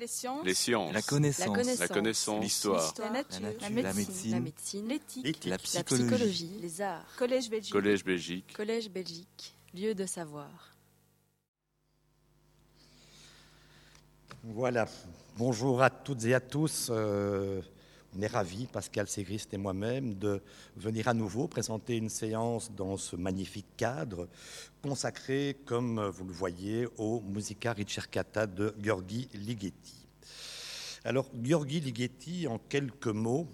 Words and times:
Les 0.00 0.06
sciences. 0.06 0.44
Les 0.46 0.54
sciences. 0.54 0.94
La 0.94 1.02
connaissance. 1.02 1.78
La 1.78 1.88
connaissance. 1.88 2.42
L'histoire. 2.42 2.94
La 3.00 3.10
nature. 3.10 3.40
La 3.60 3.68
nature. 3.68 3.82
La 3.82 3.92
médecine. 3.92 4.30
La 4.32 4.40
médecine. 4.40 4.88
L'éthique. 4.88 5.44
La 5.44 5.50
La 5.50 5.58
psychologie. 5.58 6.06
psychologie. 6.06 6.50
Les 6.62 6.80
arts. 6.80 7.04
Collège 7.18 7.50
Belgique. 7.50 7.72
Collège 7.72 8.02
Belgique. 8.04 8.52
Collège 8.56 8.88
Belgique. 8.90 9.54
Lieu 9.74 9.94
de 9.94 10.06
savoir. 10.06 10.48
Voilà. 14.42 14.88
Bonjour 15.36 15.82
à 15.82 15.90
toutes 15.90 16.24
et 16.24 16.32
à 16.32 16.40
tous. 16.40 16.88
Euh, 16.90 17.60
on 18.16 18.22
est 18.22 18.26
ravis, 18.26 18.66
Pascal 18.66 19.06
Ségrist 19.06 19.54
et 19.54 19.56
moi-même, 19.56 20.14
de 20.14 20.42
venir 20.76 21.06
à 21.08 21.14
nouveau 21.14 21.46
présenter 21.46 21.96
une 21.96 22.08
séance 22.08 22.72
dans 22.72 22.96
ce 22.96 23.14
magnifique 23.16 23.76
cadre 23.76 24.28
consacré, 24.82 25.56
comme 25.64 26.00
vous 26.08 26.24
le 26.24 26.32
voyez, 26.32 26.88
au 26.98 27.20
Musica 27.20 27.72
Ricercata 27.72 28.46
de 28.46 28.74
Gheorghi 28.78 29.28
Ligeti. 29.34 30.06
Alors, 31.04 31.30
Gheorghi 31.34 31.80
Ligeti, 31.80 32.46
en 32.48 32.58
quelques 32.58 33.06
mots, 33.06 33.46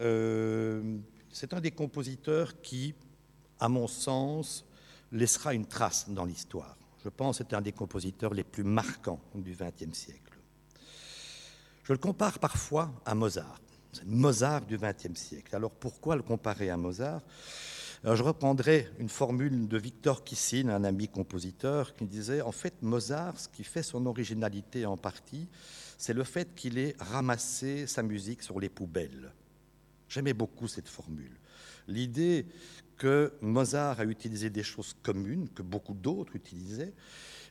euh, 0.00 0.98
c'est 1.32 1.52
un 1.52 1.60
des 1.60 1.72
compositeurs 1.72 2.60
qui, 2.60 2.94
à 3.58 3.68
mon 3.68 3.88
sens, 3.88 4.64
laissera 5.10 5.52
une 5.52 5.66
trace 5.66 6.08
dans 6.08 6.24
l'histoire. 6.24 6.76
Je 7.04 7.08
pense 7.08 7.38
que 7.38 7.44
c'est 7.44 7.54
un 7.54 7.60
des 7.60 7.72
compositeurs 7.72 8.34
les 8.34 8.44
plus 8.44 8.64
marquants 8.64 9.20
du 9.34 9.56
XXe 9.56 9.96
siècle. 9.96 10.27
Je 11.88 11.94
le 11.94 11.98
compare 11.98 12.38
parfois 12.38 12.92
à 13.06 13.14
Mozart. 13.14 13.58
C'est 13.92 14.04
Mozart 14.04 14.66
du 14.66 14.76
XXe 14.76 15.18
siècle. 15.18 15.56
Alors 15.56 15.70
pourquoi 15.70 16.16
le 16.16 16.22
comparer 16.22 16.68
à 16.68 16.76
Mozart? 16.76 17.22
Je 18.04 18.22
reprendrai 18.22 18.90
une 18.98 19.08
formule 19.08 19.66
de 19.66 19.78
Victor 19.78 20.22
Kissine, 20.22 20.68
un 20.68 20.84
ami 20.84 21.08
compositeur, 21.08 21.96
qui 21.96 22.04
disait 22.04 22.42
en 22.42 22.52
fait 22.52 22.74
Mozart, 22.82 23.40
ce 23.40 23.48
qui 23.48 23.64
fait 23.64 23.82
son 23.82 24.04
originalité 24.04 24.84
en 24.84 24.98
partie, 24.98 25.48
c'est 25.96 26.12
le 26.12 26.24
fait 26.24 26.54
qu'il 26.54 26.76
ait 26.76 26.94
ramassé 26.98 27.86
sa 27.86 28.02
musique 28.02 28.42
sur 28.42 28.60
les 28.60 28.68
poubelles. 28.68 29.32
J'aimais 30.10 30.34
beaucoup 30.34 30.68
cette 30.68 30.88
formule. 30.88 31.40
L'idée 31.86 32.44
que 32.98 33.32
Mozart 33.40 34.00
a 34.00 34.04
utilisé 34.04 34.50
des 34.50 34.62
choses 34.62 34.94
communes, 35.02 35.48
que 35.54 35.62
beaucoup 35.62 35.94
d'autres 35.94 36.36
utilisaient, 36.36 36.92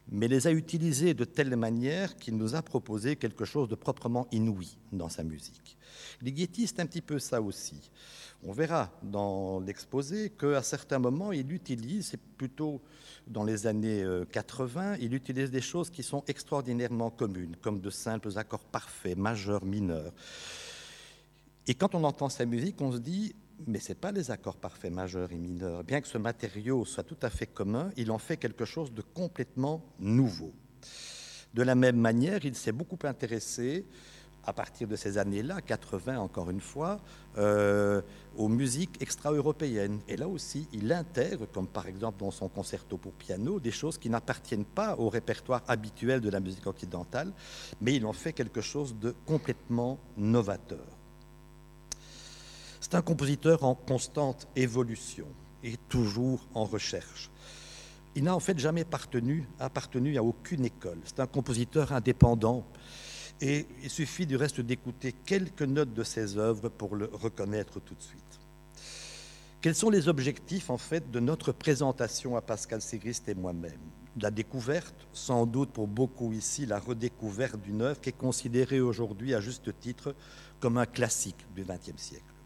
mais 0.10 0.28
les 0.28 0.48
a 0.48 0.52
utilisées 0.52 1.14
de 1.14 1.26
telle 1.26 1.56
manière 1.56 2.16
qu'il 2.18 2.38
nous 2.38 2.56
a 2.56 2.62
proposé 2.62 3.16
quelque 3.16 3.46
chose 3.46 3.68
de 3.68 3.76
proprement 3.76 4.28
inouï 4.32 4.78
dans 4.92 5.10
sa 5.10 5.24
musique. 5.24 5.78
Ligeti, 6.22 6.68
c'est 6.68 6.80
un 6.80 6.86
petit 6.86 7.02
peu 7.02 7.20
ça 7.20 7.42
aussi. 7.42 7.92
On 8.44 8.52
verra 8.52 8.92
dans 9.04 9.60
l'exposé 9.60 10.30
qu'à 10.30 10.62
certains 10.62 11.00
moments, 11.00 11.32
il 11.32 11.52
utilise, 11.52 12.08
c'est 12.08 12.22
plutôt 12.22 12.82
dans 13.28 13.44
les 13.44 13.68
années 13.68 14.04
euh, 14.04 14.26
80, 14.26 14.98
il 15.02 15.14
utilise 15.14 15.52
des 15.52 15.62
choses 15.62 15.90
qui 15.90 16.04
sont 16.04 16.24
extraordinairement 16.28 17.10
communes, 17.10 17.56
comme 17.62 17.82
de 17.82 17.90
simples 17.90 18.30
accords 18.38 18.64
parfaits, 18.64 19.18
majeurs, 19.18 19.66
mineurs. 19.66 20.14
Et 21.66 21.74
quand 21.74 21.96
on 21.96 22.04
entend 22.04 22.30
sa 22.30 22.46
musique, 22.46 22.80
on 22.80 22.92
se 22.92 23.00
dit, 23.00 23.36
mais 23.66 23.80
ce 23.80 23.90
n'est 23.90 23.96
pas 23.96 24.12
les 24.12 24.30
accords 24.32 24.58
parfaits 24.58 24.92
majeurs 24.92 25.32
et 25.32 25.38
mineurs. 25.38 25.84
Bien 25.84 26.02
que 26.02 26.08
ce 26.08 26.18
matériau 26.18 26.86
soit 26.86 27.04
tout 27.04 27.18
à 27.22 27.30
fait 27.30 27.48
commun, 27.48 27.92
il 27.98 28.12
en 28.12 28.18
fait 28.18 28.38
quelque 28.38 28.66
chose 28.66 28.94
de 28.94 29.02
complètement 29.02 29.84
nouveau. 30.00 30.54
De 31.54 31.64
la 31.64 31.76
même 31.76 31.98
manière, 31.98 32.46
il 32.46 32.56
s'est 32.56 32.72
beaucoup 32.72 33.00
intéressé, 33.04 33.86
à 34.48 34.54
partir 34.54 34.88
de 34.88 34.96
ces 34.96 35.18
années-là, 35.18 35.62
80 35.62 36.20
encore 36.20 36.50
une 36.50 36.62
fois, 36.62 37.02
euh, 37.38 38.02
aux 38.38 38.48
musiques 38.48 39.02
extra-européennes. 39.02 40.00
Et 40.08 40.16
là 40.16 40.28
aussi, 40.28 40.70
il 40.72 40.92
intègre, 40.94 41.48
comme 41.52 41.68
par 41.68 41.88
exemple 41.88 42.20
dans 42.20 42.32
son 42.32 42.48
concerto 42.48 42.98
pour 42.98 43.12
piano, 43.12 43.60
des 43.60 43.72
choses 43.72 43.98
qui 43.98 44.10
n'appartiennent 44.10 44.66
pas 44.66 44.96
au 44.98 45.10
répertoire 45.10 45.64
habituel 45.68 46.22
de 46.22 46.30
la 46.30 46.40
musique 46.40 46.66
occidentale, 46.66 47.34
mais 47.82 47.96
il 47.96 48.06
en 48.06 48.14
fait 48.14 48.32
quelque 48.32 48.62
chose 48.62 48.96
de 48.98 49.14
complètement 49.26 50.00
novateur. 50.16 50.97
C'est 52.90 52.96
un 52.96 53.02
compositeur 53.02 53.66
en 53.66 53.76
constante 53.76 54.48
évolution 54.56 55.28
et 55.62 55.76
toujours 55.90 56.48
en 56.54 56.64
recherche. 56.64 57.30
Il 58.16 58.24
n'a 58.24 58.34
en 58.34 58.40
fait 58.40 58.58
jamais 58.58 58.84
appartenu, 58.84 59.46
appartenu 59.60 60.18
à 60.18 60.24
aucune 60.24 60.64
école. 60.64 60.98
C'est 61.04 61.20
un 61.20 61.28
compositeur 61.28 61.92
indépendant 61.92 62.66
et 63.42 63.68
il 63.84 63.90
suffit 63.90 64.26
du 64.26 64.38
reste 64.38 64.62
d'écouter 64.62 65.12
quelques 65.12 65.64
notes 65.64 65.94
de 65.94 66.04
ses 66.06 66.38
œuvres 66.38 66.70
pour 66.70 66.96
le 66.96 67.10
reconnaître 67.12 67.82
tout 67.82 67.94
de 67.94 68.02
suite. 68.02 68.40
Quels 69.60 69.76
sont 69.76 69.90
les 69.90 70.08
objectifs 70.08 70.70
en 70.70 70.78
fait 70.78 71.12
de 71.12 71.20
notre 71.20 71.52
présentation 71.52 72.38
à 72.38 72.42
Pascal 72.42 72.82
Ségrist 72.82 73.28
et 73.28 73.36
moi-même? 73.36 73.82
La 74.22 74.32
découverte, 74.32 74.96
sans 75.12 75.46
doute 75.46 75.72
pour 75.72 75.90
beaucoup 75.90 76.32
ici, 76.32 76.66
la 76.66 76.80
redécouverte 76.80 77.60
d'une 77.60 77.82
œuvre 77.82 78.00
qui 78.00 78.12
est 78.12 78.18
considérée 78.18 78.80
aujourd'hui 78.80 79.34
à 79.34 79.42
juste 79.42 79.78
titre 79.78 80.16
comme 80.62 80.78
un 80.78 80.86
classique 80.86 81.46
du 81.54 81.66
XXe 81.66 82.02
siècle. 82.02 82.37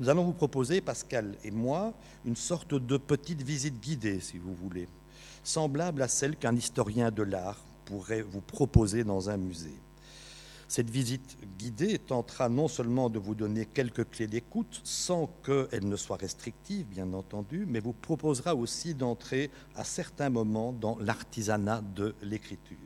Nous 0.00 0.08
allons 0.08 0.24
vous 0.24 0.32
proposer, 0.32 0.80
Pascal 0.80 1.36
et 1.44 1.50
moi, 1.50 1.92
une 2.24 2.36
sorte 2.36 2.74
de 2.74 2.96
petite 2.96 3.42
visite 3.42 3.80
guidée, 3.80 4.20
si 4.20 4.38
vous 4.38 4.54
voulez, 4.54 4.88
semblable 5.44 6.02
à 6.02 6.08
celle 6.08 6.36
qu'un 6.36 6.56
historien 6.56 7.10
de 7.10 7.22
l'art 7.22 7.58
pourrait 7.84 8.22
vous 8.22 8.40
proposer 8.40 9.04
dans 9.04 9.28
un 9.28 9.36
musée. 9.36 9.78
Cette 10.66 10.88
visite 10.88 11.36
guidée 11.58 11.98
tentera 11.98 12.48
non 12.48 12.66
seulement 12.66 13.10
de 13.10 13.18
vous 13.18 13.34
donner 13.34 13.66
quelques 13.66 14.08
clés 14.08 14.26
d'écoute, 14.26 14.80
sans 14.84 15.26
qu'elle 15.44 15.86
ne 15.86 15.96
soit 15.96 16.16
restrictive, 16.16 16.86
bien 16.86 17.12
entendu, 17.12 17.66
mais 17.68 17.80
vous 17.80 17.92
proposera 17.92 18.54
aussi 18.54 18.94
d'entrer 18.94 19.50
à 19.74 19.84
certains 19.84 20.30
moments 20.30 20.72
dans 20.72 20.96
l'artisanat 20.98 21.82
de 21.82 22.14
l'écriture. 22.22 22.78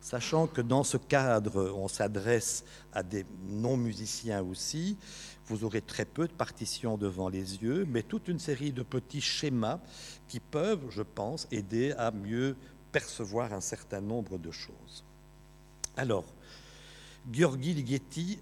Sachant 0.00 0.46
que 0.46 0.60
dans 0.60 0.84
ce 0.84 0.98
cadre, 0.98 1.72
on 1.76 1.88
s'adresse 1.88 2.64
à 2.92 3.02
des 3.02 3.26
non-musiciens 3.48 4.40
aussi, 4.40 4.96
vous 5.46 5.64
aurez 5.64 5.80
très 5.80 6.04
peu 6.04 6.26
de 6.26 6.32
partitions 6.32 6.96
devant 6.96 7.28
les 7.28 7.62
yeux, 7.62 7.86
mais 7.88 8.02
toute 8.02 8.28
une 8.28 8.38
série 8.38 8.72
de 8.72 8.82
petits 8.82 9.20
schémas 9.20 9.80
qui 10.28 10.40
peuvent, 10.40 10.86
je 10.90 11.02
pense, 11.02 11.46
aider 11.50 11.92
à 11.92 12.10
mieux 12.10 12.56
percevoir 12.92 13.52
un 13.52 13.60
certain 13.60 14.00
nombre 14.00 14.38
de 14.38 14.50
choses. 14.50 15.04
Alors, 15.96 16.24
Gheorghi 17.30 17.74
Ligeti 17.74 18.38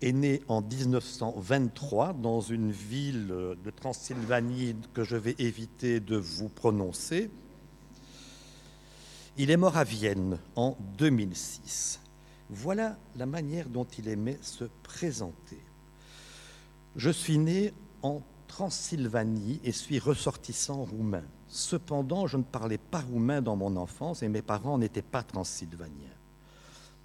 est 0.00 0.12
né 0.12 0.42
en 0.48 0.62
1923 0.62 2.12
dans 2.14 2.40
une 2.40 2.70
ville 2.70 3.28
de 3.28 3.70
Transylvanie 3.70 4.76
que 4.94 5.04
je 5.04 5.16
vais 5.16 5.34
éviter 5.38 6.00
de 6.00 6.16
vous 6.16 6.48
prononcer. 6.48 7.30
Il 9.36 9.50
est 9.50 9.56
mort 9.56 9.76
à 9.76 9.84
Vienne 9.84 10.38
en 10.56 10.76
2006. 10.98 12.00
Voilà 12.50 12.96
la 13.16 13.26
manière 13.26 13.68
dont 13.68 13.86
il 13.98 14.08
aimait 14.08 14.38
se 14.42 14.64
présenter. 14.82 15.60
Je 16.98 17.10
suis 17.10 17.38
né 17.38 17.72
en 18.02 18.22
Transylvanie 18.48 19.60
et 19.62 19.70
suis 19.70 20.00
ressortissant 20.00 20.82
roumain. 20.82 21.22
Cependant, 21.46 22.26
je 22.26 22.36
ne 22.36 22.42
parlais 22.42 22.76
pas 22.76 23.02
roumain 23.02 23.40
dans 23.40 23.54
mon 23.54 23.76
enfance 23.76 24.24
et 24.24 24.28
mes 24.28 24.42
parents 24.42 24.78
n'étaient 24.78 25.00
pas 25.00 25.22
transylvaniens. 25.22 26.16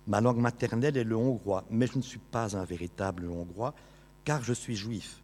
Ma 0.08 0.20
langue 0.20 0.40
maternelle 0.40 0.98
est 0.98 1.04
le 1.04 1.16
hongrois, 1.16 1.64
mais 1.70 1.86
je 1.86 1.98
ne 1.98 2.02
suis 2.02 2.18
pas 2.18 2.58
un 2.58 2.66
véritable 2.66 3.28
hongrois 3.28 3.76
car 4.24 4.44
je 4.44 4.54
suis 4.54 4.76
juif. 4.76 5.22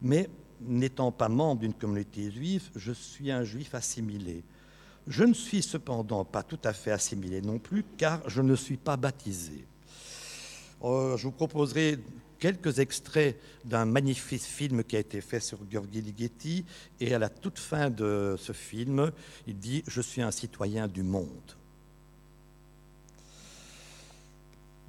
Mais 0.00 0.30
n'étant 0.60 1.10
pas 1.10 1.28
membre 1.28 1.62
d'une 1.62 1.74
communauté 1.74 2.30
juive, 2.30 2.70
je 2.76 2.92
suis 2.92 3.32
un 3.32 3.42
juif 3.42 3.74
assimilé. 3.74 4.44
Je 5.08 5.24
ne 5.24 5.34
suis 5.34 5.64
cependant 5.64 6.24
pas 6.24 6.44
tout 6.44 6.60
à 6.62 6.72
fait 6.72 6.92
assimilé 6.92 7.42
non 7.42 7.58
plus 7.58 7.84
car 7.96 8.20
je 8.30 8.40
ne 8.40 8.54
suis 8.54 8.76
pas 8.76 8.96
baptisé. 8.96 9.66
Euh, 10.84 11.16
je 11.16 11.24
vous 11.24 11.32
proposerai 11.32 11.98
quelques 12.42 12.80
extraits 12.80 13.38
d'un 13.64 13.84
magnifique 13.84 14.42
film 14.42 14.82
qui 14.82 14.96
a 14.96 14.98
été 14.98 15.20
fait 15.20 15.38
sur 15.38 15.64
Gheorghi 15.64 16.00
Ligeti. 16.00 16.64
Et 16.98 17.14
à 17.14 17.20
la 17.20 17.28
toute 17.28 17.60
fin 17.60 17.88
de 17.88 18.34
ce 18.36 18.52
film, 18.52 19.12
il 19.46 19.60
dit 19.60 19.84
Je 19.86 20.00
suis 20.00 20.22
un 20.22 20.32
citoyen 20.32 20.88
du 20.88 21.04
monde. 21.04 21.52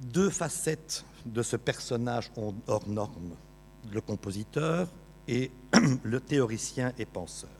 Deux 0.00 0.30
facettes 0.30 1.04
de 1.26 1.42
ce 1.44 1.54
personnage 1.54 2.32
hors 2.66 2.88
norme 2.88 3.36
le 3.92 4.00
compositeur 4.00 4.88
et 5.28 5.52
le 6.02 6.18
théoricien 6.18 6.92
et 6.98 7.06
penseur. 7.06 7.50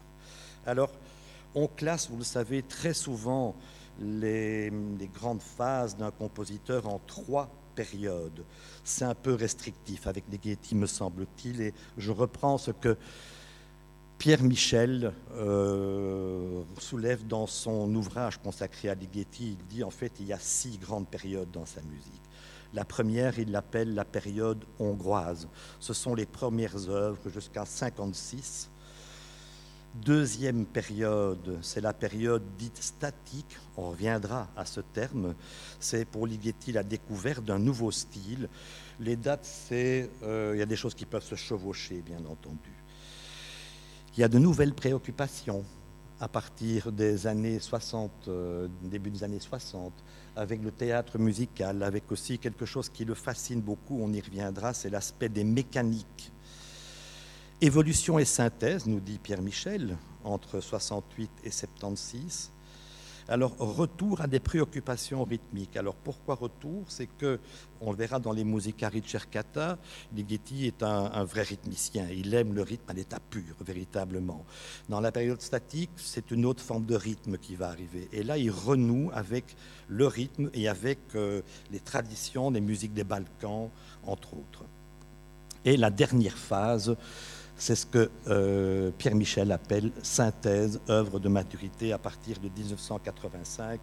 Alors, 0.67 0.91
on 1.55 1.69
classe, 1.69 2.11
vous 2.11 2.19
le 2.19 2.25
savez, 2.25 2.64
très 2.64 2.94
souvent 2.94 3.55
les, 4.00 4.70
les 4.70 5.06
grandes 5.06 5.43
phases 5.43 5.96
d'un 5.96 6.11
compositeur 6.11 6.88
en 6.88 6.99
trois 7.06 7.49
C'est 8.85 9.05
un 9.05 9.15
peu 9.15 9.35
restrictif 9.35 10.06
avec 10.06 10.25
Ligeti, 10.31 10.75
me 10.75 10.87
semble-t-il, 10.87 11.61
et 11.61 11.75
je 11.97 12.12
reprends 12.12 12.59
ce 12.59 12.71
que 12.71 12.97
Pierre 14.19 14.43
Michel 14.43 15.12
euh, 15.37 16.62
soulève 16.79 17.26
dans 17.26 17.47
son 17.47 17.94
ouvrage 17.94 18.38
consacré 18.38 18.88
à 18.88 18.94
Ligeti. 18.94 19.56
Il 19.59 19.67
dit 19.67 19.85
en 19.85 19.91
fait 19.91 20.12
il 20.21 20.26
y 20.26 20.32
a 20.32 20.38
six 20.38 20.79
grandes 20.79 21.09
périodes 21.09 21.50
dans 21.50 21.67
sa 21.67 21.82
musique. 21.82 22.23
La 22.73 22.85
première, 22.85 23.38
il 23.38 23.53
l'appelle 23.53 23.94
la 23.94 24.05
période 24.05 24.65
hongroise. 24.81 25.49
Ce 25.79 25.93
sont 25.93 26.15
les 26.15 26.27
premières 26.27 26.88
œuvres 26.88 27.29
jusqu'à 27.29 27.65
56. 27.65 28.70
Deuxième 29.94 30.67
période, 30.67 31.61
c'est 31.62 31.81
la 31.81 31.93
période 31.93 32.43
dite 32.58 32.82
statique. 32.82 33.56
On 33.76 33.91
reviendra 33.91 34.49
à 34.56 34.64
ce 34.64 34.81
terme. 34.81 35.37
C'est 35.79 36.05
pour 36.05 36.26
Ligeti 36.26 36.73
la 36.73 36.82
découverte 36.82 37.44
d'un 37.44 37.61
nouveau 37.61 37.93
style. 37.93 38.49
Les 38.99 39.14
dates, 39.14 39.44
c'est, 39.44 40.11
euh, 40.25 40.50
il 40.56 40.58
y 40.58 40.62
a 40.62 40.67
des 40.67 40.75
choses 40.75 40.94
qui 40.94 41.06
peuvent 41.06 41.23
se 41.23 41.37
chevaucher, 41.37 42.02
bien 42.02 42.19
entendu. 42.29 42.73
Il 44.17 44.20
y 44.20 44.25
a 44.25 44.29
de 44.29 44.38
nouvelles 44.38 44.75
préoccupations 44.75 45.64
à 46.19 46.26
partir 46.26 46.91
des 46.91 47.29
années 47.29 47.61
60, 47.61 48.11
euh, 48.26 48.67
début 48.82 49.11
des 49.11 49.23
années 49.23 49.38
60, 49.38 49.93
avec 50.35 50.61
le 50.61 50.73
théâtre 50.73 51.19
musical, 51.19 51.85
avec 51.85 52.11
aussi 52.11 52.41
quelque 52.41 52.67
chose 52.67 52.88
qui 52.88 53.05
le 53.05 53.14
fascine 53.14 53.61
beaucoup, 53.61 54.00
on 54.02 54.12
y 54.12 54.20
reviendra, 54.20 54.75
c'est 54.75 54.91
l'aspect 54.91 55.29
des 55.29 55.44
mécaniques. 55.44 56.32
Évolution 57.61 58.19
et 58.19 58.25
synthèse, 58.25 58.87
nous 58.87 59.01
dit 59.01 59.19
Pierre 59.19 59.41
Michel, 59.41 59.97
entre 60.25 60.61
68 60.61 61.31
et 61.45 61.51
76. 61.51 62.51
Alors, 63.27 63.56
retour 63.56 64.21
à 64.21 64.27
des 64.27 64.41
préoccupations 64.41 65.25
rythmiques. 65.25 65.77
Alors, 65.77 65.95
pourquoi 65.95 66.35
retour? 66.35 66.85
C'est 66.89 67.06
que, 67.06 67.39
on 67.81 67.93
le 67.93 67.97
verra 67.97 68.19
dans 68.19 68.33
les 68.33 68.45
Musica 68.45 68.89
Ricercata, 68.89 69.79
Ligeti 70.15 70.67
est 70.67 70.83
un, 70.83 71.25
vrai 71.25 71.43
rythmicien. 71.43 72.06
Il 72.11 72.35
aime 72.35 72.53
le 72.53 72.62
rythme 72.62 72.91
à 72.91 72.93
l'état 72.93 73.21
pur, 73.31 73.55
véritablement. 73.65 74.45
Dans 74.91 75.01
la 75.01 75.12
période 75.12 75.41
statique, 75.41 75.91
c'est 75.97 76.33
une 76.33 76.45
autre 76.45 76.62
forme 76.62 76.85
de 76.85 76.97
rythme 76.97 77.39
qui 77.39 77.55
va 77.55 77.69
arriver. 77.69 78.09
Et 78.12 78.25
là, 78.25 78.37
il 78.37 78.51
renoue 78.51 79.11
avec 79.15 79.56
le 79.89 80.06
rythme 80.06 80.51
et 80.53 80.69
avec 80.69 80.99
euh, 81.15 81.41
les 81.71 81.81
traditions 81.81 82.51
des 82.51 82.61
musiques 82.61 82.95
des 82.95 83.05
Balkans, 83.05 83.71
entre 84.06 84.35
autres. 84.35 84.65
Et 85.65 85.79
la 85.79 85.91
dernière 85.91 86.37
phase, 86.37 86.95
c'est 87.56 87.75
ce 87.75 87.87
que 87.87 88.11
euh, 88.29 88.91
Pierre 88.99 89.15
Michel 89.15 89.53
appelle 89.53 89.93
synthèse, 90.03 90.81
œuvre 90.89 91.21
de 91.21 91.29
maturité 91.29 91.93
à 91.93 91.99
partir 91.99 92.39
de 92.41 92.49
1985. 92.49 93.81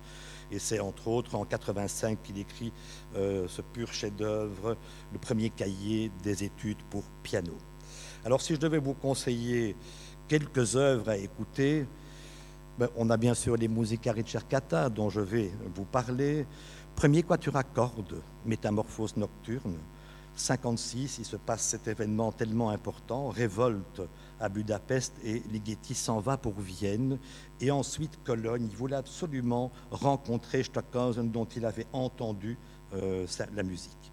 Et 0.51 0.59
c'est 0.59 0.79
entre 0.79 1.07
autres 1.07 1.35
en 1.35 1.45
85 1.45 2.21
qu'il 2.21 2.37
écrit 2.37 2.73
euh, 3.15 3.47
ce 3.47 3.61
pur 3.61 3.93
chef-d'œuvre, 3.93 4.75
le 5.13 5.19
premier 5.19 5.49
cahier 5.49 6.11
des 6.23 6.43
études 6.43 6.81
pour 6.89 7.03
piano. 7.23 7.53
Alors 8.25 8.41
si 8.41 8.55
je 8.55 8.59
devais 8.59 8.77
vous 8.77 8.93
conseiller 8.93 9.75
quelques 10.27 10.75
œuvres 10.75 11.09
à 11.09 11.17
écouter, 11.17 11.85
ben, 12.77 12.89
on 12.97 13.09
a 13.09 13.17
bien 13.17 13.33
sûr 13.33 13.55
les 13.55 13.67
Musica 13.67 14.11
Ricercata 14.11 14.89
dont 14.89 15.09
je 15.09 15.21
vais 15.21 15.51
vous 15.73 15.85
parler. 15.85 16.45
Premier 16.95 17.23
quatuor 17.23 17.55
à 17.55 17.63
cordes, 17.63 18.21
Métamorphose 18.45 19.15
nocturne. 19.15 19.77
56, 20.41 21.19
il 21.19 21.25
se 21.25 21.35
passe 21.35 21.61
cet 21.61 21.87
événement 21.87 22.31
tellement 22.31 22.71
important, 22.71 23.29
révolte 23.29 24.01
à 24.39 24.49
Budapest 24.49 25.13
et 25.23 25.43
Ligeti 25.51 25.93
s'en 25.93 26.19
va 26.19 26.37
pour 26.37 26.59
Vienne 26.59 27.19
et 27.59 27.69
ensuite 27.69 28.17
Cologne. 28.23 28.67
Il 28.69 28.75
voulait 28.75 28.95
absolument 28.95 29.71
rencontrer 29.91 30.63
Stockhausen 30.63 31.29
dont 31.31 31.45
il 31.45 31.63
avait 31.65 31.85
entendu 31.93 32.57
euh, 32.93 33.27
la 33.53 33.63
musique. 33.63 34.11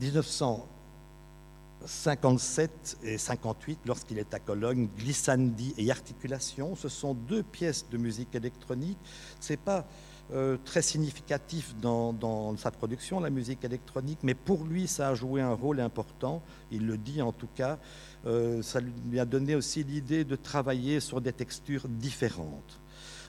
1957 0.00 2.98
et 3.02 3.18
58, 3.18 3.80
lorsqu'il 3.84 4.18
est 4.18 4.32
à 4.32 4.38
Cologne, 4.38 4.88
Glissandi 4.96 5.74
et 5.76 5.90
Articulation, 5.90 6.74
ce 6.74 6.88
sont 6.88 7.12
deux 7.12 7.42
pièces 7.42 7.86
de 7.90 7.98
musique 7.98 8.34
électronique. 8.34 8.96
C'est 9.40 9.60
pas 9.60 9.86
euh, 10.32 10.58
très 10.64 10.82
significatif 10.82 11.74
dans, 11.80 12.56
sa 12.56 12.70
production, 12.70 13.20
la 13.20 13.30
musique 13.30 13.64
électronique, 13.64 14.18
mais 14.22 14.34
pour 14.34 14.64
lui, 14.64 14.86
ça 14.86 15.08
a 15.08 15.14
joué 15.14 15.40
un 15.40 15.54
rôle 15.54 15.80
important, 15.80 16.42
il 16.70 16.86
le 16.86 16.98
dit 16.98 17.22
en 17.22 17.32
tout 17.32 17.48
cas. 17.54 17.78
Euh, 18.26 18.60
ça 18.62 18.80
lui 18.80 19.20
a 19.20 19.24
donné 19.24 19.54
aussi 19.54 19.84
l'idée 19.84 20.24
de 20.24 20.36
travailler 20.36 21.00
sur 21.00 21.20
des 21.20 21.32
textures 21.32 21.88
différentes. 21.88 22.80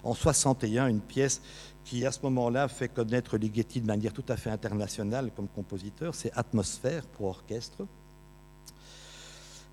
En 0.04 0.14
61, 0.14 0.88
une 0.88 1.02
pièce 1.02 1.42
qui, 1.86 2.06
à 2.06 2.12
ce 2.12 2.20
moment-là, 2.24 2.68
fait 2.68 2.90
connaître 2.90 3.38
Ligeti 3.38 3.82
de 3.82 3.88
manière 3.88 4.14
tout 4.14 4.26
à 4.28 4.36
fait 4.36 4.50
internationale 4.50 5.32
comme 5.36 5.48
compositeur, 5.48 6.16
c'est 6.16 6.32
Atmosphère 6.34 7.06
pour 7.06 7.28
orchestre 7.28 7.86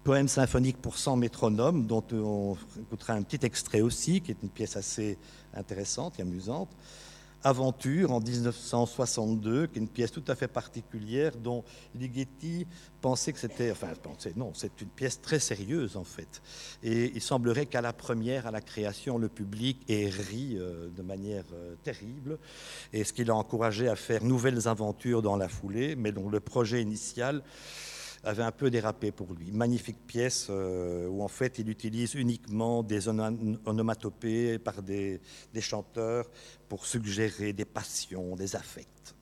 poème 0.07 0.29
symphonique 0.29 0.77
pour 0.77 0.99
100 0.99 1.17
métronomes, 1.17 1.85
dont 1.85 2.05
on 2.13 2.57
écoutera 2.81 3.15
un 3.15 3.23
petit 3.23 3.45
extrait 3.45 3.81
aussi, 3.81 4.21
qui 4.21 4.31
est 4.31 4.37
une 4.41 4.51
pièce 4.51 4.77
assez 4.77 5.19
intéressante 5.53 6.21
et 6.21 6.23
amusante. 6.23 6.69
Aventure 7.47 8.11
en 8.11 8.19
1962, 8.19 9.69
qui 9.69 9.79
est 9.79 9.83
une 9.83 9.87
pièce 9.87 10.11
tout 10.11 10.25
à 10.27 10.35
fait 10.35 10.49
particulière 10.49 11.31
dont 11.37 11.63
Ligeti 11.95 12.67
pensait 13.01 13.33
que 13.33 13.39
c'était, 13.39 13.71
enfin 13.71 13.93
pensait, 14.03 14.33
non, 14.35 14.51
c'est 14.53 14.81
une 14.81 14.89
pièce 14.89 15.21
très 15.21 15.39
sérieuse 15.39 15.97
en 15.97 16.03
fait. 16.03 16.43
Et 16.83 17.13
il 17.15 17.23
semblerait 17.23 17.67
qu'à 17.67 17.81
la 17.81 17.93
première, 17.93 18.49
à 18.49 18.51
la 18.51 18.61
création, 18.61 19.17
le 19.17 19.29
public 19.29 19.81
ait 19.89 20.09
ri 20.09 20.57
euh, 20.59 20.89
de 20.89 21.03
manière 21.03 21.45
euh, 21.55 21.77
terrible, 21.85 22.41
et 22.93 23.05
ce 23.05 23.13
qui 23.13 23.23
l'a 23.23 23.37
encouragé 23.37 23.89
à 23.89 23.95
faire 23.95 24.25
nouvelles 24.25 24.67
aventures 24.67 25.23
dans 25.23 25.37
la 25.37 25.49
foulée, 25.49 25.95
mais 25.95 26.11
dont 26.11 26.29
le 26.29 26.41
projet 26.41 26.83
initial 26.83 27.45
avait 28.27 28.43
un 28.43 28.53
peu 28.53 28.71
dérapé 28.71 29.13
pour 29.13 29.33
lui. 29.33 29.53
Magnifique 29.53 30.05
pièce 30.07 30.49
euh, 30.51 31.09
où 31.09 31.23
en 31.23 31.29
fait 31.29 31.59
il 31.59 31.69
utilise 31.69 32.15
uniquement 32.15 32.83
des 32.83 33.09
onomatopées 33.09 34.59
par 34.59 34.83
des, 34.83 35.21
des 35.55 35.61
chanteurs 35.61 36.29
pour 36.69 36.87
suggérer 36.87 37.53
des 37.53 37.65
passions, 37.65 38.35
des 38.35 38.57
affects. 38.57 39.16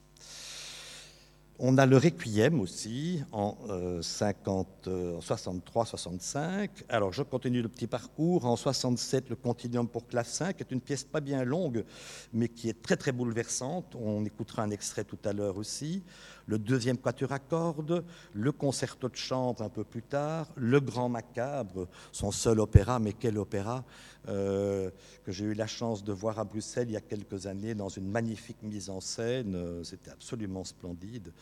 On 1.61 1.79
a 1.79 1.87
le 1.87 1.97
Requiem 1.97 2.61
aussi 2.61 3.23
en 3.31 3.57
63-65. 4.01 4.89
Euh, 4.89 6.67
Alors 6.89 7.13
je 7.13 7.23
continue 7.23 7.63
le 7.63 7.69
petit 7.69 7.87
parcours. 7.87 8.45
En 8.45 8.57
67, 8.57 9.31
le 9.31 9.37
Continuum 9.37 9.87
pour 9.87 10.09
clavecin, 10.09 10.53
qui 10.53 10.65
est 10.65 10.73
une 10.73 10.81
pièce 10.81 11.05
pas 11.05 11.21
bien 11.21 11.45
longue, 11.45 11.85
mais 12.33 12.49
qui 12.49 12.69
est 12.69 12.83
très 12.83 12.97
très 12.97 13.13
bouleversante. 13.13 13.95
On 13.95 14.25
écoutera 14.25 14.65
un 14.65 14.71
extrait 14.71 15.05
tout 15.05 15.19
à 15.25 15.33
l'heure 15.33 15.57
aussi. 15.57 16.03
Le 16.47 16.59
deuxième 16.59 16.99
quatuor 16.99 17.31
à 17.31 17.39
cordes, 17.39 18.05
le 18.33 18.51
concerto 18.51 19.09
de 19.09 19.17
chambre 19.17 19.63
un 19.63 19.69
peu 19.69 19.85
plus 19.85 20.03
tard, 20.03 20.49
le 20.57 20.81
Grand 20.81 21.09
Macabre, 21.09 21.87
son 22.11 22.33
seul 22.33 22.59
opéra, 22.59 22.99
mais 22.99 23.13
quel 23.13 23.39
opéra 23.39 23.85
euh, 24.29 24.91
que 25.25 25.33
j'ai 25.33 25.45
eu 25.45 25.55
la 25.55 25.67
chance 25.67 26.05
de 26.05 26.13
voir 26.13 26.39
à 26.39 26.45
Bruxelles 26.45 26.89
il 26.89 26.95
y 26.95 26.97
a 26.97 27.01
quelques 27.01 27.47
années 27.47 27.75
dans 27.75 27.89
une 27.89 28.09
magnifique 28.09 28.63
mise 28.63 28.91
en 28.91 29.01
scène. 29.01 29.55
Euh, 29.55 29.85
c'était 29.85 30.11
absolument 30.11 30.65
splendide. 30.65 31.33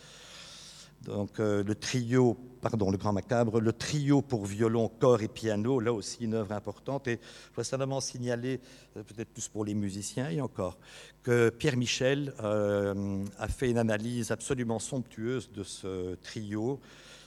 Donc 1.02 1.40
euh, 1.40 1.64
le 1.64 1.74
trio, 1.74 2.36
pardon, 2.60 2.90
le 2.90 2.96
Grand 2.96 3.12
Macabre, 3.12 3.60
le 3.60 3.72
trio 3.72 4.22
pour 4.22 4.46
violon, 4.46 4.88
corps 4.88 5.22
et 5.22 5.28
piano, 5.28 5.80
là 5.80 5.92
aussi 5.92 6.24
une 6.24 6.34
œuvre 6.34 6.52
importante. 6.52 7.08
Et 7.08 7.18
je 7.22 7.48
voudrais 7.48 7.64
simplement 7.64 8.00
signaler, 8.00 8.60
peut-être 8.94 9.30
plus 9.30 9.48
pour 9.48 9.64
les 9.64 9.74
musiciens 9.74 10.30
et 10.30 10.40
encore, 10.40 10.78
que 11.24 11.50
Pierre 11.50 11.76
Michel 11.76 12.32
a 12.38 13.48
fait 13.48 13.70
une 13.70 13.78
analyse 13.78 14.30
absolument 14.30 14.78
somptueuse 14.78 15.50
de 15.50 15.64
ce 15.64 16.14
trio. 16.16 16.80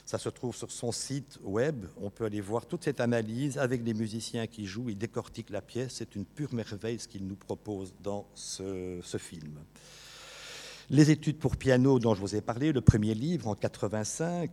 Ça 0.06 0.20
se 0.20 0.30
trouve 0.30 0.56
sur 0.56 0.70
son 0.70 0.92
site 0.92 1.40
web. 1.44 1.86
On 2.00 2.12
peut 2.12 2.26
aller 2.26 2.40
voir 2.40 2.68
toute 2.68 2.84
cette 2.84 3.02
analyse 3.02 3.58
avec 3.58 3.84
les 3.84 3.96
musiciens 3.96 4.46
qui 4.46 4.68
jouent. 4.68 4.90
Ils 4.90 4.98
décortiquent 4.98 5.50
la 5.50 5.64
pièce. 5.64 5.96
C'est 5.96 6.16
une 6.16 6.26
pure 6.26 6.54
merveille 6.54 7.00
ce 7.00 7.08
qu'il 7.08 7.26
nous 7.26 7.36
propose 7.36 7.92
dans 8.04 8.28
ce, 8.36 9.02
film. 9.18 9.58
Les 10.92 11.10
études 11.10 11.40
pour 11.40 11.58
piano 11.58 11.98
dont 11.98 12.14
je 12.14 12.22
vous 12.22 12.36
ai 12.36 12.42
parlé, 12.42 12.72
le 12.72 12.82
premier 12.82 13.16
livre 13.16 13.48
en 13.48 13.56
85, 13.56 14.52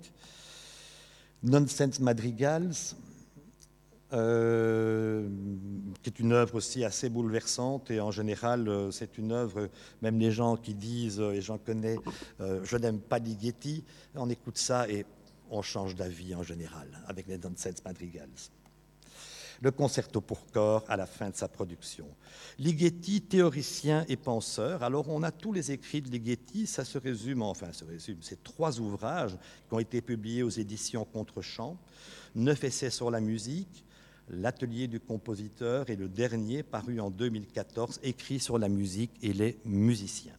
Nonsense 1.42 2.00
Madrigals, 2.00 2.94
euh, 4.14 5.28
qui 6.02 6.08
est 6.08 6.18
une 6.18 6.32
œuvre 6.32 6.54
aussi 6.54 6.82
assez 6.82 7.10
bouleversante 7.10 7.90
et 7.90 8.00
en 8.00 8.10
général 8.10 8.68
euh, 8.68 8.90
c'est 8.90 9.18
une 9.18 9.32
œuvre, 9.32 9.68
même 10.00 10.18
les 10.18 10.30
gens 10.30 10.56
qui 10.56 10.74
disent, 10.74 11.20
et 11.20 11.40
j'en 11.40 11.58
connais, 11.58 11.96
euh, 12.40 12.60
je 12.62 12.76
n'aime 12.76 13.00
pas 13.00 13.18
Ligeti, 13.18 13.84
on 14.14 14.30
écoute 14.30 14.58
ça 14.58 14.88
et 14.88 15.04
on 15.52 15.62
change 15.62 15.94
d'avis 15.94 16.34
en 16.34 16.42
général 16.42 16.88
avec 17.06 17.28
les 17.28 17.38
Nonsense 17.38 17.84
Madrigals. 17.84 18.50
Le 19.60 19.70
concerto 19.70 20.20
pour 20.20 20.46
corps 20.50 20.84
à 20.88 20.96
la 20.96 21.06
fin 21.06 21.30
de 21.30 21.36
sa 21.36 21.46
production. 21.46 22.08
Ligeti, 22.58 23.20
théoricien 23.20 24.04
et 24.08 24.16
penseur. 24.16 24.82
Alors 24.82 25.08
on 25.08 25.22
a 25.22 25.30
tous 25.30 25.52
les 25.52 25.70
écrits 25.70 26.02
de 26.02 26.10
Ligeti, 26.10 26.66
ça 26.66 26.84
se 26.84 26.98
résume, 26.98 27.42
enfin 27.42 27.72
se 27.72 27.84
résume, 27.84 28.18
c'est 28.22 28.42
trois 28.42 28.80
ouvrages 28.80 29.36
qui 29.68 29.74
ont 29.74 29.78
été 29.78 30.00
publiés 30.00 30.42
aux 30.42 30.50
éditions 30.50 31.04
Contrechamp, 31.04 31.78
neuf 32.34 32.64
essais 32.64 32.90
sur 32.90 33.10
la 33.10 33.20
musique, 33.20 33.84
l'atelier 34.30 34.88
du 34.88 34.98
compositeur 34.98 35.90
et 35.90 35.96
le 35.96 36.08
dernier 36.08 36.64
paru 36.64 36.98
en 36.98 37.10
2014, 37.10 38.00
écrit 38.02 38.40
sur 38.40 38.58
la 38.58 38.68
musique 38.68 39.12
et 39.22 39.32
les 39.32 39.60
musiciens. 39.64 40.36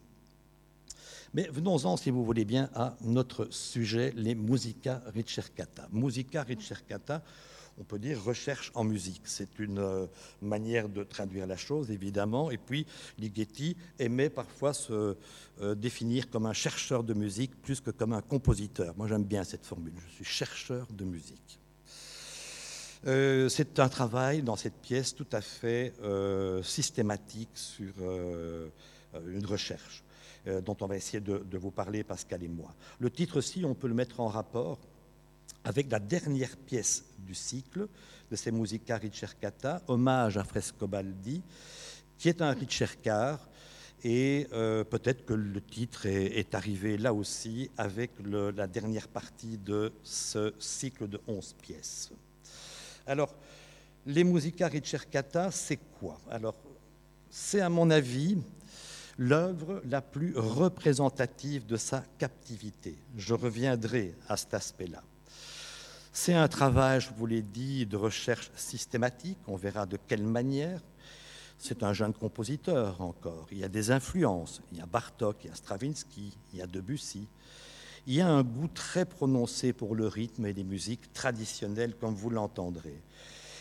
Mais 1.34 1.50
venons-en, 1.52 1.98
si 1.98 2.12
vous 2.12 2.24
voulez 2.24 2.46
bien, 2.46 2.70
à 2.76 2.96
notre 3.02 3.48
sujet, 3.52 4.14
les 4.16 4.36
musica 4.36 5.02
ricercata. 5.16 5.88
Musica 5.92 6.44
ricercata, 6.44 7.24
on 7.80 7.84
peut 7.84 7.98
dire 7.98 8.24
recherche 8.24 8.72
en 8.76 8.84
musique. 8.84 9.24
C'est 9.26 9.58
une 9.58 9.80
euh, 9.80 10.06
manière 10.44 10.90
de 10.90 11.04
traduire 11.04 11.48
la 11.48 11.58
chose, 11.58 11.90
évidemment. 11.90 12.52
Et 12.52 12.60
puis, 12.60 12.86
Ligeti 13.18 13.76
aimait 13.98 14.30
parfois 14.30 14.74
se 14.74 15.18
euh, 15.62 15.74
définir 15.74 16.30
comme 16.30 16.46
un 16.46 16.54
chercheur 16.54 17.04
de 17.04 17.16
musique 17.16 17.60
plus 17.64 17.82
que 17.82 17.90
comme 17.90 18.14
un 18.14 18.22
compositeur. 18.22 18.96
Moi, 18.96 19.08
j'aime 19.08 19.24
bien 19.24 19.44
cette 19.44 19.66
formule. 19.66 19.94
Je 20.10 20.14
suis 20.14 20.26
chercheur 20.26 20.86
de 20.94 21.04
musique. 21.04 21.60
Euh, 23.08 23.50
c'est 23.50 23.80
un 23.80 23.90
travail 23.90 24.44
dans 24.44 24.56
cette 24.56 24.80
pièce 24.82 25.16
tout 25.16 25.28
à 25.32 25.42
fait 25.42 25.94
systématique 26.62 27.50
sur 27.56 27.92
une 29.26 29.46
recherche 29.46 30.04
dont 30.46 30.76
on 30.82 30.88
va 30.88 30.98
essayer 30.98 31.22
de, 31.22 31.38
de, 31.38 31.58
vous 31.58 31.72
parler, 31.72 32.04
Pascal 32.04 32.44
et 32.44 32.48
moi. 32.48 32.74
Le 33.00 33.10
titre 33.10 33.38
aussi, 33.38 33.64
on 33.64 33.74
peut 33.74 33.88
le 33.88 33.94
mettre 33.94 34.20
en 34.20 34.28
rapport 34.28 34.80
avec 35.64 35.90
la 35.92 36.00
dernière 36.00 36.58
pièce 36.58 37.06
du 37.20 37.34
cycle 37.34 37.88
de 38.30 38.36
ces 38.36 38.52
Musica 38.52 38.98
Ricercata, 38.98 39.82
hommage 39.88 40.38
à 40.38 40.44
Frescobaldi, 40.44 41.42
qui 42.18 42.30
est 42.30 42.42
un 42.42 42.52
ricercar 42.52 43.40
et 44.04 44.48
euh, 44.52 44.84
peut-être 44.84 45.26
que 45.26 45.34
le 45.34 45.62
titre 45.62 46.06
est, 46.08 46.54
arrivé 46.56 46.98
là 46.98 47.14
aussi 47.14 47.70
avec 47.78 48.12
la 48.26 48.68
dernière 48.68 49.08
partie 49.08 49.58
de 49.58 49.94
ce 50.04 50.54
cycle 50.60 51.08
de 51.08 51.22
11 51.26 51.54
pièces. 51.62 52.12
Alors, 53.08 53.34
les 54.06 54.26
Musica 54.26 54.68
Ricercata, 54.68 55.52
c'est 55.52 55.80
quoi? 56.00 56.20
Alors, 56.30 56.56
c'est 57.30 57.62
à 57.62 57.70
mon 57.70 57.90
avis 57.90 58.38
l'œuvre 59.18 59.82
la 59.86 60.02
plus 60.02 60.34
représentative 60.38 61.66
de 61.66 61.78
sa 61.78 62.04
captivité. 62.18 62.98
Je 63.18 63.34
reviendrai 63.34 64.16
à 64.28 64.38
cet 64.38 64.54
aspect-là. 64.54 65.04
C'est 66.12 66.34
un 66.34 66.48
travail, 66.48 67.02
je 67.02 67.10
vous 67.18 67.26
l'ai 67.26 67.42
dit, 67.42 67.86
de 67.86 67.98
recherche 67.98 68.52
systématique. 68.56 69.40
On 69.48 69.56
verra 69.56 69.86
de 69.86 69.98
quelle 70.08 70.24
manière. 70.24 70.80
C'est 71.58 71.82
un 71.82 71.94
jeune 71.94 72.14
compositeur 72.14 73.02
encore. 73.02 73.48
Il 73.52 73.58
y 73.58 73.64
a 73.64 73.70
des 73.70 73.90
influences. 73.90 74.62
Il 74.72 74.78
y 74.78 74.82
a 74.82 74.86
Bartok, 74.86 75.38
il 75.44 75.48
y 75.48 75.52
a 75.52 75.56
Stravinsky, 75.56 76.38
il 76.54 76.60
y 76.60 76.62
a 76.62 76.68
Debussy. 76.68 77.28
Il 78.06 78.14
y 78.14 78.22
a 78.22 78.28
un 78.28 78.44
goût 78.44 78.68
très 78.68 79.06
prononcé 79.06 79.74
pour 79.74 79.96
le 79.96 80.08
rythme 80.08 80.46
et 80.46 80.54
les 80.54 80.64
musiques 80.64 81.14
traditionnelles, 81.14 81.96
comme 81.96 82.14
vous 82.14 82.30
l'entendrez. 82.30 83.02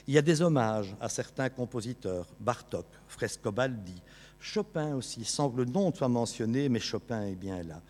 Il 0.08 0.14
y 0.14 0.18
a 0.18 0.22
des 0.22 0.42
hommages 0.42 0.96
à 1.00 1.08
certains 1.08 1.48
compositeurs, 1.48 2.26
Bartok, 2.40 2.86
Frescobaldi, 3.06 4.02
Chopin 4.42 4.96
aussi, 4.96 5.24
sans 5.24 5.50
que 5.50 5.58
le 5.58 5.64
nom 5.64 5.94
soit 5.94 6.08
mentionné, 6.08 6.68
mais 6.68 6.80
Chopin 6.80 7.22
est 7.26 7.36
bien 7.36 7.62
là. 7.62 7.80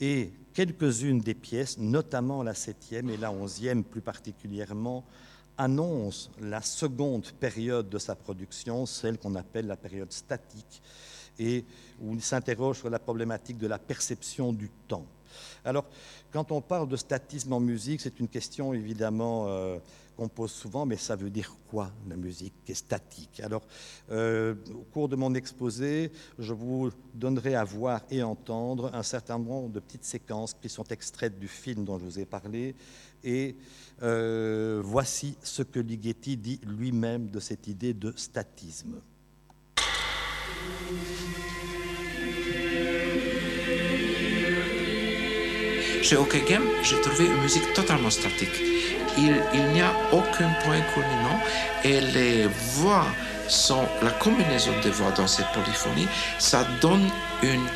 Et 0.00 0.30
quelques-unes 0.52 1.20
des 1.20 1.34
pièces, 1.34 1.78
notamment 1.78 2.42
la 2.42 2.54
septième 2.54 3.08
et 3.08 3.16
la 3.16 3.32
onzième 3.32 3.82
plus 3.82 4.02
particulièrement, 4.02 5.04
annonce 5.56 6.30
la 6.40 6.60
seconde 6.60 7.26
période 7.40 7.88
de 7.88 7.98
sa 7.98 8.14
production, 8.14 8.84
celle 8.84 9.18
qu'on 9.18 9.34
appelle 9.36 9.66
la 9.66 9.76
période 9.76 10.12
statique, 10.12 10.82
et 11.38 11.64
où 12.02 12.14
il 12.14 12.22
s'interroge 12.22 12.78
sur 12.78 12.90
la 12.90 12.98
problématique 12.98 13.58
de 13.58 13.66
la 13.66 13.78
perception 13.78 14.52
du 14.52 14.70
temps. 14.86 15.06
Alors, 15.64 15.86
quand 16.30 16.52
on 16.52 16.60
parle 16.60 16.88
de 16.88 16.96
statisme 16.96 17.52
en 17.54 17.60
musique, 17.60 18.00
c'est 18.00 18.20
une 18.20 18.28
question 18.28 18.74
évidemment 18.74 19.46
euh, 19.48 19.78
qu'on 20.16 20.28
pose 20.28 20.50
souvent, 20.50 20.86
mais 20.86 20.96
ça 20.96 21.16
veut 21.16 21.30
dire 21.30 21.54
quoi 21.70 21.90
la 22.08 22.16
musique 22.16 22.54
qui 22.64 22.72
est 22.72 22.76
statique? 22.76 23.40
Alors, 23.40 23.62
euh, 24.10 24.54
au 24.70 24.84
cours 24.92 25.08
de 25.08 25.16
mon 25.16 25.34
exposé, 25.34 26.10
je 26.38 26.52
vous 26.52 26.90
donnerai 27.14 27.54
à 27.54 27.64
voir 27.64 28.00
et 28.10 28.22
entendre 28.22 28.90
un 28.94 29.02
certain 29.02 29.38
nombre 29.38 29.70
de 29.70 29.80
petites 29.80 30.04
séquences 30.04 30.54
qui 30.54 30.68
sont 30.68 30.84
extraites 30.84 31.38
du 31.38 31.48
film 31.48 31.84
dont 31.84 31.98
je 31.98 32.04
vous 32.04 32.18
ai 32.18 32.24
parlé, 32.24 32.74
et 33.22 33.56
euh, 34.02 34.80
voici 34.84 35.36
ce 35.42 35.62
que 35.62 35.80
Ligeti 35.80 36.36
dit 36.36 36.60
lui-même 36.64 37.28
de 37.30 37.40
cette 37.40 37.66
idée 37.66 37.94
de 37.94 38.12
statisme. 38.16 39.00
Chez 46.06 46.16
Okegem, 46.16 46.62
j'ai 46.84 47.00
trouvé 47.00 47.26
une 47.26 47.40
musique 47.42 47.72
totalement 47.72 48.10
statique. 48.10 48.62
Il, 49.18 49.42
il 49.52 49.64
n'y 49.72 49.80
a 49.80 49.92
aucun 50.12 50.50
point 50.62 50.80
culminant 50.94 51.40
et 51.82 52.00
les 52.00 52.46
voix 52.76 53.06
sont 53.48 53.84
la 54.00 54.12
combinaison 54.12 54.70
des 54.84 54.90
voix 54.90 55.10
dans 55.10 55.26
cette 55.26 55.50
polyphonie. 55.52 56.06
Ça 56.38 56.64
donne 56.80 57.10
une, 57.42 57.66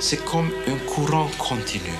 c'est 0.00 0.24
comme 0.24 0.50
un 0.66 0.78
courant 0.90 1.30
continu. 1.38 1.94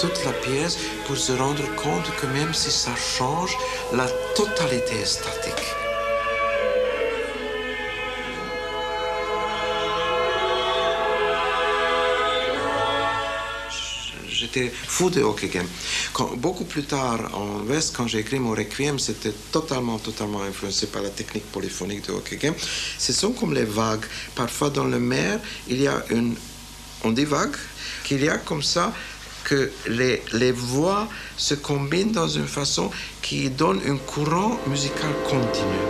Toute 0.00 0.24
la 0.24 0.32
pièce 0.32 0.78
pour 1.06 1.16
se 1.16 1.32
rendre 1.32 1.64
compte 1.76 2.10
que 2.20 2.26
même 2.26 2.52
si 2.52 2.70
ça 2.70 2.94
change, 2.96 3.56
la 3.92 4.06
totalité 4.34 4.94
est 5.00 5.06
statique. 5.06 5.64
J'étais 14.28 14.70
fou 14.70 15.08
de 15.08 15.22
Hockey 15.22 15.50
beaucoup 16.36 16.64
plus 16.64 16.84
tard, 16.84 17.30
en 17.32 17.64
West, 17.64 17.94
quand 17.96 18.06
j'ai 18.06 18.18
écrit 18.18 18.38
mon 18.38 18.50
Requiem, 18.50 18.98
c'était 18.98 19.32
totalement, 19.50 19.98
totalement 19.98 20.42
influencé 20.42 20.86
par 20.86 21.02
la 21.02 21.10
technique 21.10 21.50
polyphonique 21.50 22.06
de 22.06 22.12
Hockey 22.12 22.52
Ce 22.98 23.12
sont 23.12 23.32
comme 23.32 23.54
les 23.54 23.64
vagues. 23.64 24.04
Parfois, 24.34 24.70
dans 24.70 24.84
le 24.84 24.98
mer, 24.98 25.40
il 25.68 25.80
y 25.80 25.88
a 25.88 26.04
une. 26.10 26.34
On 27.04 27.10
dit 27.10 27.24
vague, 27.24 27.56
qu'il 28.04 28.22
y 28.22 28.28
a 28.28 28.38
comme 28.38 28.62
ça 28.62 28.92
que 29.44 29.70
les, 29.88 30.52
voix 30.52 31.08
se 31.36 31.54
combinent 31.54 32.12
dans 32.12 32.28
une 32.28 32.46
façon 32.46 32.90
qui 33.20 33.50
donne 33.50 33.80
un 33.86 33.96
courant 33.96 34.58
musical 34.66 35.10
continu. 35.28 35.82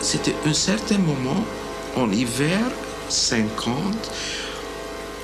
C'était 0.00 0.34
un 0.46 0.54
certain 0.54 0.98
moment, 0.98 1.44
en 1.96 2.10
hiver 2.10 2.60
50, 3.08 4.10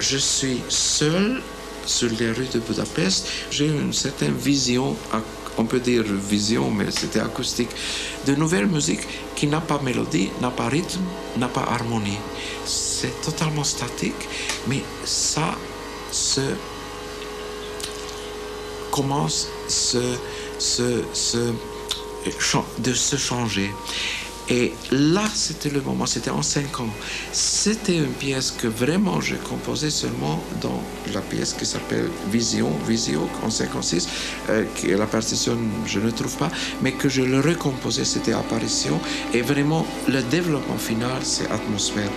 je 0.01 0.19
suis 0.19 0.61
seul 0.69 1.41
sur 1.87 2.11
les 2.19 2.33
rues 2.33 2.49
de 2.53 2.59
Budapest. 2.59 3.29
J'ai 3.51 3.67
une 3.67 3.93
certaine 3.93 4.35
vision 4.35 4.97
on 5.59 5.65
peut 5.65 5.81
dire 5.81 6.05
vision, 6.05 6.71
mais 6.71 6.91
c'était 6.91 7.21
acoustique, 7.21 7.71
de 8.27 8.35
nouvelles 8.35 8.67
musiques 8.67 9.07
qui 9.37 9.47
n'a 9.47 9.61
pas 9.61 9.81
mélodie, 9.83 10.31
n'a 10.41 10.51
pas 10.51 10.69
rythme, 10.69 11.01
n'a 11.37 11.49
pas 11.49 11.63
harmonie. 11.63 12.19
C'est 12.65 13.21
totalement 13.23 13.65
statique, 13.65 14.29
mais 14.67 14.83
ça 15.05 15.57
se 16.11 16.41
commence 18.91 19.49
se, 19.69 20.17
se, 20.59 21.03
se, 21.13 21.53
de 22.79 22.93
se 22.93 23.17
changer. 23.17 23.71
Et 24.51 24.73
là, 24.91 25.25
c'était 25.33 25.71
le 25.71 25.81
moment, 25.81 26.07
c'était 26.07 26.31
en 26.31 26.43
cinq 26.43 26.81
ans. 26.81 26.89
C'était 27.33 27.97
une 27.97 28.13
pièce 28.13 28.51
que 28.51 28.67
vraiment 28.67 29.21
j'ai 29.21 29.37
composée 29.37 29.91
seulement 29.91 30.43
dans 30.61 30.83
la 31.15 31.21
pièce 31.21 31.55
qui 31.55 31.65
s'appelle 31.65 32.09
Vision, 32.31 32.71
Visio, 32.87 33.29
en 33.43 33.51
56, 33.51 34.09
euh, 34.51 34.65
la 34.85 35.07
partition, 35.07 35.57
je 35.87 36.01
ne 36.01 36.11
trouve 36.11 36.37
pas, 36.37 36.51
mais 36.83 36.93
que 36.93 37.09
je 37.09 37.23
le 37.23 37.41
recomposais, 37.41 38.05
c'était 38.05 38.33
Apparition. 38.33 39.01
Et 39.33 39.41
vraiment, 39.41 39.87
le 40.09 40.23
développement 40.23 40.79
final, 40.79 41.21
c'est 41.23 41.51
Atmosphère. 41.51 42.11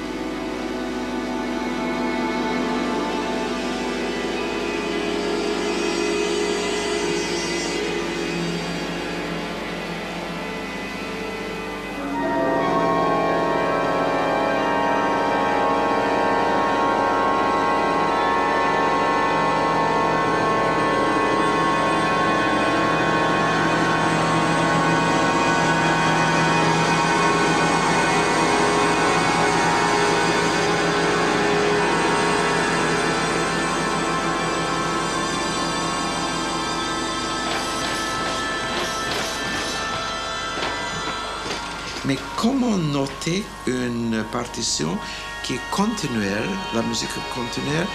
Qui 45.43 45.53
est 45.53 45.61
continuelle, 45.71 46.49
la 46.73 46.81
musique 46.81 47.09
continuelle, 47.33 47.87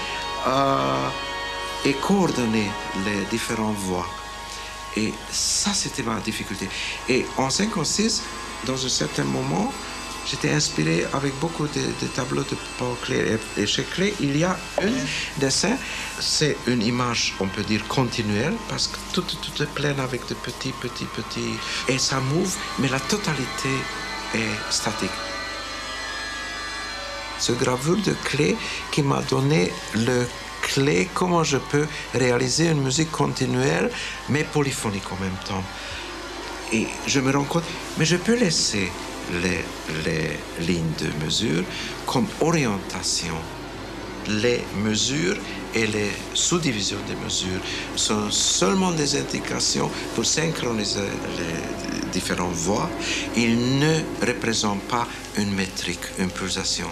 euh, 0.47 1.09
et 1.85 1.95
coordonner 1.95 2.71
les 3.05 3.25
différentes 3.31 3.77
voix. 3.77 4.07
Et 4.97 5.13
ça, 5.31 5.73
c'était 5.75 6.03
ma 6.03 6.21
difficulté. 6.21 6.69
Et 7.09 7.27
en 7.37 7.51
56, 7.51 8.23
dans 8.67 8.85
un 8.85 8.89
certain 8.89 9.25
moment, 9.25 9.73
j'étais 10.27 10.51
inspiré 10.51 11.05
avec 11.13 11.39
beaucoup 11.41 11.67
de, 11.67 12.07
tableaux 12.15 12.43
de 12.43 12.57
Paul 12.79 12.97
Klee. 13.03 13.39
Et, 13.57 13.67
chez 13.67 13.85
Klee, 13.85 14.13
il 14.21 14.37
y 14.37 14.45
a 14.45 14.57
un 14.83 15.41
dessin, 15.41 15.77
c'est 16.21 16.57
une 16.67 16.83
image, 16.83 17.35
on 17.41 17.47
peut 17.47 17.63
dire, 17.63 17.87
continuelle, 17.89 18.55
parce 18.69 18.89
que 18.89 18.97
tout, 19.13 19.25
est 19.63 19.75
plein 19.75 19.99
avec 19.99 20.27
de 20.29 20.35
petits, 20.35 20.75
petits, 20.81 21.07
petits. 21.07 21.57
Et 21.89 21.99
ça 21.99 22.21
move, 22.21 22.55
mais 22.79 22.89
la 22.89 23.01
totalité 23.01 23.75
est 24.35 24.73
statique. 24.73 25.11
Ce 27.43 27.51
gravure 27.51 27.97
de 27.97 28.15
clé 28.23 28.57
qui 28.93 29.03
m'a 29.03 29.21
donné 29.23 29.73
le 29.97 30.29
clé 30.63 31.09
comment 31.13 31.43
je 31.43 31.57
peux 31.57 31.89
réaliser 32.15 32.69
une 32.69 32.83
musique 32.85 33.11
continuelle 33.11 33.91
mais 34.29 34.45
polyphonique 34.45 35.11
en 35.11 35.17
même 35.17 35.41
temps. 35.49 35.65
Et 36.73 36.87
je 37.09 37.19
me 37.19 37.33
rends 37.37 37.43
compte, 37.43 37.65
mais 37.99 38.05
je 38.05 38.15
peux 38.15 38.37
laisser 38.37 38.93
les, 39.43 39.65
les 40.05 40.39
lignes 40.65 40.95
de 41.01 41.25
mesure 41.25 41.65
comme 42.07 42.29
orientation. 42.41 43.35
Les 44.29 44.63
mesures 44.77 45.37
et 45.75 45.89
les 45.89 46.13
sous-divisions 46.35 47.03
des 47.09 47.17
mesures 47.17 47.61
sont 47.97 48.31
seulement 48.31 48.93
des 48.93 49.17
indications 49.17 49.91
pour 50.15 50.25
synchroniser 50.25 51.11
les 51.39 52.11
différentes 52.13 52.55
voix. 52.55 52.89
Ils 53.37 53.81
ne 53.81 53.99
représentent 54.25 54.89
pas 54.89 55.09
une 55.37 55.53
métrique, 55.53 56.07
une 56.21 56.31
pulsation. 56.31 56.87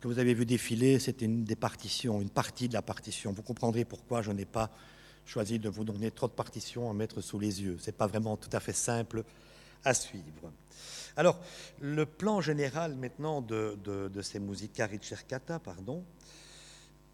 Que 0.00 0.08
vous 0.08 0.18
avez 0.18 0.34
vu 0.34 0.46
défiler, 0.46 0.98
c'était 0.98 1.24
une 1.24 1.44
des 1.44 1.56
partitions, 1.56 2.20
une 2.20 2.30
partie 2.30 2.68
de 2.68 2.74
la 2.74 2.82
partition. 2.82 3.32
Vous 3.32 3.42
comprendrez 3.42 3.84
pourquoi 3.84 4.22
je 4.22 4.30
n'ai 4.30 4.44
pas 4.44 4.70
choisi 5.26 5.58
de 5.58 5.68
vous 5.68 5.84
donner 5.84 6.10
trop 6.10 6.28
de 6.28 6.32
partitions 6.32 6.90
à 6.90 6.94
mettre 6.94 7.20
sous 7.20 7.38
les 7.38 7.62
yeux. 7.62 7.76
Ce 7.80 7.86
n'est 7.86 7.96
pas 7.96 8.06
vraiment 8.06 8.36
tout 8.36 8.50
à 8.52 8.60
fait 8.60 8.72
simple 8.72 9.24
à 9.84 9.94
suivre. 9.94 10.52
Alors, 11.16 11.40
le 11.80 12.06
plan 12.06 12.40
général 12.40 12.94
maintenant 12.94 13.42
de, 13.42 14.10
ces 14.22 14.38
musiques 14.38 14.80
pardon, 15.64 16.04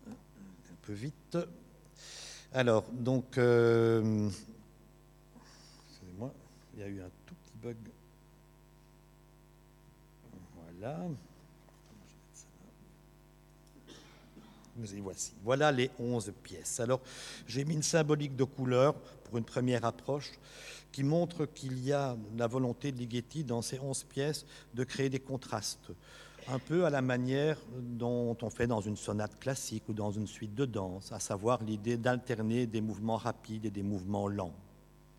un 0.07 0.77
peu 0.83 0.93
vite. 0.93 1.39
Alors, 2.53 2.85
donc, 2.93 3.39
euh, 3.39 4.29
excusez-moi, 5.89 6.33
il 6.75 6.81
y 6.81 6.83
a 6.83 6.89
eu 6.89 7.01
un 7.01 7.11
tout 7.27 7.35
petit 7.35 7.57
bug. 7.63 7.77
Voilà. 10.55 10.99
Voici. 14.77 15.35
Voilà 15.43 15.73
les 15.73 15.91
11 15.99 16.33
pièces. 16.43 16.81
Alors, 16.81 17.01
j'ai 17.47 17.65
mis 17.65 17.75
une 17.75 17.83
symbolique 17.83 18.37
de 18.37 18.45
couleur 18.45 18.95
pour 19.25 19.39
une 19.39 19.45
première 19.45 19.85
approche 19.85 20.33
qui 20.93 21.03
montre 21.03 21.47
qu'il 21.47 21.85
y 21.85 21.93
a 21.93 22.17
la 22.37 22.47
volonté 22.47 22.93
de 22.93 22.99
Ligeti 22.99 23.45
dans 23.45 23.63
ces 23.63 23.79
11 23.81 24.05
pièces 24.05 24.47
de 24.75 24.85
créer 24.85 25.09
des 25.09 25.19
contrastes, 25.19 25.91
un 26.49 26.59
peu 26.59 26.85
à 26.85 26.91
la 26.91 27.03
manière 27.03 27.59
dont 27.77 28.37
on 28.43 28.51
fait 28.51 28.67
dans 28.67 28.81
une 28.81 28.97
sonate 28.97 29.39
classique 29.41 29.89
ou 29.89 29.93
dans 29.93 30.13
une 30.13 30.27
suite 30.27 30.55
de 30.55 30.65
danse, 30.65 31.11
à 31.13 31.19
savoir 31.19 31.63
l'idée 31.65 31.97
d'alterner 31.97 32.67
des 32.67 32.81
mouvements 32.81 33.17
rapides 33.17 33.67
et 33.67 33.71
des 33.71 33.83
mouvements 33.83 34.29
lents 34.29 34.55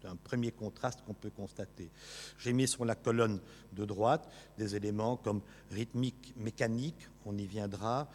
un 0.06 0.16
premier 0.16 0.52
contraste 0.52 1.02
qu'on 1.06 1.14
peut 1.14 1.30
constater. 1.30 1.90
J'ai 2.38 2.54
mis 2.54 2.68
sur 2.68 2.86
la 2.86 2.96
colonne 2.96 3.40
de 3.74 3.86
droite 3.86 4.30
des 4.58 4.76
éléments 4.76 5.18
comme 5.18 5.42
rythmique, 5.72 6.34
mécanique, 6.38 7.08
on 7.26 7.38
y 7.38 7.48
viendra, 7.48 8.08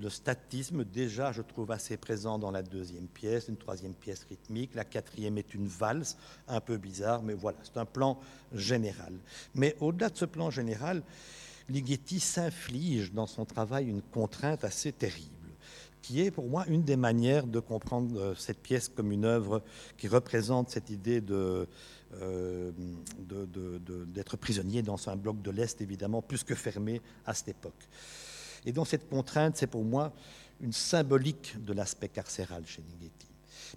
le 0.00 0.08
statisme, 0.08 0.84
déjà, 0.84 1.32
je 1.32 1.42
trouve 1.42 1.70
assez 1.70 1.96
présent 1.96 2.38
dans 2.38 2.50
la 2.50 2.62
deuxième 2.62 3.06
pièce, 3.06 3.48
une 3.48 3.56
troisième 3.56 3.92
pièce 3.92 4.24
rythmique. 4.28 4.74
La 4.74 4.84
quatrième 4.84 5.36
est 5.36 5.54
une 5.54 5.66
valse, 5.66 6.16
un 6.48 6.60
peu 6.60 6.78
bizarre, 6.78 7.22
mais 7.22 7.34
voilà, 7.34 7.58
c'est 7.62 7.78
un 7.78 7.84
plan 7.84 8.18
général. 8.54 9.12
Mais 9.54 9.76
au-delà 9.80 10.08
de 10.08 10.16
ce 10.16 10.24
plan 10.24 10.50
général, 10.50 11.02
Ligeti 11.68 12.20
s'inflige 12.20 13.12
dans 13.12 13.26
son 13.26 13.44
travail 13.44 13.88
une 13.88 14.02
contrainte 14.02 14.64
assez 14.64 14.92
terrible 14.92 15.28
qui 16.02 16.20
est 16.20 16.30
pour 16.32 16.48
moi 16.48 16.64
une 16.66 16.82
des 16.82 16.96
manières 16.96 17.46
de 17.46 17.60
comprendre 17.60 18.20
euh, 18.20 18.34
cette 18.34 18.58
pièce 18.58 18.88
comme 18.88 19.12
une 19.12 19.24
œuvre 19.24 19.62
qui 19.96 20.08
représente 20.08 20.68
cette 20.68 20.90
idée 20.90 21.22
euh, 21.30 21.64
d'être 24.08 24.36
prisonnier 24.36 24.82
dans 24.82 25.08
un 25.08 25.16
bloc 25.16 25.40
de 25.40 25.50
l'Est, 25.52 25.80
évidemment, 25.80 26.20
plus 26.20 26.42
que 26.42 26.56
fermé 26.56 27.00
à 27.24 27.34
cette 27.34 27.48
époque. 27.48 27.88
Et 28.64 28.72
donc 28.72 28.86
cette 28.86 29.08
contrainte, 29.08 29.56
c'est 29.56 29.66
pour 29.66 29.84
moi 29.84 30.12
une 30.60 30.72
symbolique 30.72 31.62
de 31.62 31.72
l'aspect 31.72 32.08
carcéral 32.08 32.64
chez 32.66 32.82
Ligeti. 32.82 33.26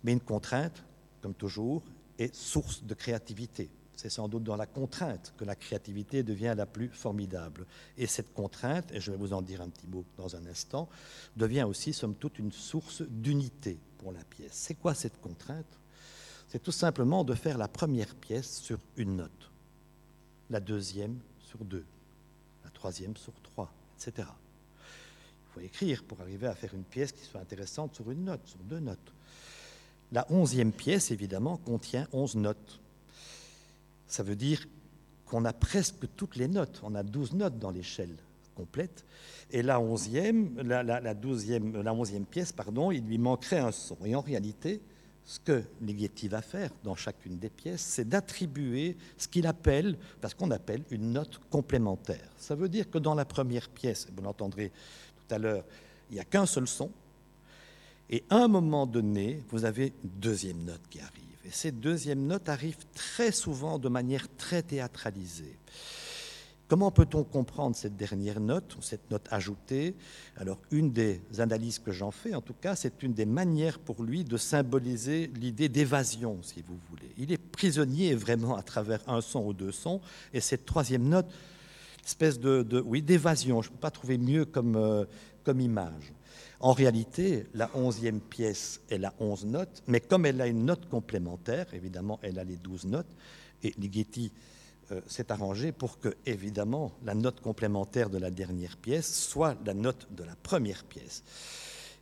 Mais 0.04 0.14
une 0.14 0.20
contrainte, 0.20 0.84
comme 1.22 1.34
toujours, 1.34 1.84
est 2.20 2.34
source 2.34 2.84
de 2.84 2.94
créativité. 2.94 3.70
C'est 3.96 4.10
sans 4.10 4.28
doute 4.28 4.44
dans 4.44 4.58
la 4.58 4.66
contrainte 4.66 5.34
que 5.38 5.46
la 5.46 5.56
créativité 5.56 6.22
devient 6.22 6.54
la 6.56 6.66
plus 6.66 6.90
formidable. 6.90 7.66
Et 7.98 8.08
cette 8.08 8.34
contrainte, 8.34 8.92
et 8.92 9.00
je 9.00 9.12
vais 9.12 9.18
vous 9.18 9.34
en 9.34 9.42
dire 9.42 9.62
un 9.62 9.70
petit 9.70 9.88
mot 9.88 10.04
dans 10.18 10.36
un 10.36 10.46
instant, 10.46 10.90
devient 11.36 11.64
aussi, 11.64 11.94
somme 11.94 12.16
toute, 12.16 12.38
une 12.38 12.52
source 12.52 13.02
d'unité 13.04 13.80
pour 13.98 14.12
la 14.12 14.24
pièce. 14.26 14.52
C'est 14.52 14.76
quoi 14.76 14.94
cette 14.94 15.20
contrainte? 15.22 15.80
C'est 16.50 16.62
tout 16.62 16.74
simplement 16.74 17.24
de 17.24 17.34
faire 17.34 17.58
la 17.58 17.68
première 17.68 18.14
pièce 18.16 18.60
sur 18.60 18.80
une 18.98 19.16
note, 19.16 19.52
la 20.50 20.60
deuxième 20.60 21.20
sur 21.40 21.64
deux, 21.64 21.86
la 22.64 22.70
troisième 22.70 23.16
sur 23.18 23.34
trois, 23.42 23.74
etc 23.98 24.28
faut 25.56 25.62
écrire 25.62 26.04
pour 26.04 26.20
arriver 26.20 26.48
à 26.48 26.56
faire 26.56 26.74
une 26.74 26.84
pièce 26.84 27.14
qui 27.14 27.24
soit 27.24 27.40
intéressante 27.40 27.96
sur 27.96 28.12
une 28.12 28.26
note, 28.26 28.42
sur 28.46 28.60
deux 28.60 28.80
notes. 28.80 29.14
La 30.12 30.26
onzième 30.30 30.74
pièce, 30.74 31.12
évidemment, 31.12 31.58
contient 31.58 32.08
onze 32.12 32.36
notes. 32.36 32.82
Ça 34.08 34.22
veut 34.22 34.36
dire 34.36 34.66
qu'on 35.26 35.46
a 35.46 35.54
presque 35.54 36.08
toutes 36.16 36.36
les 36.36 36.48
notes. 36.48 36.82
On 36.84 36.94
a 36.94 37.04
douze 37.04 37.34
notes 37.34 37.58
dans 37.58 37.72
l'échelle 37.72 38.16
complète. 38.54 39.06
Et 39.52 39.62
la 39.62 39.80
onzième, 39.80 40.62
la, 40.62 41.14
douzième, 41.14 41.82
la 41.82 41.94
onzième 41.94 42.26
pièce, 42.26 42.52
pardon, 42.52 42.92
il 42.92 43.06
lui 43.06 43.18
manquerait 43.18 43.60
un 43.60 43.72
son. 43.72 43.98
Et 44.06 44.14
en 44.16 44.22
réalité, 44.22 44.82
ce 45.24 45.40
que 45.40 45.64
Ligeti 45.82 46.28
va 46.28 46.42
faire 46.42 46.70
dans 46.84 46.96
chacune 46.96 47.38
des 47.38 47.50
pièces, 47.50 47.82
c'est 47.82 48.08
d'attribuer 48.08 48.96
ce 49.18 49.28
qu'il 49.28 49.48
appelle, 49.48 49.98
parce 50.22 50.34
qu'on 50.34 50.52
appelle 50.52 50.84
une 50.92 51.14
note 51.14 51.40
complémentaire. 51.50 52.30
Ça 52.38 52.56
veut 52.56 52.70
dire 52.70 52.90
que 52.90 53.00
dans 53.00 53.16
la 53.16 53.26
première 53.26 53.70
pièce, 53.70 54.08
vous 54.16 54.22
l'entendrez 54.22 54.72
tout 55.28 55.36
à 55.36 55.38
l'heure, 55.38 55.64
il 56.10 56.16
n'y 56.16 56.20
a 56.20 56.26
qu'un 56.26 56.46
seul 56.46 56.68
son. 56.68 56.92
Et 58.10 58.24
à 58.30 58.38
un 58.38 58.48
moment 58.48 58.86
donné, 58.86 59.42
vous 59.50 59.66
avez 59.66 59.94
une 60.04 60.20
deuxième 60.20 60.64
note 60.64 60.82
qui 60.90 61.00
arrive. 61.00 61.24
Et 61.46 61.52
cette 61.52 61.80
deuxième 61.80 62.26
note 62.26 62.50
arrive 62.50 62.78
très 62.94 63.32
souvent 63.32 63.80
de 63.80 63.90
manière 63.90 64.28
très 64.38 64.62
théâtralisée. 64.62 65.58
Comment 66.68 66.90
peut-on 66.90 67.24
comprendre 67.24 67.76
cette 67.76 67.96
dernière 67.96 68.40
note, 68.40 68.76
cette 68.82 69.12
note 69.12 69.28
ajoutée? 69.30 69.96
Alors, 70.36 70.58
une 70.72 70.92
des 70.92 71.22
analyses 71.38 71.78
que 71.78 71.92
j'en 71.92 72.10
fais, 72.10 72.34
en 72.34 72.42
tout 72.42 72.56
cas, 72.60 72.76
c'est 72.76 73.04
une 73.04 73.14
des 73.14 73.28
manières 73.28 73.78
pour 73.78 74.02
lui 74.02 74.24
de 74.24 74.36
symboliser 74.36 75.32
l'idée 75.36 75.70
d'évasion, 75.70 76.40
si 76.42 76.64
vous 76.64 76.78
voulez. 76.90 77.12
Il 77.20 77.32
est 77.32 77.38
prisonnier 77.38 78.16
vraiment 78.16 78.56
à 78.56 78.64
travers 78.64 79.00
un 79.08 79.22
son 79.22 79.46
ou 79.46 79.54
deux 79.54 79.72
sons, 79.72 80.02
et 80.34 80.42
cette 80.42 80.66
troisième 80.66 81.08
note 81.08 81.32
espèce 82.06 82.40
de, 82.40 82.82
oui, 82.86 83.02
d'évasion. 83.02 83.62
Je 83.62 83.70
ne 83.70 83.74
peux 83.74 83.80
pas 83.80 83.92
trouver 83.92 84.18
mieux 84.18 84.46
comme, 84.46 84.76
euh, 84.76 85.06
comme 85.44 85.60
image. 85.60 86.14
En 86.60 86.72
réalité, 86.72 87.48
la 87.54 87.70
onzième 87.76 88.22
pièce 88.22 88.82
est 88.90 88.98
la 88.98 89.14
onze 89.20 89.46
notes, 89.46 89.84
mais 89.88 90.00
comme 90.00 90.26
elle 90.26 90.42
a 90.42 90.48
une 90.48 90.66
note 90.66 90.88
complémentaire, 90.88 91.66
évidemment, 91.74 92.20
elle 92.22 92.40
a 92.40 92.44
les 92.44 92.58
douze 92.58 92.86
notes, 92.86 93.14
et 93.64 93.74
Ligeti 93.78 94.32
euh, 94.92 95.02
s'est 95.08 95.32
arrangé 95.32 95.72
pour 95.72 96.00
que, 96.00 96.16
évidemment, 96.26 96.92
la 97.04 97.16
note 97.16 97.42
complémentaire 97.42 98.10
de 98.10 98.18
la 98.18 98.32
dernière 98.32 98.78
pièce 98.78 99.28
soit 99.28 99.56
la 99.66 99.74
note 99.74 100.08
de 100.12 100.24
la 100.24 100.36
première 100.36 100.84
pièce. 100.84 101.24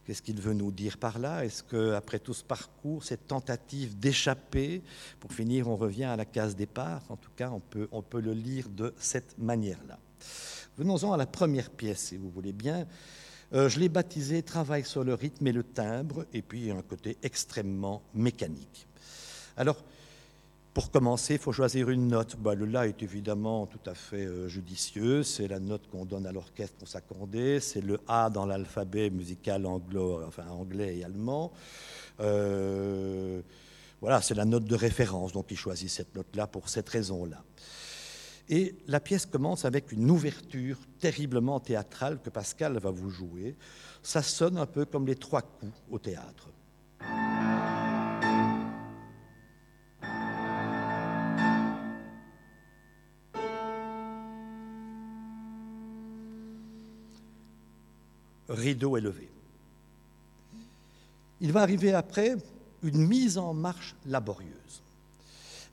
Qu'est-ce 0.06 0.22
qu'il 0.22 0.42
veut 0.42 0.54
nous 0.54 0.72
dire 0.72 0.98
par 0.98 1.18
là? 1.18 1.46
Est-ce 1.46 1.64
qu'après 1.64 2.20
tout 2.20 2.34
ce 2.34 2.44
parcours, 2.44 3.04
cette 3.04 3.28
tentative 3.28 3.98
d'échapper, 3.98 4.82
pour 5.20 5.32
finir, 5.32 5.70
on 5.70 5.78
revient 5.78 6.04
à 6.04 6.16
la 6.16 6.26
case 6.26 6.56
départ? 6.56 7.02
En 7.10 7.16
tout 7.16 7.32
cas, 7.36 7.50
on 7.52 7.62
peut, 7.62 7.88
on 7.92 8.02
peut 8.02 8.20
le 8.20 8.34
lire 8.34 8.68
de 8.70 8.94
cette 8.98 9.38
manière-là. 9.38 9.98
Venons-en 10.78 11.14
à 11.14 11.18
la 11.18 11.26
première 11.26 11.70
pièce, 11.70 12.08
si 12.08 12.18
vous 12.18 12.30
voulez 12.30 12.52
bien. 12.52 12.86
Euh, 13.54 13.70
je 13.70 13.80
l'ai 13.80 13.90
baptisé 13.90 14.42
Travail 14.42 14.84
sur 14.84 15.04
le 15.04 15.14
rythme 15.14 15.48
et 15.48 15.52
le 15.52 15.64
timbre, 15.64 16.26
et 16.34 16.42
puis 16.42 16.72
un 16.72 16.82
côté 16.82 17.18
extrêmement 17.22 18.02
mécanique. 18.14 18.88
Alors, 19.56 19.84
pour 20.74 20.90
commencer, 20.90 21.36
il 21.36 21.40
faut 21.40 21.52
choisir 21.52 21.90
une 21.90 22.08
note. 22.08 22.36
Bah, 22.38 22.56
le 22.56 22.66
La 22.66 22.88
est 22.88 23.04
évidemment 23.04 23.68
tout 23.68 23.80
à 23.86 23.94
fait 23.94 24.26
euh, 24.26 24.48
judicieux. 24.48 25.22
C'est 25.22 25.48
la 25.48 25.60
note 25.60 25.88
qu'on 25.88 26.04
donne 26.04 26.26
à 26.26 26.32
l'orchestre 26.32 26.76
pour 26.78 26.88
s'accorder. 26.88 27.60
C'est 27.60 27.82
le 27.82 28.00
A 28.08 28.32
dans 28.32 28.48
l'alphabet 28.48 29.12
musical 29.12 29.68
anglais 29.68 30.98
et 30.98 31.04
allemand. 31.04 31.52
Euh, 32.20 33.42
voilà, 34.02 34.22
c'est 34.22 34.34
la 34.34 34.46
note 34.46 34.66
de 34.66 34.76
référence. 34.76 35.32
Donc 35.32 35.52
il 35.52 35.58
choisit 35.58 35.90
cette 35.90 36.16
note-là 36.16 36.48
pour 36.48 36.68
cette 36.68 36.90
raison-là. 36.90 37.44
Et 38.50 38.76
la 38.88 39.00
pièce 39.00 39.28
commence 39.28 39.66
avec 39.66 39.92
une 39.92 40.10
ouverture 40.10 40.78
terriblement 41.00 41.60
théâtrale 41.60 42.20
que 42.22 42.30
Pascal 42.30 42.78
va 42.80 42.90
vous 42.90 43.12
jouer. 43.12 43.56
Ça 44.02 44.24
sonne 44.24 44.58
un 44.58 44.66
peu 44.66 44.86
comme 44.86 45.06
les 45.06 45.16
trois 45.16 45.44
coups 45.44 45.78
au 45.92 46.00
théâtre. 46.00 46.50
Rideau 58.54 58.98
élevé. 58.98 59.30
Il 61.42 61.52
va 61.52 61.62
arriver 61.62 61.94
après 61.94 62.36
une 62.84 63.06
mise 63.06 63.38
en 63.38 63.54
marche 63.54 63.96
laborieuse 64.06 64.84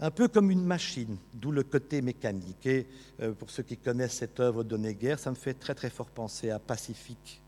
un 0.00 0.10
peu 0.10 0.28
comme 0.28 0.50
une 0.50 0.64
machine, 0.64 1.16
d'où 1.34 1.52
le 1.52 1.62
côté 1.62 2.00
mécanique. 2.00 2.66
Et 2.66 2.86
euh, 3.20 3.32
pour 3.32 3.50
ceux 3.50 3.62
qui 3.62 3.76
connaissent 3.76 4.14
cette 4.14 4.40
œuvre 4.40 4.64
d'Honegger, 4.64 5.16
ça 5.18 5.30
me 5.30 5.36
fait 5.36 5.54
très 5.54 5.74
très 5.74 5.90
fort 5.90 6.08
penser 6.08 6.50
à 6.50 6.58
Pacifique 6.58 7.40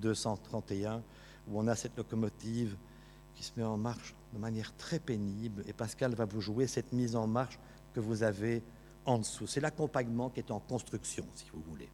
231, 0.00 1.02
où 1.48 1.58
on 1.58 1.66
a 1.68 1.74
cette 1.74 1.96
locomotive 1.96 2.76
qui 3.34 3.42
se 3.42 3.52
met 3.56 3.64
en 3.64 3.78
marche 3.78 4.14
de 4.34 4.38
manière 4.38 4.74
très 4.76 4.98
pénible, 4.98 5.64
et 5.66 5.72
Pascal 5.72 6.14
va 6.14 6.26
vous 6.26 6.40
jouer 6.40 6.66
cette 6.66 6.92
mise 6.92 7.16
en 7.16 7.26
marche 7.26 7.58
que 7.94 8.00
vous 8.00 8.22
avez 8.22 8.62
en 9.06 9.18
dessous. 9.18 9.46
C'est 9.46 9.60
l'accompagnement 9.60 10.28
qui 10.28 10.40
est 10.40 10.50
en 10.50 10.60
construction, 10.60 11.24
si 11.34 11.46
vous 11.52 11.62
voulez. 11.62 11.88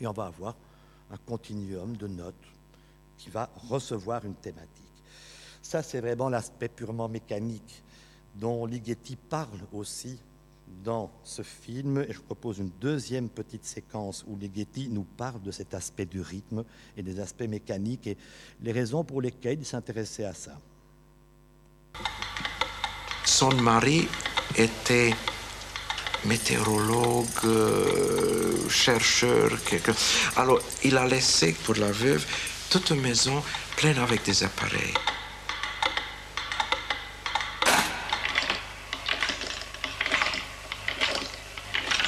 Et 0.00 0.06
on 0.06 0.12
va 0.12 0.26
avoir 0.26 0.54
un 1.10 1.16
continuum 1.16 1.96
de 1.96 2.06
notes 2.06 2.34
qui 3.16 3.30
va 3.30 3.50
recevoir 3.68 4.24
une 4.24 4.34
thématique. 4.34 4.68
Ça, 5.62 5.82
c'est 5.82 6.00
vraiment 6.00 6.28
l'aspect 6.28 6.68
purement 6.68 7.08
mécanique 7.08 7.82
dont 8.34 8.64
Ligeti 8.66 9.16
parle 9.16 9.60
aussi 9.72 10.18
dans 10.84 11.10
ce 11.24 11.42
film. 11.42 11.98
Et 12.08 12.12
je 12.12 12.20
propose 12.20 12.58
une 12.58 12.70
deuxième 12.80 13.28
petite 13.28 13.64
séquence 13.64 14.24
où 14.28 14.36
Ligeti 14.36 14.88
nous 14.88 15.04
parle 15.16 15.42
de 15.42 15.50
cet 15.50 15.74
aspect 15.74 16.06
du 16.06 16.20
rythme 16.20 16.64
et 16.96 17.02
des 17.02 17.20
aspects 17.20 17.48
mécaniques 17.48 18.06
et 18.06 18.16
les 18.62 18.72
raisons 18.72 19.04
pour 19.04 19.20
lesquelles 19.20 19.58
il 19.58 19.66
s'intéressait 19.66 20.24
à 20.24 20.34
ça. 20.34 20.58
Son 23.24 23.52
mari 23.54 24.06
était 24.56 25.12
météorologue, 26.24 27.26
euh, 27.44 28.68
chercheur. 28.68 29.50
Quelque... 29.64 29.92
Alors, 30.36 30.60
il 30.84 30.96
a 30.96 31.06
laissé 31.06 31.52
pour 31.64 31.74
la 31.76 31.90
veuve 31.90 32.24
toute 32.70 32.90
une 32.90 33.00
maison 33.00 33.42
pleine 33.76 33.98
avec 33.98 34.24
des 34.24 34.42
appareils. 34.44 34.94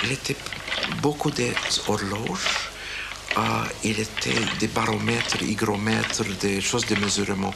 Il 0.02 0.12
était 0.12 0.36
beaucoup 1.00 1.30
d'horloges, 1.30 2.70
euh, 3.38 3.40
il 3.84 4.00
était 4.00 4.34
des 4.58 4.66
baromètres, 4.66 5.42
hygromètres, 5.42 6.24
des 6.40 6.60
choses 6.60 6.84
de 6.86 6.96
mesurement. 6.96 7.54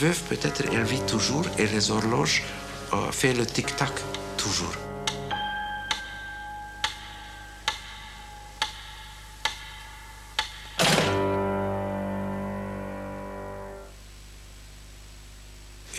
Peut-être, 0.00 0.62
elle 0.72 0.84
vit 0.84 1.04
toujours 1.06 1.44
et 1.58 1.66
les 1.66 1.90
horloges 1.90 2.42
euh, 2.92 3.12
font 3.12 3.34
le 3.36 3.44
tic-tac 3.44 3.92
toujours. 4.38 4.72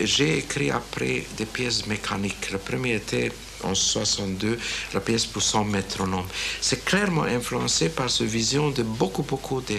J'ai 0.00 0.38
écrit 0.38 0.72
après 0.72 1.24
des 1.36 1.46
pièces 1.46 1.86
mécaniques. 1.86 2.50
Le 2.50 2.58
premier 2.58 2.94
était 2.94 3.30
en 3.62 3.74
62, 3.74 4.58
la 4.94 5.00
pièce 5.00 5.26
pour 5.26 5.42
son 5.42 5.64
métronome. 5.64 6.26
C'est 6.60 6.84
clairement 6.84 7.22
influencé 7.22 7.88
par 7.88 8.10
cette 8.10 8.26
vision 8.26 8.70
de 8.70 8.82
beaucoup, 8.82 9.22
beaucoup 9.22 9.60
de 9.60 9.78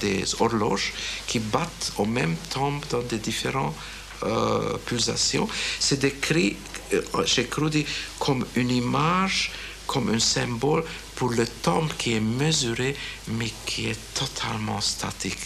des 0.00 0.24
horloges 0.40 0.92
qui 1.26 1.38
battent 1.38 1.92
au 1.98 2.04
même 2.04 2.36
temps 2.50 2.72
dans 2.90 3.02
des 3.02 3.18
différentes 3.18 3.74
euh, 4.22 4.76
pulsations. 4.86 5.48
C'est 5.80 6.00
décrit 6.00 6.56
euh, 6.92 7.02
chez 7.26 7.46
Crudi 7.46 7.84
comme 8.18 8.44
une 8.54 8.70
image, 8.70 9.52
comme 9.86 10.08
un 10.08 10.18
symbole 10.18 10.84
pour 11.16 11.30
le 11.30 11.46
temps 11.46 11.86
qui 11.98 12.14
est 12.14 12.20
mesuré 12.20 12.96
mais 13.28 13.50
qui 13.66 13.88
est 13.88 14.14
totalement 14.14 14.80
statique. 14.80 15.38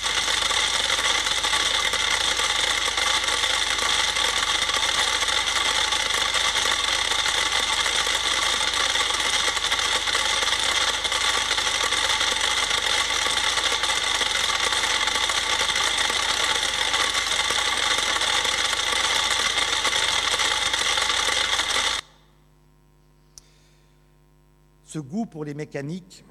ce 24.98 24.98
goût 24.98 25.17
pour 25.28 25.44
les 25.44 25.54
mécaniques 25.54 26.24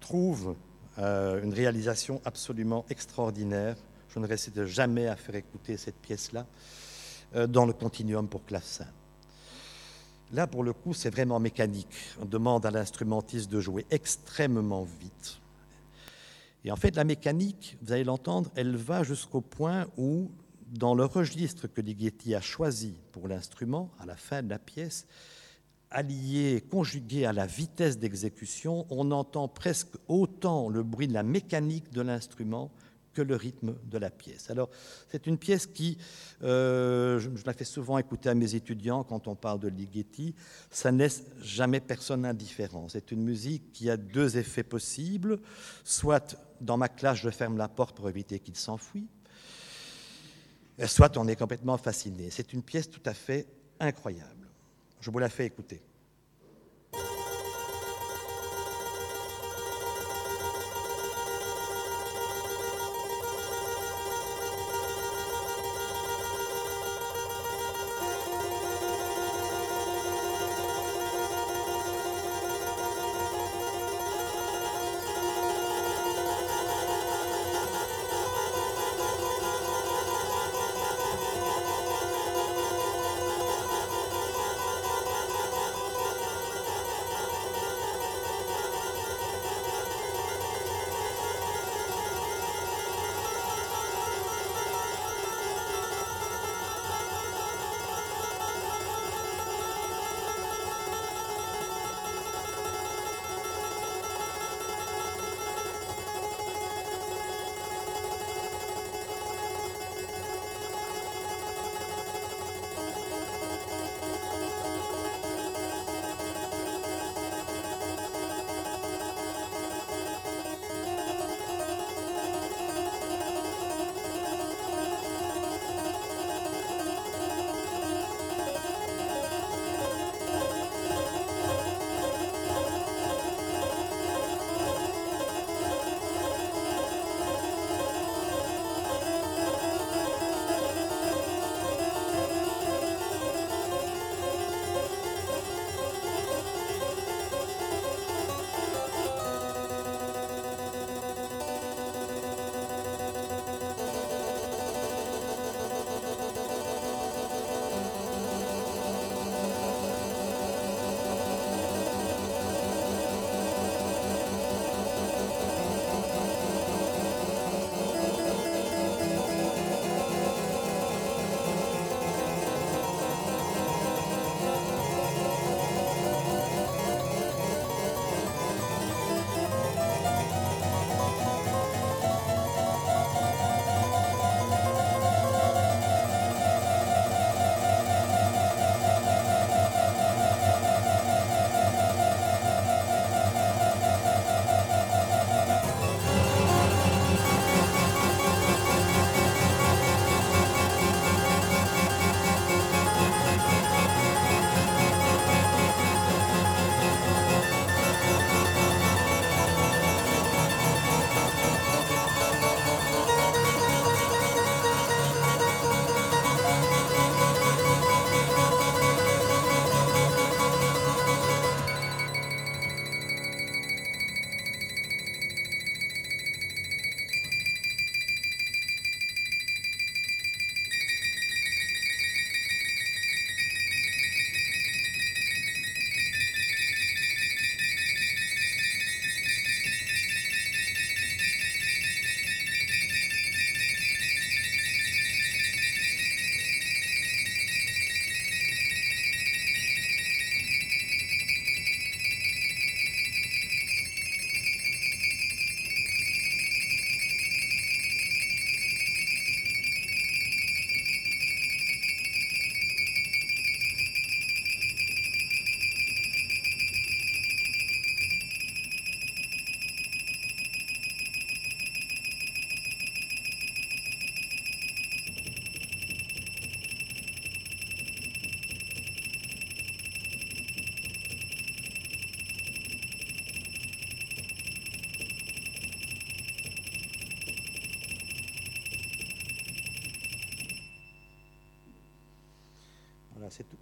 trouve 0.00 0.56
euh, 0.98 1.42
une 1.42 1.52
réalisation 1.52 2.20
absolument 2.24 2.84
extraordinaire. 2.88 3.76
Je 4.08 4.18
ne 4.18 4.26
récite 4.26 4.64
jamais 4.64 5.08
à 5.08 5.16
faire 5.16 5.34
écouter 5.34 5.76
cette 5.76 5.96
pièce-là 5.96 6.46
euh, 7.34 7.46
dans 7.46 7.66
le 7.66 7.72
continuum 7.72 8.28
pour 8.28 8.44
clavecin. 8.44 8.86
Là, 10.32 10.46
pour 10.46 10.62
le 10.62 10.72
coup, 10.72 10.94
c'est 10.94 11.10
vraiment 11.10 11.40
mécanique. 11.40 11.94
On 12.20 12.24
demande 12.24 12.64
à 12.66 12.70
l'instrumentiste 12.70 13.50
de 13.50 13.60
jouer 13.60 13.86
extrêmement 13.90 14.84
vite. 15.00 15.40
Et 16.64 16.72
en 16.72 16.76
fait, 16.76 16.96
la 16.96 17.04
mécanique, 17.04 17.76
vous 17.82 17.92
allez 17.92 18.04
l'entendre, 18.04 18.50
elle 18.54 18.76
va 18.76 19.02
jusqu'au 19.02 19.40
point 19.40 19.86
où, 19.98 20.30
dans 20.72 20.94
le 20.94 21.04
registre 21.04 21.66
que 21.66 21.80
Ligeti 21.80 22.34
a 22.34 22.40
choisi 22.40 22.94
pour 23.12 23.28
l'instrument, 23.28 23.90
à 24.00 24.06
la 24.06 24.16
fin 24.16 24.42
de 24.42 24.48
la 24.48 24.58
pièce, 24.58 25.06
allié, 25.94 26.62
conjugué 26.70 27.24
à 27.24 27.32
la 27.32 27.46
vitesse 27.46 27.98
d'exécution, 27.98 28.86
on 28.90 29.10
entend 29.12 29.48
presque 29.48 29.96
autant 30.08 30.68
le 30.68 30.82
bruit 30.82 31.08
de 31.08 31.14
la 31.14 31.22
mécanique 31.22 31.92
de 31.92 32.02
l'instrument 32.02 32.70
que 33.14 33.22
le 33.22 33.36
rythme 33.36 33.76
de 33.84 33.96
la 33.96 34.10
pièce. 34.10 34.50
Alors, 34.50 34.68
c'est 35.08 35.26
une 35.26 35.38
pièce 35.38 35.66
qui, 35.66 35.96
euh, 36.42 37.18
je, 37.20 37.30
la 37.46 37.52
fais 37.54 37.64
souvent 37.64 37.96
écouter 37.96 38.28
à 38.28 38.34
mes 38.34 38.56
étudiants 38.56 39.04
quand 39.04 39.28
on 39.28 39.36
parle 39.36 39.60
de 39.60 39.68
Ligeti, 39.68 40.34
ça 40.70 40.92
n'est 40.92 41.08
jamais 41.40 41.80
personne 41.80 42.26
indifférent. 42.26 42.88
C'est 42.88 43.12
une 43.12 43.22
musique 43.22 43.72
qui 43.72 43.88
a 43.88 43.96
deux 43.96 44.36
effets 44.36 44.64
possibles. 44.64 45.38
Soit, 45.84 46.36
dans 46.60 46.76
ma 46.76 46.88
classe, 46.88 47.18
je 47.18 47.30
ferme 47.30 47.56
la 47.56 47.68
porte 47.68 47.96
pour 47.96 48.08
éviter 48.08 48.40
qu'il 48.40 48.56
s'enfuit, 48.56 49.06
soit 50.86 51.16
on 51.16 51.28
est 51.28 51.36
complètement 51.36 51.78
fasciné. 51.78 52.30
C'est 52.30 52.52
une 52.52 52.62
pièce 52.62 52.90
tout 52.90 53.02
à 53.06 53.14
fait 53.14 53.46
incroyable. 53.78 54.43
Je 55.04 55.10
vous 55.10 55.18
la 55.18 55.28
fais 55.28 55.44
écouter. 55.44 55.82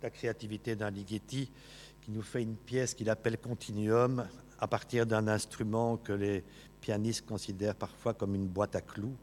La 0.03 0.11
créativité 0.11 0.77
d'un 0.77 0.91
Ligeti 0.91 1.51
qui 2.03 2.11
nous 2.11 2.23
fait 2.23 2.43
une 2.43 2.57
pièce 2.57 2.95
qu'il 2.95 3.09
appelle 3.09 3.38
Continuum 3.38 4.27
à 4.59 4.67
partir 4.67 5.07
d'un 5.07 5.29
instrument 5.29 5.97
que 5.97 6.12
les 6.12 6.45
pianistes 6.81 7.27
considèrent 7.27 7.75
parfois 7.75 8.15
comme 8.15 8.35
une 8.35 8.47
boîte 8.47 8.77
à 8.77 8.81
clous. 8.81 9.17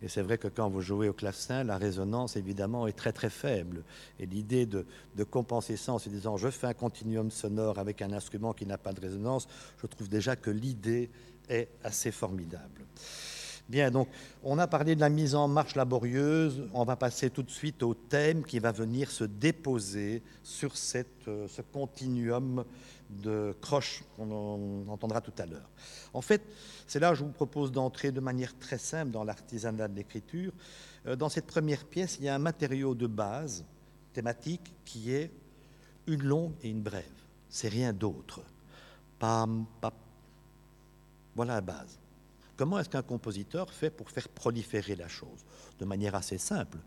Et 0.00 0.08
c'est 0.08 0.22
vrai 0.22 0.38
que 0.38 0.46
quand 0.46 0.68
vous 0.68 0.80
jouez 0.80 1.08
au 1.08 1.12
clavecin, 1.12 1.64
la 1.64 1.76
résonance, 1.76 2.36
évidemment, 2.36 2.86
est 2.86 2.92
très 2.92 3.12
très 3.12 3.30
faible. 3.30 3.82
Et 4.20 4.26
l'idée 4.26 4.64
de, 4.64 4.86
de, 5.16 5.24
compenser 5.24 5.76
ça 5.76 5.92
en 5.92 5.98
se 5.98 6.08
disant 6.08 6.36
je 6.36 6.48
fais 6.50 6.68
un 6.68 6.74
continuum 6.74 7.30
sonore 7.30 7.78
avec 7.78 8.00
un 8.02 8.12
instrument 8.12 8.52
qui 8.52 8.64
n'a 8.64 8.78
pas 8.78 8.92
de 8.92 9.00
résonance, 9.00 9.48
je 9.82 9.86
trouve 9.88 10.08
déjà 10.08 10.36
que 10.36 10.50
l'idée 10.50 11.10
est 11.48 11.68
assez 11.82 12.12
formidable. 12.12 12.84
Bien, 13.68 13.90
donc 13.90 14.08
on 14.42 14.58
a 14.58 14.66
parlé 14.66 14.94
de 14.94 15.00
la 15.00 15.10
mise 15.10 15.34
en 15.34 15.46
marche 15.46 15.74
laborieuse, 15.74 16.66
on 16.72 16.84
va 16.84 16.96
passer 16.96 17.28
tout 17.28 17.42
de 17.42 17.50
suite 17.50 17.82
au 17.82 17.92
thème 17.92 18.42
qui 18.42 18.60
va 18.60 18.72
venir 18.72 19.10
se 19.10 19.24
déposer 19.24 20.22
sur 20.42 20.72
euh, 20.94 21.46
ce 21.48 21.60
continuum 21.60 22.64
de 23.10 23.54
croche 23.60 24.04
qu'on 24.16 24.88
entendra 24.88 25.20
tout 25.20 25.34
à 25.36 25.44
l'heure. 25.44 25.68
En 26.14 26.22
fait, 26.22 26.42
c'est 26.86 26.98
là 26.98 27.10
que 27.10 27.16
je 27.16 27.24
vous 27.24 27.30
propose 27.30 27.70
d'entrer 27.70 28.10
de 28.10 28.20
manière 28.20 28.56
très 28.58 28.78
simple 28.78 29.10
dans 29.10 29.24
l'artisanat 29.24 29.88
de 29.88 29.96
l'écriture. 29.96 30.52
Euh, 31.06 31.14
dans 31.14 31.28
cette 31.28 31.46
première 31.46 31.84
pièce, 31.84 32.16
il 32.20 32.24
y 32.24 32.28
a 32.30 32.34
un 32.34 32.38
matériau 32.38 32.94
de 32.94 33.06
base 33.06 33.66
thématique 34.14 34.72
qui 34.86 35.12
est 35.12 35.30
une 36.06 36.22
longue 36.22 36.54
et 36.62 36.70
une 36.70 36.80
brève. 36.80 37.04
C'est 37.50 37.68
rien 37.68 37.92
d'autre. 37.92 38.40
Pam, 39.18 39.66
pam. 39.82 39.92
Voilà 41.36 41.56
la 41.56 41.60
base. 41.60 41.98
Comment 42.58 42.80
est-ce 42.80 42.88
qu'un 42.88 43.02
compositeur 43.02 43.72
fait 43.72 43.88
pour 43.88 44.10
faire 44.10 44.28
proliférer 44.28 44.96
la 44.96 45.06
chose? 45.06 45.44
De 45.78 45.84
manière 45.84 46.16
assez 46.16 46.38
simple. 46.38 46.78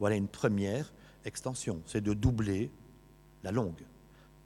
Voilà 0.00 0.16
une 0.16 0.26
première 0.26 0.90
extension, 1.22 1.82
c'est 1.86 2.00
de 2.00 2.14
doubler 2.14 2.72
la 3.42 3.52
longue. 3.52 3.84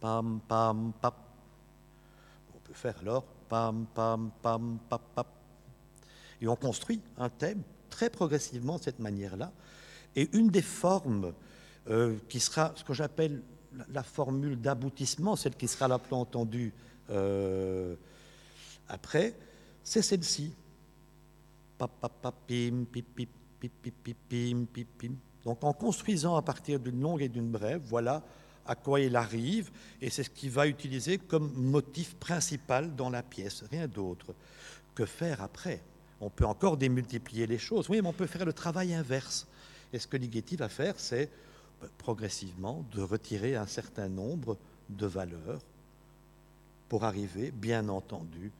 Pam, 0.00 0.40
pam, 0.48 0.92
pam. 1.00 1.12
On 2.56 2.58
peut 2.58 2.74
faire 2.74 2.96
alors 3.00 3.24
pam, 3.48 3.86
pam, 3.94 4.32
pam, 4.42 4.78
pam, 4.88 5.00
pam. 5.14 5.24
Et 6.40 6.48
on 6.48 6.56
construit 6.56 7.00
un 7.16 7.28
thème 7.28 7.62
très 7.88 8.10
progressivement 8.10 8.78
de 8.78 8.82
cette 8.82 8.98
manière-là. 8.98 9.52
Et 10.16 10.28
une 10.36 10.48
des 10.48 10.62
formes 10.62 11.32
euh, 11.88 12.16
qui 12.28 12.40
sera 12.40 12.72
ce 12.74 12.82
que 12.82 12.92
j'appelle 12.92 13.40
la, 13.72 13.84
la, 13.92 14.02
formule 14.02 14.60
d'aboutissement, 14.60 15.36
celle 15.36 15.54
qui 15.54 15.68
sera 15.68 15.86
la 15.86 16.00
plus 16.00 16.16
entendue 16.16 16.74
euh, 17.10 17.94
après, 18.88 19.34
c'est 19.84 20.02
celle-ci. 20.02 20.54
Donc 25.44 25.64
en 25.64 25.72
construisant 25.72 26.36
à 26.36 26.42
partir 26.42 26.78
d'une 26.78 27.00
longue 27.00 27.22
et 27.22 27.28
d'une 27.28 27.50
brève, 27.50 27.82
voilà 27.84 28.22
à 28.66 28.74
quoi 28.74 29.00
il 29.00 29.16
arrive, 29.16 29.70
et 30.00 30.08
c'est 30.08 30.22
ce 30.22 30.30
qu'il 30.30 30.50
va 30.50 30.66
utiliser 30.66 31.18
comme 31.18 31.52
motif 31.54 32.14
principal 32.14 32.94
dans 32.94 33.10
la 33.10 33.22
pièce, 33.22 33.64
rien 33.70 33.88
d'autre. 33.88 34.34
Que 34.94 35.04
faire 35.04 35.42
après 35.42 35.82
On 36.20 36.30
peut 36.30 36.46
encore 36.46 36.76
démultiplier 36.76 37.46
les 37.46 37.58
choses, 37.58 37.88
oui, 37.88 38.00
mais 38.00 38.08
on 38.08 38.12
peut 38.12 38.26
faire 38.26 38.44
le 38.44 38.52
travail 38.52 38.94
inverse. 38.94 39.48
Et 39.92 39.98
ce 39.98 40.06
que 40.06 40.16
Ligeti 40.16 40.56
va 40.56 40.68
faire, 40.68 40.94
c'est 40.98 41.28
progressivement 41.98 42.84
de 42.92 43.02
retirer 43.02 43.56
un 43.56 43.66
certain 43.66 44.08
nombre 44.08 44.56
de 44.88 45.06
valeurs 45.06 45.60
pour 46.88 47.04
arriver, 47.04 47.50
bien 47.50 47.88
entendu, 47.88 48.52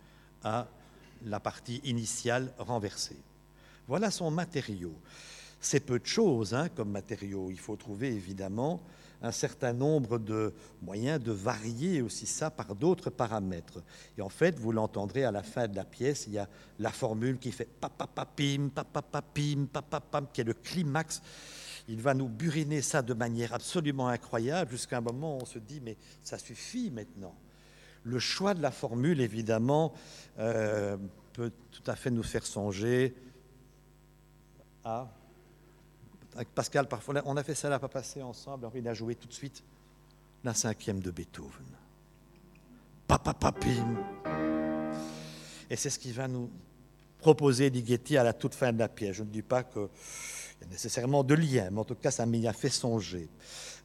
à 0.42 0.66
la 1.24 1.40
partie 1.40 1.80
initiale 1.84 2.52
renversée. 2.58 3.20
Voilà 3.88 4.10
son 4.10 4.30
matériau. 4.30 4.94
C'est 5.60 5.80
peu 5.80 5.98
de 5.98 6.06
choses 6.06 6.54
hein, 6.54 6.68
comme 6.68 6.90
matériau. 6.90 7.50
Il 7.50 7.58
faut 7.58 7.76
trouver 7.76 8.08
évidemment 8.08 8.80
un 9.22 9.30
certain 9.30 9.72
nombre 9.72 10.18
de 10.18 10.52
moyens 10.82 11.22
de 11.22 11.30
varier 11.30 12.02
aussi 12.02 12.26
ça 12.26 12.50
par 12.50 12.74
d'autres 12.74 13.10
paramètres. 13.10 13.82
Et 14.18 14.22
en 14.22 14.28
fait, 14.28 14.58
vous 14.58 14.72
l'entendrez 14.72 15.24
à 15.24 15.30
la 15.30 15.44
fin 15.44 15.68
de 15.68 15.76
la 15.76 15.84
pièce, 15.84 16.24
il 16.26 16.34
y 16.34 16.38
a 16.38 16.48
la 16.80 16.90
formule 16.90 17.38
qui 17.38 17.52
fait 17.52 17.68
papapapim, 17.80 18.70
papapapim, 18.74 19.66
papapam, 19.72 20.26
qui 20.32 20.40
est 20.40 20.44
le 20.44 20.54
climax. 20.54 21.22
Il 21.88 22.00
va 22.00 22.14
nous 22.14 22.28
buriner 22.28 22.82
ça 22.82 23.02
de 23.02 23.14
manière 23.14 23.54
absolument 23.54 24.08
incroyable 24.08 24.72
jusqu'à 24.72 24.98
un 24.98 25.02
moment 25.02 25.36
où 25.36 25.42
on 25.42 25.46
se 25.46 25.58
dit 25.58 25.80
mais 25.80 25.96
ça 26.22 26.38
suffit 26.38 26.90
maintenant. 26.90 27.34
Le 28.04 28.18
choix 28.18 28.54
de 28.54 28.62
la 28.62 28.70
formule, 28.70 29.20
évidemment, 29.20 29.92
euh, 30.38 30.96
peut 31.32 31.52
tout 31.70 31.90
à 31.90 31.96
fait 31.96 32.10
nous 32.10 32.22
faire 32.22 32.44
songer 32.44 33.14
à. 34.84 35.08
Pascal, 36.54 36.88
parfois, 36.88 37.20
on 37.26 37.36
a 37.36 37.42
fait 37.42 37.54
ça 37.54 37.68
là, 37.68 37.78
pas 37.78 37.88
passé 37.88 38.22
ensemble, 38.22 38.64
alors 38.64 38.76
il 38.76 38.88
a 38.88 38.94
joué 38.94 39.14
tout 39.14 39.28
de 39.28 39.34
suite 39.34 39.62
la 40.44 40.54
cinquième 40.54 41.00
de 41.00 41.10
Beethoven. 41.10 41.66
Papapapim. 43.06 43.96
Et 45.68 45.76
c'est 45.76 45.90
ce 45.90 45.98
qui 45.98 46.12
va 46.12 46.28
nous 46.28 46.50
proposer 47.18 47.70
Ligeti 47.70 48.16
à 48.16 48.24
la 48.24 48.32
toute 48.32 48.54
fin 48.54 48.72
de 48.72 48.78
la 48.78 48.88
pièce. 48.88 49.16
Je 49.16 49.22
ne 49.22 49.28
dis 49.28 49.42
pas 49.42 49.62
qu'il 49.62 49.82
y 49.82 50.64
a 50.64 50.66
nécessairement 50.68 51.22
de 51.22 51.34
lien, 51.34 51.68
mais 51.70 51.80
en 51.80 51.84
tout 51.84 51.94
cas, 51.94 52.10
ça 52.10 52.26
m'y 52.26 52.46
a 52.46 52.52
fait 52.52 52.70
songer. 52.70 53.28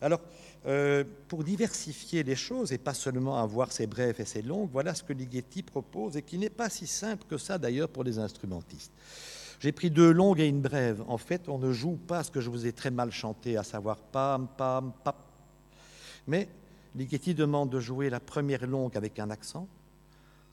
Alors, 0.02 0.22
euh, 0.66 1.04
pour 1.28 1.44
diversifier 1.44 2.24
les 2.24 2.36
choses 2.36 2.74
et 2.74 2.78
pas 2.78 2.94
seulement 2.94 3.38
avoir 3.38 3.72
ces 3.72 3.88
brèves 3.88 4.20
et 4.20 4.26
ces 4.26 4.42
longues, 4.42 4.70
voilà 4.72 4.94
ce 4.96 5.04
que 5.04 5.14
Ligeti 5.14 5.64
propose 5.64 6.18
et 6.18 6.22
qui 6.22 6.38
n'est 6.38 6.50
pas 6.50 6.70
si 6.70 6.88
simple 6.88 7.26
que 7.30 7.38
ça 7.38 7.58
d'ailleurs 7.58 7.90
pour 7.90 8.04
les 8.04 8.20
instrumentistes. 8.20 8.92
J'ai 9.60 9.72
pris 9.72 9.90
deux 9.90 10.12
longues 10.12 10.40
et 10.40 10.48
une 10.48 10.62
brève. 10.62 11.04
En 11.08 11.18
fait, 11.18 11.50
on 11.50 11.58
ne 11.58 11.72
joue 11.72 11.96
pas 11.96 12.24
ce 12.24 12.32
que 12.32 12.42
je 12.42 12.50
vous 12.50 12.68
ai 12.68 12.74
très 12.74 12.92
mal 12.92 13.12
chanté, 13.12 13.58
à 13.58 13.64
savoir 13.64 13.98
pam, 13.98 14.48
pam, 14.58 14.94
pam. 15.04 15.16
Mais 16.28 16.50
Ligeti 16.96 17.34
demande 17.34 17.70
de 17.70 17.80
jouer 17.80 18.10
la 18.10 18.20
première 18.20 18.68
longue 18.68 18.98
avec 18.98 19.20
un 19.20 19.30
accent, 19.30 19.68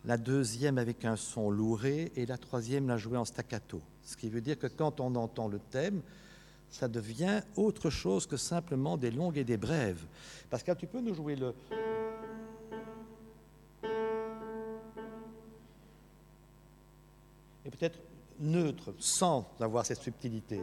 la 0.05 0.17
deuxième 0.17 0.79
avec 0.79 1.05
un 1.05 1.17
son 1.17 1.51
louré 1.51 2.13
et 2.17 2.27
la 2.27 2.39
troisième 2.39 2.89
la 2.89 2.97
jouer 2.97 3.19
en 3.19 3.25
staccato. 3.25 3.83
Ce 4.03 4.17
qui 4.17 4.29
veut 4.29 4.41
dire 4.41 4.59
que 4.59 4.67
quand 4.67 5.01
on 5.01 5.15
entend 5.17 5.49
le 5.49 5.59
thème, 5.59 6.03
ça 6.75 6.89
devient 6.89 7.41
autre 7.55 7.89
chose 7.89 8.27
que 8.27 8.37
simplement 8.37 8.97
des 8.97 9.13
longues 9.13 9.39
et 9.39 9.45
des 9.45 9.57
brèves. 9.57 10.05
Pascal, 10.51 10.77
tu 10.77 10.89
peux 10.89 11.01
nous 11.01 11.15
jouer 11.15 11.37
le... 11.37 11.55
Et 17.65 17.71
peut-être 17.71 18.01
neutre, 18.41 18.93
sans 18.99 19.49
avoir 19.61 19.87
cette 19.87 20.01
subtilité. 20.01 20.61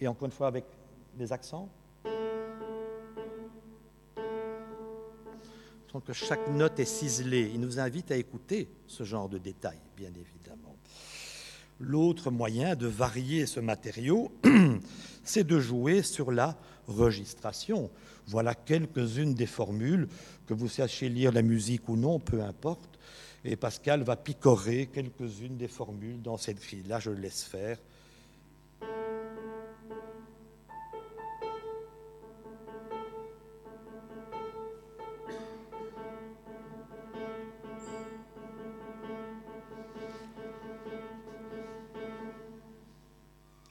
Et 0.00 0.08
encore 0.08 0.26
une 0.26 0.32
fois 0.32 0.48
avec 0.48 0.64
des 1.14 1.32
accents. 1.32 1.68
Donc 5.92 6.04
que 6.06 6.12
chaque 6.12 6.48
note 6.48 6.80
est 6.80 6.84
ciselée. 6.84 7.52
Il 7.54 7.60
nous 7.60 7.78
invite 7.78 8.10
à 8.10 8.16
écouter 8.16 8.68
ce 8.88 9.04
genre 9.04 9.28
de 9.28 9.38
détails, 9.38 9.80
bien 9.96 10.10
évidemment. 10.10 10.77
L'autre 11.80 12.30
moyen 12.30 12.74
de 12.74 12.86
varier 12.86 13.46
ce 13.46 13.60
matériau, 13.60 14.32
c'est 15.24 15.46
de 15.46 15.60
jouer 15.60 16.02
sur 16.02 16.32
la 16.32 16.58
registration. 16.88 17.90
Voilà 18.26 18.54
quelques-unes 18.54 19.34
des 19.34 19.46
formules, 19.46 20.08
que 20.46 20.54
vous 20.54 20.68
sachiez 20.68 21.08
lire 21.08 21.30
la 21.32 21.42
musique 21.42 21.88
ou 21.88 21.96
non, 21.96 22.18
peu 22.18 22.42
importe. 22.42 22.98
Et 23.44 23.54
Pascal 23.54 24.02
va 24.02 24.16
picorer 24.16 24.88
quelques-unes 24.92 25.56
des 25.56 25.68
formules 25.68 26.20
dans 26.20 26.36
cette 26.36 26.60
grille. 26.60 26.82
Là, 26.88 26.98
je 26.98 27.10
le 27.10 27.20
laisse 27.20 27.44
faire. 27.44 27.78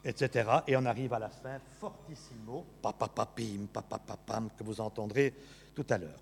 Etc. 0.07 0.49
Et 0.67 0.77
on 0.77 0.85
arrive 0.85 1.13
à 1.13 1.19
la 1.19 1.29
fin, 1.29 1.59
fortissimo, 1.79 2.65
papapapim, 2.81 3.67
papapapam, 3.71 4.49
que 4.57 4.63
vous 4.63 4.79
entendrez 4.79 5.33
tout 5.75 5.85
à 5.89 5.97
l'heure. 5.97 6.19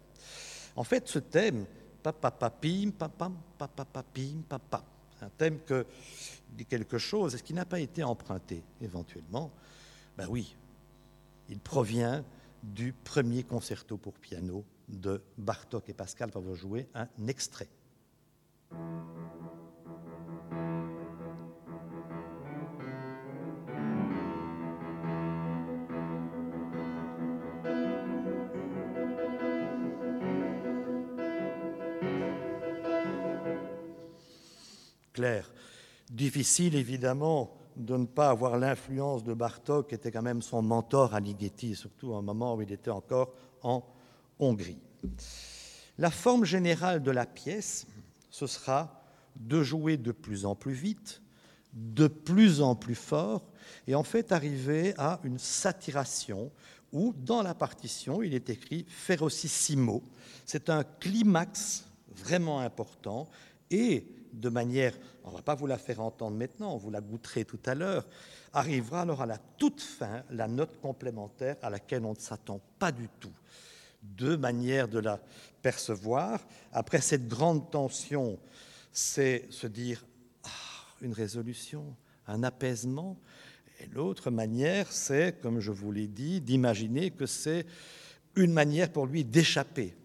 En 0.76 0.84
fait, 0.84 1.08
ce 1.08 1.19
thème, 1.19 1.65
papapapim, 2.02 2.91
papam, 2.98 3.38
papapapim, 3.58 4.41
papam, 4.50 4.82
un 5.21 5.30
thème 5.30 5.60
que 5.60 5.86
dit 6.50 6.65
quelque 6.65 6.98
chose, 6.98 7.36
est-ce 7.36 7.43
qui 7.43 7.54
n'a 7.54 7.65
pas 7.65 7.80
été 7.80 8.04
emprunté 8.04 8.63
éventuellement? 8.82 9.52
Ben 10.17 10.28
oui, 10.30 10.56
il 11.50 11.60
provient 11.60 12.24
du 12.63 12.91
premier 12.91 13.43
concerto 13.43 13.98
pour 13.98 14.13
piano 14.13 14.65
de 14.88 15.21
Bartok 15.38 15.89
et 15.89 15.93
Pascal 15.93 16.32
va 16.32 16.39
vous 16.39 16.56
jouer 16.56 16.88
un 16.95 17.08
extrait. 17.28 17.69
Difficile, 36.15 36.75
évidemment, 36.75 37.51
de 37.75 37.97
ne 37.97 38.06
pas 38.06 38.30
avoir 38.30 38.58
l'influence 38.58 39.25
de 39.25 39.34
Bartok, 39.34 39.89
qui 39.89 39.95
était 39.95 40.13
quand 40.13 40.21
même 40.21 40.41
son 40.41 40.62
mentor 40.62 41.13
à 41.13 41.19
Ligeti, 41.19 41.75
surtout 41.75 42.13
à 42.13 42.19
un 42.19 42.21
moment 42.21 42.56
où 42.56 42.62
il 42.62 42.71
était 42.71 42.89
encore 42.89 43.34
en 43.62 43.84
Hongrie. 44.39 44.80
La 45.97 46.10
forme 46.10 46.45
générale 46.45 47.04
de 47.04 47.12
la 47.12 47.25
pièce, 47.25 47.86
ce 48.30 48.47
sera 48.47 49.04
de 49.36 49.62
jouer 49.62 49.97
de 49.97 50.13
plus 50.13 50.45
en 50.45 50.56
plus 50.56 50.71
vite, 50.71 51.21
de 51.73 52.08
plus 52.08 52.62
en 52.62 52.75
plus 52.75 52.95
fort, 52.95 53.43
et 53.86 53.93
en 53.93 54.04
fait 54.04 54.32
arriver 54.32 54.93
à 54.97 55.19
une 55.25 55.38
saturation 55.38 56.49
où, 56.93 57.13
dans 57.13 57.41
la 57.41 57.54
partition, 57.54 58.23
il 58.23 58.34
est 58.34 58.49
écrit 58.49 58.86
ferocissimo. 58.88 60.01
C'est 60.45 60.69
un 60.69 60.86
climax 60.86 61.84
vraiment 62.08 62.62
important, 62.62 63.28
et 63.69 64.14
de 64.36 64.50
manière, 64.50 64.93
on 65.24 65.32
ne 65.32 65.36
va 65.36 65.41
pas 65.41 65.56
vous 65.56 65.67
la 65.67 65.78
faire 65.78 66.02
entendre 66.02 66.38
maintenant, 66.38 66.78
vous 66.78 66.91
la 66.91 67.02
goûterez 67.02 67.45
tout 67.45 67.60
à 67.65 67.76
l'heure, 67.76 68.06
arrivera 68.54 69.02
alors 69.02 69.21
à 69.21 69.26
la 69.26 69.38
toute 69.38 69.82
fin 69.82 70.24
la 70.30 70.48
note 70.48 70.80
complémentaire 70.82 71.56
à 71.62 71.69
laquelle 71.69 72.06
on 72.06 72.13
ne 72.13 72.19
s'attend 72.19 72.62
pas 72.80 72.91
du 72.91 73.08
tout. 73.19 73.34
Deux 74.02 74.38
manières 74.38 74.88
de 74.88 75.00
la 75.00 75.19
percevoir. 75.62 76.39
Après 76.71 77.02
cette 77.02 77.28
grande 77.28 77.71
tension, 77.71 78.38
c'est 78.91 79.48
se 79.50 79.67
dire 79.67 80.06
ah, 80.43 80.50
une 81.02 81.13
résolution, 81.13 81.95
un 82.28 82.43
apaisement. 82.43 83.17
Et 83.80 83.88
l'autre 83.88 84.32
manière, 84.32 84.91
c'est, 84.91 85.41
comme 85.41 85.60
je 85.60 85.71
vous 85.71 85.91
l'ai 85.91 86.08
dit, 86.08 86.39
d'imaginer 86.39 87.12
que 87.12 87.26
c'est 87.26 87.65
une 88.36 88.54
manière 88.54 88.91
pour 88.91 89.06
lui 89.06 89.24
d'échapper. 89.26 89.95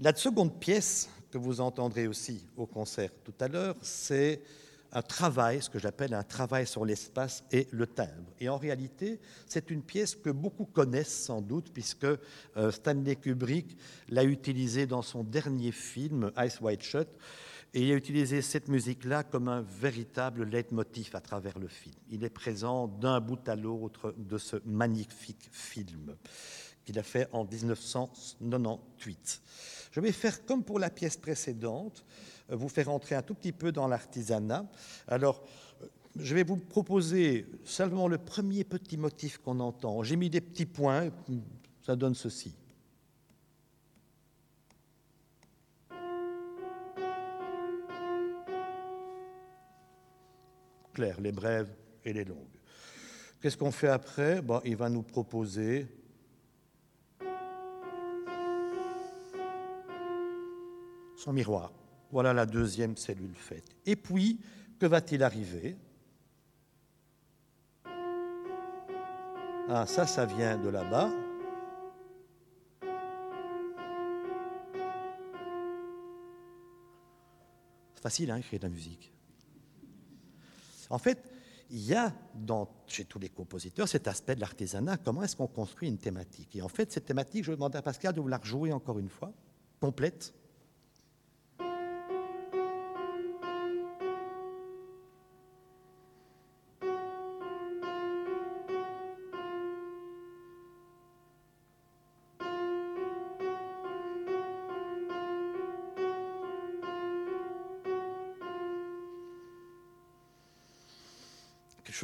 La 0.00 0.14
seconde 0.14 0.58
pièce 0.60 1.08
que 1.34 1.38
vous 1.38 1.60
entendrez 1.60 2.06
aussi 2.06 2.46
au 2.56 2.64
concert 2.64 3.10
tout 3.24 3.34
à 3.40 3.48
l'heure, 3.48 3.74
c'est 3.82 4.40
un 4.92 5.02
travail, 5.02 5.60
ce 5.60 5.68
que 5.68 5.80
j'appelle 5.80 6.14
un 6.14 6.22
travail 6.22 6.64
sur 6.64 6.84
l'espace 6.84 7.42
et 7.50 7.66
le 7.72 7.88
timbre. 7.88 8.30
Et 8.38 8.48
en 8.48 8.56
réalité, 8.56 9.18
c'est 9.48 9.72
une 9.72 9.82
pièce 9.82 10.14
que 10.14 10.30
beaucoup 10.30 10.64
connaissent 10.64 11.24
sans 11.24 11.40
doute, 11.40 11.72
puisque 11.72 12.04
euh, 12.04 12.70
Stanley 12.70 13.16
Kubrick 13.16 13.76
l'a 14.10 14.22
utilisée 14.22 14.86
dans 14.86 15.02
son 15.02 15.24
dernier 15.24 15.72
film, 15.72 16.30
Ice 16.38 16.60
White 16.60 16.84
Shut, 16.84 17.08
et 17.76 17.82
il 17.82 17.90
a 17.90 17.96
utilisé 17.96 18.40
cette 18.40 18.68
musique-là 18.68 19.24
comme 19.24 19.48
un 19.48 19.62
véritable 19.62 20.44
leitmotiv 20.44 21.16
à 21.16 21.20
travers 21.20 21.58
le 21.58 21.66
film. 21.66 21.96
Il 22.10 22.22
est 22.22 22.30
présent 22.30 22.86
d'un 22.86 23.18
bout 23.20 23.48
à 23.48 23.56
l'autre 23.56 24.14
de 24.16 24.38
ce 24.38 24.58
magnifique 24.64 25.48
film 25.50 26.14
qu'il 26.84 26.98
a 26.98 27.02
fait 27.02 27.28
en 27.32 27.44
1998. 27.44 29.42
Je 29.92 30.00
vais 30.00 30.12
faire 30.12 30.44
comme 30.44 30.64
pour 30.64 30.78
la 30.78 30.90
pièce 30.90 31.16
précédente, 31.16 32.04
euh, 32.50 32.56
vous 32.56 32.68
faire 32.68 32.88
entrer 32.90 33.14
un 33.14 33.22
tout 33.22 33.34
petit 33.34 33.52
peu 33.52 33.72
dans 33.72 33.88
l'artisanat. 33.88 34.66
Alors, 35.08 35.42
euh, 35.82 35.86
je 36.16 36.34
vais 36.34 36.44
vous 36.44 36.56
proposer 36.56 37.46
seulement 37.64 38.08
le 38.08 38.18
premier 38.18 38.64
petit 38.64 38.96
motif 38.96 39.38
qu'on 39.38 39.60
entend. 39.60 40.02
J'ai 40.02 40.16
mis 40.16 40.30
des 40.30 40.40
petits 40.40 40.66
points, 40.66 41.10
ça 41.82 41.96
donne 41.96 42.14
ceci. 42.14 42.54
Claire, 50.92 51.20
les 51.20 51.32
brèves 51.32 51.74
et 52.04 52.12
les 52.12 52.24
longues. 52.24 52.38
Qu'est-ce 53.40 53.56
qu'on 53.56 53.72
fait 53.72 53.88
après? 53.88 54.40
Il 54.64 54.76
va 54.76 54.88
nous 54.88 55.02
proposer 55.02 55.88
son 61.16 61.32
miroir. 61.32 61.72
Voilà 62.10 62.32
la 62.32 62.46
deuxième 62.46 62.96
cellule 62.96 63.34
faite. 63.34 63.74
Et 63.86 63.96
puis, 63.96 64.40
que 64.78 64.86
va-t-il 64.86 65.22
arriver? 65.22 65.76
Ah, 69.68 69.86
ça, 69.86 70.06
ça 70.06 70.26
vient 70.26 70.58
de 70.58 70.68
là-bas. 70.68 71.10
C'est 77.94 78.02
facile, 78.02 78.30
hein, 78.30 78.36
écrire 78.36 78.60
de 78.60 78.64
la 78.66 78.70
musique. 78.70 79.12
En 80.90 80.98
fait, 80.98 81.30
il 81.70 81.80
y 81.80 81.94
a 81.94 82.12
chez 82.86 83.06
tous 83.06 83.18
les 83.18 83.30
compositeurs 83.30 83.88
cet 83.88 84.06
aspect 84.06 84.34
de 84.34 84.40
l'artisanat. 84.40 84.98
Comment 84.98 85.22
est-ce 85.22 85.34
qu'on 85.34 85.46
construit 85.46 85.88
une 85.88 85.98
thématique? 85.98 86.54
Et 86.54 86.62
en 86.62 86.68
fait, 86.68 86.92
cette 86.92 87.06
thématique, 87.06 87.44
je 87.44 87.50
vais 87.50 87.56
demander 87.56 87.78
à 87.78 87.82
Pascal 87.82 88.12
de 88.12 88.20
vous 88.20 88.28
la 88.28 88.36
rejouer 88.36 88.72
encore 88.72 88.98
une 88.98 89.08
fois, 89.08 89.32
complète. 89.80 90.34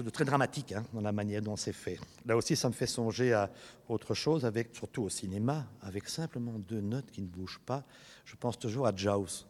De 0.03 0.11
très 0.11 0.25
dramatique 0.25 0.73
hein, 0.73 0.85
dans 0.93 1.01
la 1.01 1.13
manière 1.13 1.43
dont 1.43 1.57
c'est 1.57 1.73
fait. 1.73 1.99
Là 2.27 2.37
aussi, 2.37 2.57
ça 2.57 2.69
me 2.69 2.75
fait 2.75 2.87
songer 2.87 3.33
à 3.33 3.51
autre 3.89 4.15
chose, 4.15 4.45
avec, 4.45 4.75
surtout 4.75 5.03
au 5.03 5.09
cinéma, 5.09 5.67
avec 5.83 6.09
simplement 6.09 6.59
deux 6.59 6.81
notes 6.81 7.11
qui 7.11 7.23
ne 7.23 7.27
bougent 7.27 7.61
pas. 7.65 7.85
Je 8.25 8.37
pense 8.37 8.59
toujours 8.59 8.87
à 8.87 8.95
Jaws, 8.95 9.47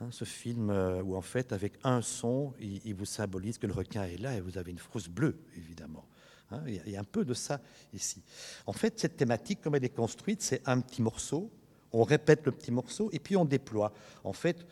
hein, 0.00 0.08
ce 0.10 0.24
film 0.24 0.70
euh, 0.70 1.02
où 1.02 1.16
en 1.16 1.22
fait, 1.22 1.52
avec 1.52 1.74
un 1.84 2.02
son, 2.02 2.54
il, 2.60 2.94
vous 2.94 3.04
symbolise 3.04 3.58
que 3.58 3.66
le 3.66 3.74
requin 3.74 4.04
est 4.04 4.18
là 4.18 4.36
et 4.36 4.40
vous 4.40 4.58
avez 4.58 4.70
une 4.70 4.78
frousse 4.78 5.08
bleue, 5.08 5.38
évidemment. 5.56 6.04
Hein. 6.50 6.62
il 6.66 6.90
y 6.90 6.96
a 6.96 7.00
un 7.00 7.04
peu 7.04 7.24
de 7.24 7.34
ça 7.34 7.60
ici. 7.92 8.22
En 8.66 8.72
fait, 8.72 8.98
cette 9.00 9.16
thématique, 9.16 9.60
comme 9.62 9.74
elle 9.74 9.84
est 9.84 9.88
construite, 9.88 10.42
c'est 10.42 10.62
un 10.66 10.80
petit 10.80 11.02
morceau, 11.02 11.50
on 11.92 12.02
répète 12.02 12.44
le 12.44 12.52
petit 12.52 12.70
morceau 12.70 13.08
et 13.12 13.18
puis 13.18 13.36
on 13.36 13.44
déploie. 13.44 13.92
En 14.24 14.32
fait, 14.32 14.66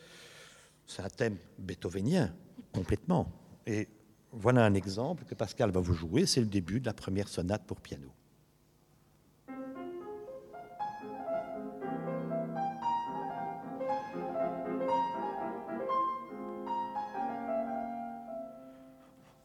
c'est 0.87 1.03
un 1.03 1.09
thème 1.09 1.39
beethovenien, 1.59 2.35
complètement. 2.73 3.31
Et 3.67 3.89
voilà 4.33 4.65
un 4.65 4.75
exemple 4.75 5.25
que 5.25 5.35
Pascal 5.35 5.71
va 5.71 5.81
vous 5.81 5.95
jouer, 5.95 6.27
c'est 6.27 6.41
le 6.41 6.47
début 6.47 6.81
de 6.81 6.87
la 6.87 6.95
première 6.95 7.29
sonate 7.29 7.65
pour 7.65 7.81
piano. 7.81 8.09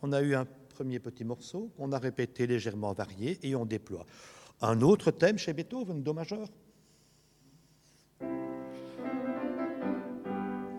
On 0.02 0.14
a 0.14 0.22
eu 0.22 0.36
un 0.36 0.46
premier 0.70 1.00
petit 1.00 1.26
morceau, 1.26 1.70
on 1.78 1.92
a 1.92 2.00
répété 2.00 2.48
légèrement 2.48 2.94
varié 2.94 3.40
et 3.42 3.56
on 3.56 3.66
déploie. 3.66 4.06
Un 4.62 4.82
autre 4.82 5.12
thème 5.12 5.38
chez 5.38 5.52
Beethoven, 5.52 6.02
Do 6.02 6.14
majeur. 6.14 6.48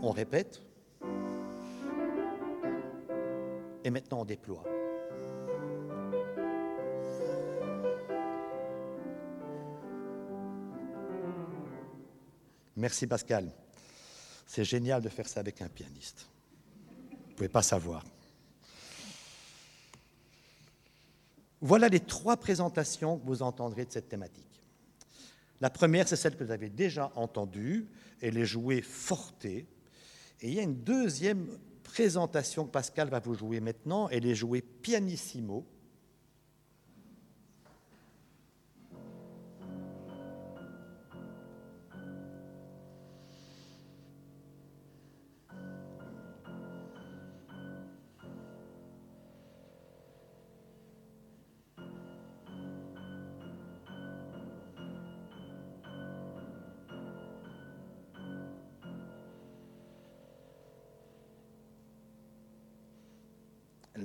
On 0.00 0.10
répète, 0.12 0.62
et 3.84 3.90
maintenant 3.90 4.20
on 4.20 4.24
déploie. 4.24 4.64
Merci 12.76 13.06
Pascal. 13.08 13.50
C'est 14.46 14.64
génial 14.64 15.02
de 15.02 15.08
faire 15.08 15.28
ça 15.28 15.40
avec 15.40 15.60
un 15.60 15.68
pianiste. 15.68 16.28
Vous 17.10 17.16
ne 17.30 17.34
pouvez 17.34 17.48
pas 17.48 17.62
savoir. 17.62 18.04
Voilà 21.60 21.88
les 21.88 22.00
trois 22.00 22.36
présentations 22.36 23.18
que 23.18 23.26
vous 23.26 23.42
entendrez 23.42 23.84
de 23.84 23.92
cette 23.92 24.08
thématique. 24.08 24.62
La 25.60 25.70
première, 25.70 26.06
c'est 26.06 26.16
celle 26.16 26.36
que 26.36 26.44
vous 26.44 26.52
avez 26.52 26.68
déjà 26.68 27.10
entendue. 27.16 27.88
Elle 28.20 28.38
est 28.38 28.46
jouée 28.46 28.80
fortée. 28.80 29.66
Et 30.40 30.48
il 30.48 30.54
y 30.54 30.60
a 30.60 30.62
une 30.62 30.82
deuxième 30.82 31.48
présentation 31.88 32.66
que 32.66 32.70
Pascal 32.70 33.08
va 33.08 33.18
vous 33.18 33.34
jouer 33.34 33.60
maintenant, 33.60 34.10
elle 34.10 34.26
est 34.26 34.34
jouée 34.34 34.60
pianissimo. 34.60 35.66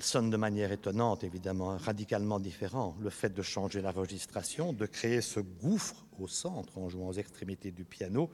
Sonne 0.04 0.30
de 0.30 0.38
manière 0.38 0.72
étonnante, 0.72 1.24
évidemment, 1.24 1.78
radicalement 1.78 2.39
différent. 2.39 2.95
Le 3.01 3.10
fait 3.10 3.34
de 3.34 3.41
changer 3.41 3.82
la 3.82 3.91
registration, 3.91 4.74
de 4.74 4.86
créer 4.86 5.22
ce 5.22 5.39
gouffre 5.39 6.06
au 6.20 6.28
centre 6.28 6.78
en 6.78 6.89
jouant 6.89 7.10
aux 7.10 7.14
extrémités 7.14 7.72
du 7.72 7.86
piano, 7.86 8.30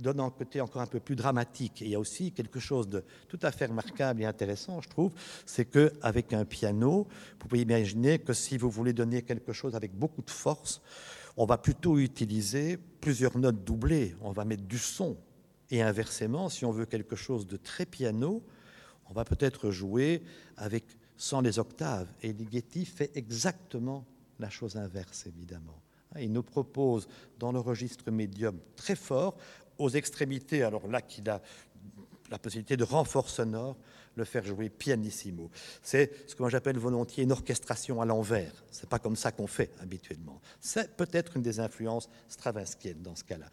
donne 0.00 0.20
un 0.20 0.30
côté 0.30 0.60
encore 0.60 0.82
un 0.82 0.86
peu 0.86 1.00
plus 1.00 1.16
dramatique. 1.16 1.82
Et 1.82 1.86
il 1.86 1.90
y 1.90 1.94
a 1.94 2.00
aussi 2.00 2.32
quelque 2.32 2.58
chose 2.58 2.88
de 2.88 3.04
tout 3.28 3.38
à 3.42 3.50
fait 3.50 3.66
remarquable 3.66 4.22
et 4.22 4.24
intéressant, 4.24 4.80
je 4.80 4.88
trouve, 4.88 5.12
c'est 5.46 5.66
qu'avec 5.66 6.32
un 6.32 6.44
piano, 6.44 7.06
vous 7.32 7.48
pouvez 7.48 7.60
imaginer 7.60 8.18
que 8.18 8.32
si 8.32 8.56
vous 8.56 8.70
voulez 8.70 8.92
donner 8.92 9.22
quelque 9.22 9.52
chose 9.52 9.74
avec 9.74 9.94
beaucoup 9.94 10.22
de 10.22 10.30
force, 10.30 10.80
on 11.36 11.44
va 11.44 11.58
plutôt 11.58 11.98
utiliser 11.98 12.78
plusieurs 13.00 13.36
notes 13.38 13.64
doublées, 13.64 14.14
on 14.22 14.32
va 14.32 14.44
mettre 14.44 14.64
du 14.64 14.78
son. 14.78 15.16
Et 15.70 15.82
inversement, 15.82 16.48
si 16.48 16.64
on 16.64 16.72
veut 16.72 16.86
quelque 16.86 17.16
chose 17.16 17.46
de 17.46 17.56
très 17.56 17.86
piano, 17.86 18.42
on 19.10 19.14
va 19.14 19.24
peut-être 19.24 19.70
jouer 19.70 20.22
avec 20.56 20.84
sans 21.16 21.40
les 21.40 21.58
octaves. 21.58 22.08
Et 22.22 22.32
Ligeti 22.32 22.86
fait 22.86 23.10
exactement 23.14 24.06
la 24.38 24.48
chose 24.48 24.76
inverse, 24.76 25.26
évidemment. 25.26 25.82
Il 26.18 26.32
nous 26.32 26.42
propose 26.42 27.08
dans 27.38 27.52
le 27.52 27.60
registre 27.60 28.10
médium 28.10 28.58
très 28.76 28.96
fort, 28.96 29.36
aux 29.78 29.90
extrémités, 29.90 30.62
alors 30.62 30.86
là 30.88 31.02
qu'il 31.02 31.28
a 31.28 31.42
la 32.30 32.38
possibilité 32.38 32.76
de 32.76 32.84
renfort 32.84 33.28
sonore, 33.28 33.76
le 34.16 34.24
faire 34.24 34.44
jouer 34.44 34.68
pianissimo. 34.68 35.50
C'est 35.82 36.10
ce 36.26 36.34
que 36.34 36.42
moi 36.42 36.50
j'appelle 36.50 36.78
volontiers 36.78 37.24
une 37.24 37.32
orchestration 37.32 38.00
à 38.00 38.04
l'envers. 38.04 38.52
C'est 38.70 38.88
pas 38.88 38.98
comme 38.98 39.16
ça 39.16 39.32
qu'on 39.32 39.46
fait 39.46 39.70
habituellement. 39.80 40.40
C'est 40.60 40.96
peut-être 40.96 41.36
une 41.36 41.42
des 41.42 41.60
influences 41.60 42.08
stravinskiennes 42.28 43.02
dans 43.02 43.14
ce 43.14 43.24
cas-là. 43.24 43.46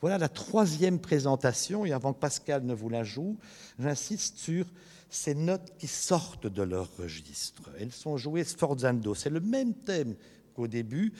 Voilà 0.00 0.18
la 0.18 0.28
troisième 0.28 0.98
présentation, 0.98 1.84
et 1.84 1.92
avant 1.92 2.12
que 2.12 2.20
Pascal 2.20 2.64
ne 2.64 2.74
vous 2.74 2.88
la 2.88 3.04
joue, 3.04 3.36
j'insiste 3.78 4.38
sur 4.38 4.66
ces 5.10 5.34
notes 5.34 5.72
qui 5.78 5.86
sortent 5.86 6.46
de 6.46 6.62
leur 6.62 6.96
registre. 6.96 7.62
Elles 7.78 7.92
sont 7.92 8.16
jouées 8.16 8.44
sforzando. 8.44 9.14
C'est 9.14 9.30
le 9.30 9.40
même 9.40 9.74
thème 9.74 10.16
qu'au 10.54 10.66
début, 10.66 11.12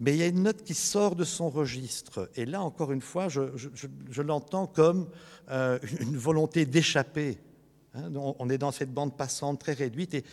mais 0.00 0.14
il 0.14 0.16
y 0.16 0.22
a 0.22 0.26
une 0.26 0.42
note 0.42 0.64
qui 0.64 0.74
sort 0.74 1.14
de 1.14 1.24
son 1.24 1.50
registre. 1.50 2.30
Et 2.34 2.46
là, 2.46 2.62
encore 2.62 2.90
une 2.90 3.02
fois, 3.02 3.28
je, 3.28 4.22
l'entends 4.22 4.66
comme 4.66 5.08
euh, 5.50 5.78
une 6.00 6.16
volonté 6.16 6.64
d'échapper. 6.64 7.38
Hein. 7.94 8.12
on 8.14 8.48
est 8.50 8.58
dans 8.58 8.72
cette 8.72 8.92
bande 8.92 9.16
passante 9.16 9.60
très 9.60 9.72
réduite 9.72 10.14
et 10.14 10.24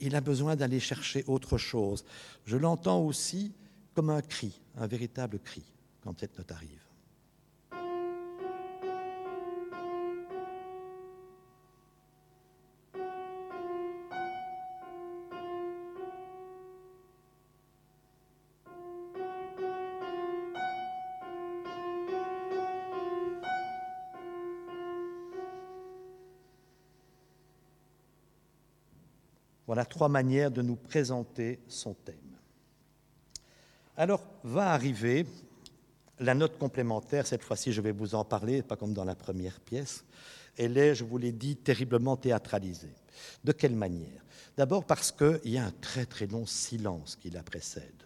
il 0.00 0.14
a 0.14 0.20
besoin 0.20 0.56
d'aller 0.56 0.80
chercher 0.80 1.24
autre 1.26 1.58
chose. 1.58 2.04
Je 2.44 2.56
l'entends 2.56 3.00
aussi 3.00 3.52
comme 3.94 4.10
un 4.10 4.22
cri, 4.22 4.60
un 4.76 4.86
véritable 4.86 5.38
cri, 5.38 5.62
quand 6.02 6.18
cette 6.18 6.36
note 6.38 6.52
arrive. 6.52 6.85
Voilà 29.66 29.84
trois 29.84 30.08
manières 30.08 30.50
de 30.50 30.62
nous 30.62 30.76
présenter 30.76 31.60
son 31.68 31.94
thème. 31.94 32.16
Alors 33.96 34.22
va 34.44 34.72
arriver 34.72 35.26
la 36.18 36.34
note 36.34 36.58
complémentaire, 36.58 37.26
cette 37.26 37.42
fois-ci 37.42 37.72
je 37.72 37.80
vais 37.80 37.92
vous 37.92 38.14
en 38.14 38.24
parler, 38.24 38.62
pas 38.62 38.76
comme 38.76 38.94
dans 38.94 39.04
la 39.04 39.14
première 39.14 39.60
pièce. 39.60 40.04
Elle 40.56 40.78
est, 40.78 40.94
je 40.94 41.04
vous 41.04 41.18
l'ai 41.18 41.32
dit, 41.32 41.56
terriblement 41.56 42.16
théâtralisée. 42.16 42.94
De 43.44 43.52
quelle 43.52 43.74
manière? 43.74 44.24
D'abord 44.56 44.84
parce 44.84 45.12
qu'il 45.12 45.50
y 45.50 45.58
a 45.58 45.66
un 45.66 45.72
très 45.82 46.06
très 46.06 46.26
long 46.26 46.46
silence 46.46 47.16
qui 47.16 47.30
la 47.30 47.42
précède. 47.42 48.02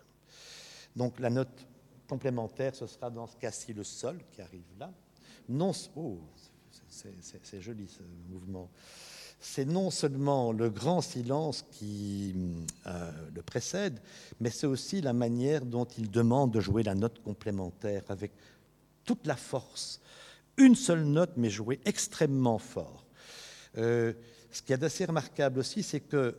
Donc 0.96 1.20
la 1.20 1.30
note 1.30 1.66
complémentaire, 2.08 2.74
ce 2.74 2.86
sera 2.86 3.10
dans 3.10 3.26
ce 3.26 3.36
cas-ci 3.36 3.72
le 3.72 3.84
sol 3.84 4.18
qui 4.32 4.42
arrive 4.42 4.64
là. 4.78 4.92
Non, 5.48 5.72
oh, 5.96 6.18
c'est 6.88 7.60
joli 7.60 7.86
ce 7.88 8.02
mouvement 8.28 8.68
c'est 9.40 9.64
non 9.64 9.90
seulement 9.90 10.52
le 10.52 10.68
grand 10.68 11.00
silence 11.00 11.64
qui 11.72 12.34
euh, 12.86 13.10
le 13.34 13.42
précède, 13.42 13.98
mais 14.38 14.50
c'est 14.50 14.66
aussi 14.66 15.00
la 15.00 15.14
manière 15.14 15.64
dont 15.64 15.86
il 15.86 16.10
demande 16.10 16.52
de 16.52 16.60
jouer 16.60 16.82
la 16.82 16.94
note 16.94 17.22
complémentaire 17.22 18.02
avec 18.10 18.32
toute 19.04 19.26
la 19.26 19.36
force. 19.36 20.00
Une 20.58 20.74
seule 20.74 21.04
note, 21.04 21.32
mais 21.36 21.48
jouée 21.48 21.80
extrêmement 21.86 22.58
fort. 22.58 23.06
Euh, 23.78 24.12
ce 24.50 24.60
qui 24.60 24.74
est 24.74 24.82
assez 24.82 25.06
remarquable 25.06 25.58
aussi, 25.58 25.82
c'est 25.82 26.00
que 26.00 26.36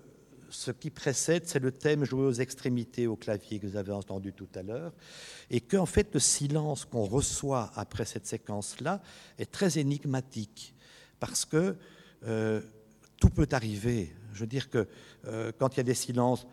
ce 0.52 0.70
qui 0.70 0.92
précède, 0.92 1.48
c'est 1.48 1.60
le 1.60 1.72
thème 1.72 2.04
joué 2.04 2.26
aux 2.26 2.34
extrémités 2.34 3.08
au 3.08 3.16
clavier 3.16 3.58
que 3.58 3.66
vous 3.66 3.78
avez 3.78 3.94
entendu 3.94 4.34
tout 4.34 4.50
à 4.54 4.62
l'heure, 4.62 4.94
et 5.50 5.62
qu'en 5.62 5.86
fait 5.88 6.14
le 6.14 6.20
silence 6.20 6.86
qu'on 6.86 7.06
reçoit 7.06 7.72
après 7.76 8.06
cette 8.06 8.28
séquence-là 8.28 9.02
est 9.40 9.52
très 9.52 9.80
énigmatique, 9.80 10.76
parce 11.20 11.46
que 11.46 11.78
euh, 12.28 12.62
tout 13.22 13.30
peut 13.30 13.48
arriver. 13.52 14.14
Je 14.34 14.42
veux 14.42 14.48
dire 14.48 14.70
que 14.70 14.88
euh, 15.28 15.52
quand 15.58 15.76
il 15.76 15.78
y 15.78 15.80
a 15.80 15.84
des 15.84 15.94
silences, 15.94 16.46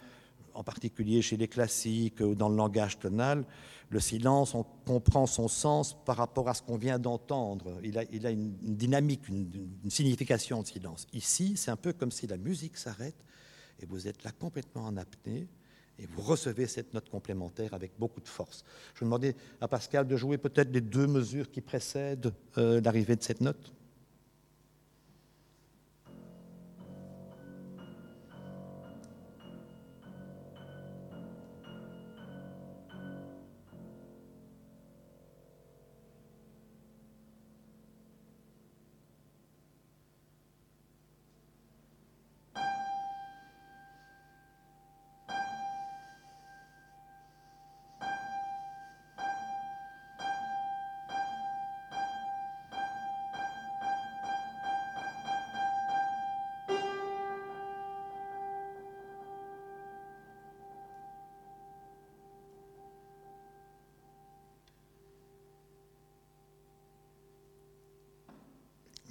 en 0.54 0.62
particulier 0.62 1.22
chez 1.22 1.36
les 1.36 1.48
classiques 1.48 2.20
ou 2.20 2.34
dans 2.34 2.48
le 2.48 2.56
langage 2.56 2.98
tonal, 2.98 3.44
le 3.90 4.00
silence, 4.00 4.54
on 4.54 4.64
comprend 4.84 5.26
son 5.26 5.48
sens 5.48 5.96
par 6.04 6.16
rapport 6.16 6.48
à 6.48 6.54
ce 6.54 6.62
qu'on 6.62 6.76
vient 6.76 6.98
d'entendre. 6.98 7.80
Il 7.82 7.96
a, 7.98 8.04
il 8.12 8.26
a 8.26 8.30
une, 8.30 8.52
dynamique, 8.60 9.28
une, 9.28 9.70
signification 9.88 10.60
de 10.60 10.66
silence. 10.66 11.06
Ici, 11.14 11.56
c'est 11.56 11.70
un 11.70 11.76
peu 11.76 11.94
comme 11.94 12.10
si 12.10 12.26
la 12.26 12.36
musique 12.36 12.76
s'arrête 12.76 13.16
et 13.80 13.86
vous 13.86 14.06
êtes 14.06 14.22
là 14.24 14.30
complètement 14.32 14.84
en 14.84 14.96
apnée 14.98 15.48
et 15.98 16.06
vous 16.06 16.20
recevez 16.20 16.66
cette 16.66 16.92
note 16.92 17.08
complémentaire 17.08 17.72
avec 17.72 17.92
beaucoup 17.98 18.20
de 18.20 18.28
force. 18.28 18.62
Je 18.94 19.00
vais 19.00 19.06
demander 19.06 19.34
à 19.60 19.68
Pascal 19.68 20.06
de 20.06 20.16
jouer 20.16 20.36
peut-être 20.36 20.70
les 20.70 20.82
deux 20.82 21.06
mesures 21.06 21.50
qui 21.50 21.62
précèdent 21.62 22.32
euh, 22.58 22.80
l'arrivée 22.82 23.16
de 23.16 23.22
cette 23.22 23.40
note. 23.40 23.72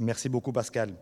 Merci 0.07 0.29
beaucoup 0.29 0.53
Pascal. 0.53 0.93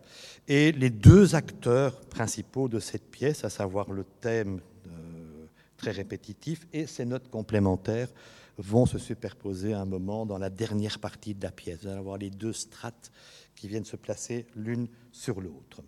Et 0.48 0.72
les 0.72 0.90
deux 0.90 1.36
acteurs 1.36 2.00
principaux 2.06 2.68
de 2.68 2.80
cette 2.80 3.08
pièce, 3.08 3.44
à 3.44 3.50
savoir 3.50 3.92
le 3.92 4.02
thème 4.02 4.60
euh, 4.88 5.46
très 5.76 5.92
répétitif 5.92 6.66
et 6.72 6.88
ses 6.88 7.04
notes 7.04 7.30
complémentaires, 7.30 8.08
vont 8.58 8.84
se 8.84 8.98
superposer 8.98 9.74
à 9.74 9.80
un 9.80 9.84
moment 9.84 10.26
dans 10.26 10.38
la 10.38 10.50
dernière 10.50 10.98
partie 10.98 11.36
de 11.36 11.44
la 11.44 11.52
pièce. 11.52 11.82
Vous 11.82 11.86
allez 11.86 11.98
avoir 11.98 12.18
les 12.18 12.30
deux 12.30 12.52
strates 12.52 13.12
qui 13.54 13.68
viennent 13.68 13.84
se 13.84 13.94
placer 13.94 14.48
l'une 14.56 14.88
sur 15.12 15.40
l'autre. 15.40 15.82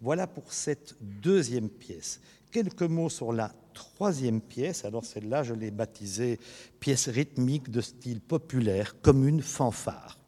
Voilà 0.00 0.26
pour 0.26 0.52
cette 0.52 0.96
deuxième 1.00 1.68
pièce. 1.68 2.20
Quelques 2.50 2.82
mots 2.82 3.10
sur 3.10 3.32
la 3.32 3.52
troisième 3.74 4.40
pièce. 4.40 4.84
Alors 4.84 5.04
celle-là, 5.04 5.44
je 5.44 5.54
l'ai 5.54 5.70
baptisée 5.70 6.40
pièce 6.80 7.08
rythmique 7.08 7.70
de 7.70 7.80
style 7.80 8.20
populaire, 8.20 9.00
comme 9.02 9.28
une 9.28 9.40
fanfare 9.40 10.18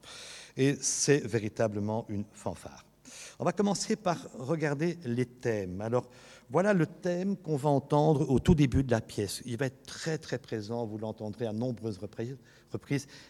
et 0.56 0.76
c'est 0.80 1.26
véritablement 1.26 2.06
une 2.08 2.24
fanfare. 2.32 2.84
On 3.38 3.44
va 3.44 3.52
commencer 3.52 3.96
par 3.96 4.26
regarder 4.38 4.98
les 5.04 5.26
thèmes. 5.26 5.80
Alors, 5.80 6.08
voilà 6.48 6.72
le 6.72 6.86
thème 6.86 7.36
qu'on 7.36 7.56
va 7.56 7.68
entendre 7.68 8.30
au 8.30 8.38
tout 8.38 8.54
début 8.54 8.82
de 8.82 8.90
la 8.90 9.00
pièce. 9.00 9.42
Il 9.44 9.56
va 9.56 9.66
être 9.66 9.82
très 9.82 10.16
très 10.16 10.38
présent, 10.38 10.86
vous 10.86 10.98
l'entendrez 10.98 11.46
à 11.46 11.52
nombreuses 11.52 11.98
reprises, 11.98 12.38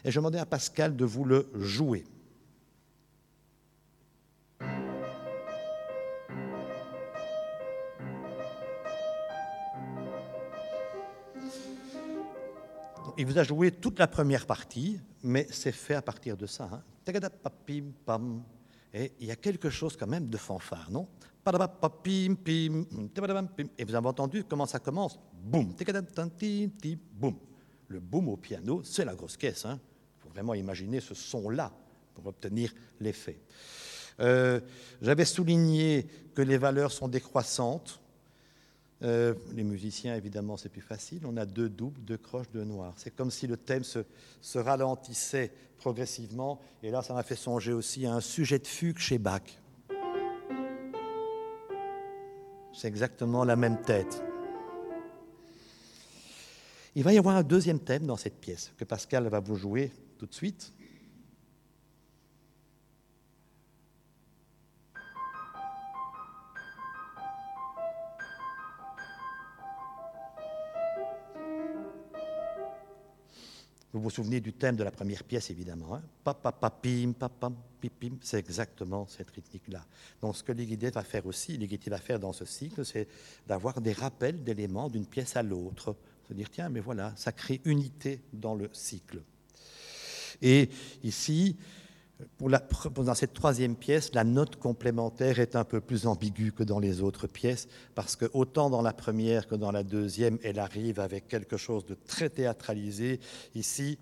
et 0.05 0.11
je 0.11 0.19
demandais 0.19 0.39
à 0.39 0.45
Pascal 0.45 0.95
de 0.95 1.05
vous 1.05 1.25
le 1.25 1.49
jouer. 1.55 2.05
Il 13.19 13.25
vous 13.25 13.39
a 13.39 13.43
joué 13.43 13.71
toute 13.71 13.97
la 13.97 14.07
première 14.07 14.45
partie, 14.45 14.99
mais 15.23 15.47
c'est 15.49 15.71
fait 15.71 15.95
à 15.95 16.03
partir 16.03 16.37
de 16.37 16.45
ça. 16.45 16.69
Hein. 16.71 16.83
Et 18.93 19.11
il 19.19 19.27
y 19.27 19.31
a 19.31 19.35
quelque 19.35 19.69
chose 19.69 19.97
quand 19.97 20.07
même 20.07 20.27
de 20.27 20.37
fanfare, 20.37 20.89
non? 20.91 21.07
Et 23.77 23.85
vous 23.85 23.95
avez 23.95 24.07
entendu 24.07 24.43
comment 24.43 24.65
ça 24.65 24.79
commence? 24.79 25.19
Boum 25.33 25.73
boum. 27.13 27.35
Le 27.87 27.99
boum 28.01 28.27
au 28.27 28.37
piano, 28.37 28.81
c'est 28.83 29.05
la 29.05 29.15
grosse 29.15 29.37
caisse. 29.37 29.65
Hein. 29.65 29.79
Il 30.17 30.23
faut 30.23 30.29
vraiment 30.29 30.53
imaginer 30.53 30.99
ce 30.99 31.13
son-là 31.13 31.71
pour 32.13 32.27
obtenir 32.27 32.73
l'effet. 32.99 33.39
Euh, 34.19 34.59
j'avais 35.01 35.25
souligné 35.25 36.07
que 36.33 36.41
les 36.41 36.57
valeurs 36.57 36.91
sont 36.91 37.07
décroissantes. 37.07 38.01
Euh, 39.03 39.35
les 39.53 39.63
musiciens, 39.63 40.15
évidemment, 40.15 40.57
c'est 40.57 40.69
plus 40.69 40.81
facile. 40.81 41.21
On 41.25 41.37
a 41.37 41.45
deux 41.45 41.69
doubles, 41.69 42.01
deux 42.01 42.17
croches, 42.17 42.49
deux 42.51 42.63
noirs. 42.63 42.93
C'est 42.97 43.15
comme 43.15 43.29
si 43.29 43.45
le 43.45 43.57
thème 43.57 43.83
se, 43.83 43.99
se, 44.41 44.57
ralentissait 44.57 45.51
progressivement. 45.77 46.59
Et 46.81 46.89
là, 46.89 47.03
ça 47.03 47.13
m'a 47.13 47.23
fait 47.23 47.35
songer 47.35 47.73
aussi 47.73 48.05
à 48.05 48.13
un 48.13 48.21
sujet 48.21 48.57
de 48.57 48.67
fugue 48.67 48.97
chez 48.97 49.19
Bach. 49.19 49.43
C'est 52.73 52.87
exactement 52.87 53.43
la 53.43 53.55
même 53.55 53.81
tête. 53.81 54.23
Il 56.95 57.03
va 57.03 57.13
y 57.13 57.17
avoir 57.19 57.35
un 57.35 57.43
deuxième 57.43 57.79
thème 57.79 58.07
dans 58.07 58.17
cette 58.17 58.39
pièce 58.39 58.71
que 58.77 58.83
Pascal 58.83 59.27
va 59.27 59.39
vous 59.39 59.55
jouer 59.55 59.91
tout 60.17 60.25
de 60.25 60.33
suite. 60.33 60.73
Vous 73.93 74.01
vous 74.01 74.09
souvenez 74.09 74.41
du 74.41 74.53
thème 74.53 74.75
de 74.75 74.83
la 74.83 74.91
première 74.91 75.23
pièce, 75.23 75.49
évidemment. 75.49 75.95
Hein? 75.95 76.03
Papa, 76.23 76.51
papim, 76.51 77.13
papam, 77.17 77.55
pipim. 77.79 78.17
C'est 78.21 78.37
exactement 78.37 79.07
cette 79.07 79.29
rythmique-là. 79.31 79.85
Donc, 80.21 80.35
ce 80.35 80.43
que 80.43 80.51
Ligeti 80.51 80.89
va 80.89 81.03
faire 81.03 81.25
aussi, 81.25 81.57
Ligeti 81.57 81.89
va 81.89 81.97
faire 81.97 82.19
dans 82.19 82.33
ce 82.33 82.43
cycle, 82.43 82.85
c'est 82.85 83.07
d'avoir 83.47 83.79
des 83.79 83.93
rappels 83.93 84.43
d'éléments 84.43 84.89
d'une 84.89 85.05
pièce 85.05 85.37
à 85.37 85.43
l'autre. 85.43 85.95
Se 86.27 86.33
dire, 86.33 86.49
tiens, 86.49 86.67
mais 86.69 86.81
voilà, 86.81 87.13
ça 87.15 87.31
crée 87.31 87.61
unité 87.63 88.21
dans 88.33 88.55
le 88.55 88.69
cycle. 88.73 89.21
Et 90.41 90.69
ici, 91.03 91.55
dans 92.39 93.13
cette 93.13 93.33
troisième 93.33 93.75
pièce, 93.75 94.13
la 94.13 94.23
note 94.23 94.55
complémentaire 94.55 95.39
est 95.39 95.55
un 95.55 95.63
peu 95.63 95.81
plus 95.81 96.07
ambiguë 96.07 96.51
que 96.51 96.63
dans 96.63 96.79
les 96.79 97.01
autres 97.01 97.27
pièces, 97.27 97.67
parce 97.93 98.15
que 98.15 98.25
autant 98.33 98.69
dans 98.69 98.81
la 98.81 98.93
première 98.93 99.47
que 99.47 99.55
dans 99.55 99.71
la 99.71 99.83
deuxième, 99.83 100.39
elle 100.43 100.59
arrive 100.59 100.99
avec 100.99 101.27
quelque 101.27 101.57
chose 101.57 101.85
de 101.85 101.95
très 101.95 102.29
théâtralisé. 102.29 103.19
Ici, 103.53 103.99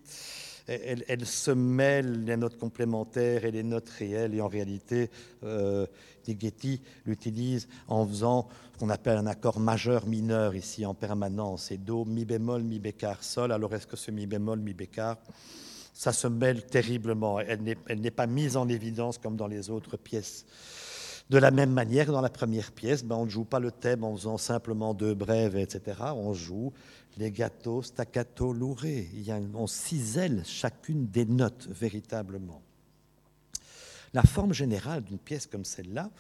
elle, 0.68 1.26
se 1.26 1.52
mêle 1.52 2.24
les 2.24 2.38
notes 2.38 2.58
complémentaires 2.58 3.46
et 3.46 3.52
les 3.52 3.64
notes 3.64 3.90
réelles, 3.90 4.34
et 4.34 4.42
en 4.42 4.48
réalité, 4.48 5.12
euh, 5.44 5.86
Ligeti 6.26 6.82
l'utilise 7.06 7.68
en 7.88 8.08
faisant 8.08 8.48
ce 8.74 8.80
qu'on 8.80 8.90
appelle 8.90 9.18
un 9.18 9.28
accord 9.28 9.60
majeur-mineur 9.60 10.56
ici 10.56 10.86
en 10.86 10.94
permanence, 10.94 11.72
et 11.72 11.78
Do, 11.78 12.06
Mi 12.06 12.26
bémol, 12.26 12.64
Mi 12.64 12.80
bécard, 12.80 13.24
Sol. 13.24 13.52
Alors 13.52 13.76
est-ce 13.76 13.88
que 13.88 13.98
ce 13.98 14.10
Mi 14.10 14.26
bémol, 14.26 14.60
Mi 14.60 14.74
bécard 14.74 15.18
ça 15.96 16.12
se 16.12 16.28
mêle 16.28 16.66
terriblement. 16.66 17.40
Elle 17.40 17.62
n'est 18.02 18.12
pas 18.12 18.28
mise 18.28 18.58
en 18.58 18.68
évidence 18.68 19.18
comme 19.18 19.38
dans 19.38 19.48
les 19.48 19.70
autres 19.70 19.96
pièces. 19.96 20.46
De 21.30 21.38
la 21.40 21.50
même 21.50 21.72
manière, 21.72 22.12
dans 22.12 22.22
la 22.22 22.30
première 22.30 22.72
pièce, 22.74 23.04
ben, 23.04 23.16
on 23.16 23.26
ne 23.26 23.30
joue 23.30 23.46
pas 23.46 23.60
le 23.60 23.72
thème 23.72 24.04
en 24.04 24.16
faisant 24.16 24.38
simplement 24.38 24.94
deux 24.94 25.16
brèves, 25.16 25.56
etc. 25.56 25.98
On 26.14 26.34
joue 26.34 26.74
les 27.18 27.32
gâteaux, 27.32 27.82
staccato, 27.82 28.52
louré. 28.52 29.10
Il 29.14 29.24
y 29.24 29.32
a, 29.32 29.40
on 29.56 29.68
cisèle 29.68 30.44
chacune 30.46 31.08
des 31.08 31.26
notes 31.26 31.68
véritablement. 31.72 32.62
La 34.14 34.24
forme 34.24 34.54
générale 34.54 35.02
d'une 35.02 35.18
pièce 35.18 35.48
comme 35.48 35.66
celle-là, 35.66 36.12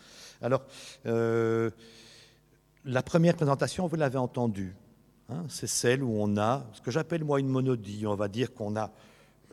alors, 0.42 0.64
euh, 1.06 1.70
la 2.86 3.04
première 3.04 3.36
présentation, 3.36 3.88
vous 3.88 3.96
l'avez 3.96 4.18
entendu, 4.18 4.76
hein, 5.30 5.44
c'est 5.50 5.68
celle 5.68 6.02
où 6.04 6.16
on 6.18 6.38
a 6.38 6.66
ce 6.74 6.82
que 6.82 6.92
j'appelle 6.92 7.24
moi 7.24 7.40
une 7.40 7.48
monodie. 7.48 8.08
On 8.08 8.16
va 8.16 8.28
dire 8.28 8.54
qu'on 8.54 8.76
a 8.76 8.92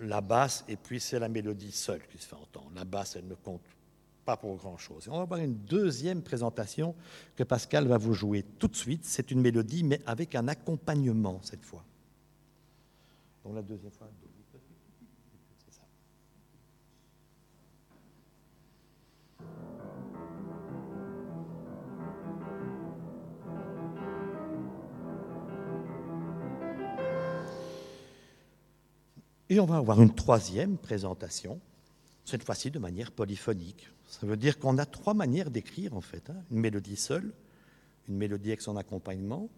la 0.02 0.20
basse, 0.20 0.64
et 0.68 0.76
puis 0.76 1.00
c'est 1.00 1.18
la 1.18 1.28
mélodie 1.28 1.72
seule 1.72 2.06
qui 2.06 2.18
se 2.18 2.26
fait 2.26 2.36
entendre. 2.36 2.70
La 2.74 2.84
basse, 2.84 3.16
elle 3.16 3.26
ne 3.26 3.34
compte 3.34 3.62
pas 4.24 4.36
pour 4.36 4.56
grand-chose. 4.56 5.08
On 5.08 5.16
va 5.16 5.22
avoir 5.22 5.40
une 5.40 5.56
deuxième 5.56 6.22
présentation 6.22 6.94
que 7.36 7.42
Pascal 7.42 7.86
va 7.86 7.98
vous 7.98 8.14
jouer 8.14 8.44
tout 8.58 8.68
de 8.68 8.76
suite. 8.76 9.04
C'est 9.04 9.30
une 9.30 9.40
mélodie, 9.40 9.82
mais 9.84 10.00
avec 10.06 10.34
un 10.34 10.48
accompagnement 10.48 11.40
cette 11.42 11.64
fois. 11.64 11.84
Donc 13.44 13.54
la 13.54 13.62
deuxième 13.62 13.92
fois. 13.92 14.08
Et 29.52 29.60
on 29.60 29.66
va 29.66 29.76
avoir 29.76 30.00
une 30.00 30.14
troisième 30.14 30.78
présentation, 30.78 31.60
cette 32.24 32.42
fois-ci 32.42 32.70
de 32.70 32.78
manière 32.78 33.12
polyphonique. 33.12 33.86
Ça 34.08 34.26
veut 34.26 34.38
dire 34.38 34.58
qu'on 34.58 34.78
a 34.78 34.86
trois 34.86 35.12
manières 35.12 35.50
d'écrire 35.50 35.94
en 35.94 36.00
fait. 36.00 36.30
Hein. 36.30 36.36
Une 36.50 36.60
mélodie 36.60 36.96
seule, 36.96 37.34
une 38.08 38.16
mélodie 38.16 38.48
avec 38.48 38.62
son 38.62 38.78
accompagnement, 38.78 39.50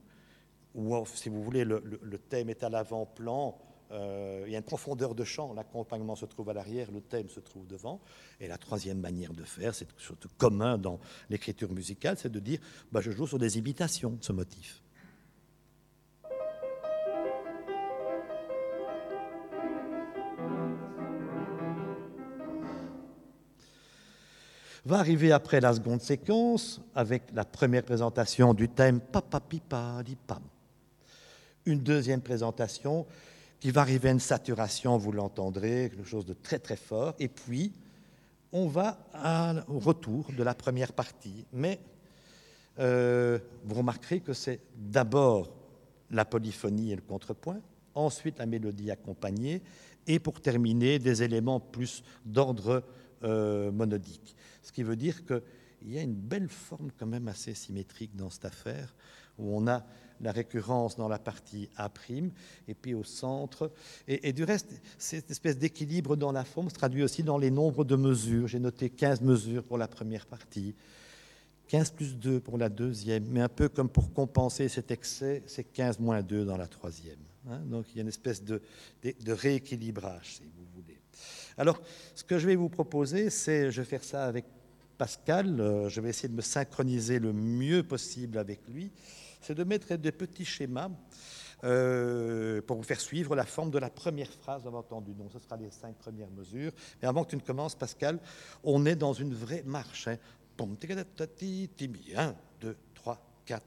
ou 0.74 1.01
si 1.07 1.28
vous 1.28 1.45
voulez, 1.45 1.64
le, 1.64 1.80
thème 2.28 2.51
est 2.51 2.64
à 2.64 2.70
l'avant-plan, 2.70 3.57
euh, 3.92 4.42
il 4.49 4.53
y 4.53 4.57
a 4.57 4.59
une 4.59 4.64
profondeur 4.64 5.14
de 5.14 5.22
chant, 5.22 5.55
l'accompagnement 5.55 6.16
se 6.16 6.26
trouve 6.26 6.51
à 6.51 6.55
l'arrière, 6.55 6.90
le 6.90 7.01
thème 7.01 7.28
se 7.28 7.38
trouve 7.38 7.68
devant. 7.68 8.01
Et 8.40 8.49
la 8.49 8.59
troisième 8.59 8.99
manière 8.99 9.32
de 9.32 9.45
faire, 9.45 9.76
c'est 9.76 9.86
de 9.86 10.28
commun 10.38 10.76
dans 10.76 10.99
l'écriture 11.30 11.72
musicale, 11.72 12.18
c'est 12.18 12.32
de 12.32 12.40
dire 12.40 12.59
bah, 12.90 13.01
je 13.01 13.12
joue 13.12 13.28
sur 13.28 13.38
des 13.38 13.59
imitations 13.59 14.11
de 14.11 14.24
ce 14.24 14.32
motif. 14.32 14.82
Va 24.85 24.99
arriver 24.99 25.32
après 25.32 25.61
la 25.61 25.72
seconde 25.72 26.03
séquence 26.03 26.80
avec 26.95 27.22
la 27.35 27.45
première 27.45 27.82
présentation 27.82 28.53
du 28.53 28.68
thème 28.68 29.01
Papa 29.01 29.41
Pam. 29.68 30.43
Une 31.64 31.80
deuxième 31.80 32.20
présentation 32.20 33.07
qui 33.61 33.70
va 33.70 33.80
arriver 33.80 34.11
à 34.11 34.12
une 34.12 34.20
saturation, 34.20 34.99
vous 34.99 35.12
l'entendrez, 35.12 35.91
quelque 35.91 36.07
chose 36.07 36.26
de 36.26 36.35
très 36.35 36.59
très 36.59 36.76
fort. 36.76 37.14
Et 37.18 37.28
puis, 37.28 37.72
on 38.53 38.68
va 38.68 38.99
au 39.68 39.78
retour 39.78 40.30
de 40.37 40.43
la 40.43 40.55
première 40.55 40.93
partie. 40.93 41.47
Mais 41.53 41.80
euh, 42.78 43.39
vous 43.64 43.76
remarquerez 43.76 44.20
que 44.20 44.35
c'est 44.35 44.61
d'abord 44.76 45.51
la 46.11 46.26
polyphonie 46.26 46.93
et 46.93 46.97
le 46.97 47.03
contrepoint, 47.03 47.61
ensuite 47.95 48.39
la 48.39 48.47
mélodie 48.47 48.91
accompagnée, 48.91 49.62
et 50.07 50.18
pour 50.18 50.43
terminer, 50.43 50.99
des 50.99 51.22
éléments 51.22 51.61
plus 51.61 52.03
d'ordre 52.26 52.82
euh, 53.24 53.72
monodique. 53.72 54.36
Ce 54.62 54.72
qui 54.72 54.82
veut 54.82 54.96
dire 54.96 55.24
qu'il 55.24 55.92
y 55.92 55.98
a 55.98 56.02
une 56.02 56.14
belle 56.14 56.48
forme 56.48 56.90
quand 56.98 57.06
même 57.06 57.28
assez 57.28 57.54
symétrique 57.54 58.14
dans 58.16 58.30
cette 58.30 58.44
affaire, 58.44 58.94
où 59.38 59.56
on 59.56 59.66
a 59.66 59.84
la 60.20 60.32
récurrence 60.32 60.96
dans 60.96 61.08
la 61.08 61.18
partie 61.18 61.68
A', 61.76 61.90
et 62.68 62.74
puis 62.74 62.94
au 62.94 63.04
centre. 63.04 63.72
Et, 64.06 64.32
du 64.32 64.44
reste, 64.44 64.80
cette 64.98 65.30
espèce 65.30 65.58
d'équilibre 65.58 66.16
dans 66.16 66.32
la 66.32 66.44
forme 66.44 66.70
se 66.70 66.74
traduit 66.74 67.02
aussi 67.02 67.22
dans 67.22 67.38
les 67.38 67.50
nombres 67.50 67.84
de 67.84 67.96
mesures. 67.96 68.48
J'ai 68.48 68.60
noté 68.60 68.90
15 68.90 69.20
mesures 69.20 69.64
pour 69.64 69.78
la 69.78 69.88
première 69.88 70.26
partie, 70.26 70.74
15 71.68 71.90
plus 71.92 72.16
2 72.16 72.40
pour 72.40 72.58
la 72.58 72.68
deuxième, 72.68 73.26
mais 73.28 73.40
un 73.40 73.48
peu 73.48 73.68
comme 73.68 73.88
pour 73.88 74.12
compenser 74.12 74.68
cet 74.68 74.90
excès, 74.90 75.42
c'est 75.46 75.64
15 75.64 75.98
moins 75.98 76.22
2 76.22 76.44
dans 76.44 76.56
la 76.56 76.68
troisième. 76.68 77.18
Hein 77.48 77.60
Donc 77.66 77.86
il 77.90 77.96
y 77.96 77.98
a 77.98 78.02
une 78.02 78.08
espèce 78.08 78.42
de, 78.42 78.60
rééquilibrage, 79.26 80.36
si 80.36 80.42
vous. 80.42 80.73
Alors, 81.57 81.80
ce 82.14 82.24
que 82.24 82.38
je 82.38 82.46
vais 82.46 82.57
vous 82.57 82.68
proposer, 82.68 83.30
c'est, 83.30 83.70
je 83.70 83.80
vais 83.80 83.86
faire 83.86 84.05
ça 84.05 84.24
avec 84.24 84.44
Pascal, 84.98 85.61
euh, 85.61 85.88
je 85.88 86.00
vais 86.00 86.11
essayer 86.11 86.28
de 86.28 86.34
me 86.34 86.42
synchroniser 86.42 87.18
le 87.18 87.32
mieux 87.32 87.82
possible 87.82 88.38
avec 88.38 88.61
lui, 88.68 88.92
c'est 89.40 89.55
de 89.55 89.64
mettre 89.64 89.94
des 89.96 90.12
petits 90.12 90.44
schémas 90.44 90.90
euh, 91.64 92.61
pour 92.62 92.76
vous 92.76 92.82
faire 92.82 93.00
suivre 93.00 93.34
la 93.34 93.46
forme 93.46 93.70
de 93.70 93.78
la 93.78 93.90
première 93.90 94.30
phrase, 94.30 94.66
avez 94.66 94.76
entendu. 94.76 95.12
Donc, 95.14 95.32
ce 95.32 95.38
sera 95.38 95.57
les 95.57 95.70
cinq 95.70 95.96
premières 95.96 96.30
mesures. 96.30 96.72
Mais 97.00 97.09
avant 97.09 97.24
que 97.24 97.30
tu 97.30 97.36
ne 97.36 97.40
commences, 97.40 97.74
Pascal, 97.74 98.18
on 98.62 98.84
est 98.86 98.96
dans 98.96 99.12
une 99.12 99.34
vraie 99.34 99.62
marche. 99.64 100.09
Hein. 100.09 100.18
1, 102.14 102.34
2, 102.61 102.76
3, 102.94 103.20
4. 103.46 103.64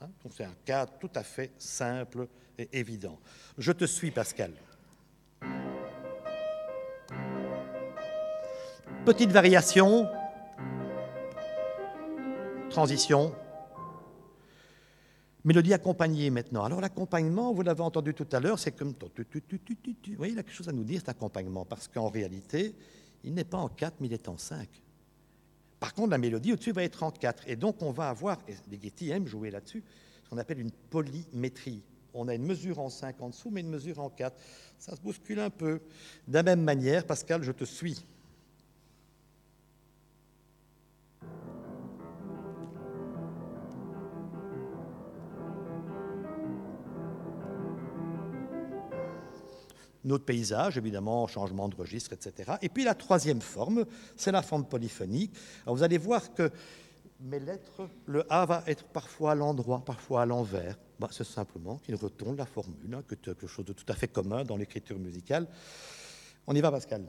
Hein. 0.00 0.10
Donc, 0.22 0.32
c'est 0.36 0.44
un 0.44 0.54
cadre 0.64 0.92
tout 1.00 1.10
à 1.14 1.22
fait 1.22 1.52
simple 1.58 2.28
et 2.58 2.68
évident. 2.72 3.18
Je 3.58 3.72
te 3.72 3.84
suis, 3.84 4.10
Pascal. 4.10 4.52
Petite 9.04 9.32
variation. 9.32 10.08
Transition. 12.70 13.34
Mélodie 15.44 15.74
accompagnée 15.74 16.30
maintenant. 16.30 16.64
Alors 16.64 16.80
l'accompagnement, 16.80 17.52
vous 17.52 17.60
l'avez 17.60 17.82
entendu 17.82 18.14
tout 18.14 18.26
à 18.32 18.40
l'heure, 18.40 18.58
c'est 18.58 18.72
comme... 18.72 18.94
Vous 18.94 20.14
voyez, 20.16 20.32
il 20.32 20.38
a 20.38 20.42
quelque 20.42 20.54
chose 20.54 20.70
à 20.70 20.72
nous 20.72 20.84
dire, 20.84 21.00
cet 21.00 21.10
accompagnement, 21.10 21.66
parce 21.66 21.86
qu'en 21.86 22.08
réalité, 22.08 22.74
il 23.24 23.34
n'est 23.34 23.44
pas 23.44 23.58
en 23.58 23.68
4, 23.68 23.96
mais 24.00 24.06
il 24.06 24.14
est 24.14 24.26
en 24.26 24.38
5. 24.38 24.66
Par 25.80 25.92
contre, 25.92 26.08
la 26.08 26.18
mélodie 26.18 26.54
au-dessus 26.54 26.72
va 26.72 26.82
être 26.82 27.02
en 27.02 27.10
4. 27.10 27.46
Et 27.46 27.56
donc, 27.56 27.82
on 27.82 27.90
va 27.90 28.08
avoir, 28.08 28.38
et 28.48 28.54
Ligeti 28.70 29.10
aime 29.10 29.26
jouer 29.26 29.50
là-dessus, 29.50 29.84
ce 30.24 30.30
qu'on 30.30 30.38
appelle 30.38 30.60
une 30.60 30.72
polymétrie. 30.72 31.82
on 32.14 32.26
a 32.26 32.34
une 32.34 32.46
mesure 32.46 32.78
en 32.78 32.88
5 32.88 33.20
en 33.20 33.28
dessous, 33.28 33.50
mais 33.50 33.60
une 33.60 33.68
mesure 33.68 33.98
en 33.98 34.08
4. 34.08 34.34
Ça 34.78 34.96
se 34.96 35.00
bouscule 35.02 35.40
un 35.40 35.50
peu. 35.50 35.82
De 36.26 36.32
la 36.32 36.42
même 36.42 36.62
manière, 36.62 37.04
Pascal, 37.06 37.42
je 37.42 37.52
te 37.52 37.64
suis. 37.64 38.06
Notre 50.04 50.24
paysage, 50.24 50.76
évidemment, 50.76 51.26
changement 51.26 51.68
de 51.68 51.74
registre, 51.74 52.12
etc. 52.12 52.52
Et 52.62 52.68
puis 52.68 52.84
la 52.84 52.94
troisième 52.94 53.40
forme, 53.40 53.84
c'est 54.16 54.32
la 54.32 54.42
forme 54.42 54.66
polyphonique. 54.66 55.34
Alors 55.64 55.76
vous 55.76 55.82
allez 55.82 55.98
voir 55.98 56.34
que 56.34 56.50
mes 57.20 57.40
lettres, 57.40 57.88
le 58.06 58.24
A 58.30 58.44
va 58.44 58.62
être 58.66 58.84
parfois 58.84 59.32
à 59.32 59.34
l'endroit, 59.34 59.82
parfois 59.84 60.22
à 60.22 60.26
l'envers. 60.26 60.78
Bah, 60.98 61.08
c'est 61.10 61.24
simplement 61.24 61.78
qu'il 61.78 61.94
retourne 61.94 62.36
la 62.36 62.46
formule, 62.46 62.94
hein, 62.94 63.02
que 63.06 63.14
quelque 63.14 63.46
chose 63.46 63.64
de 63.64 63.72
tout 63.72 63.86
à 63.88 63.94
fait 63.94 64.08
commun 64.08 64.44
dans 64.44 64.56
l'écriture 64.56 64.98
musicale. 64.98 65.48
On 66.46 66.54
y 66.54 66.60
va, 66.60 66.70
Pascal. 66.70 67.06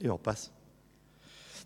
Et 0.00 0.08
on 0.08 0.18
passe. 0.18 0.52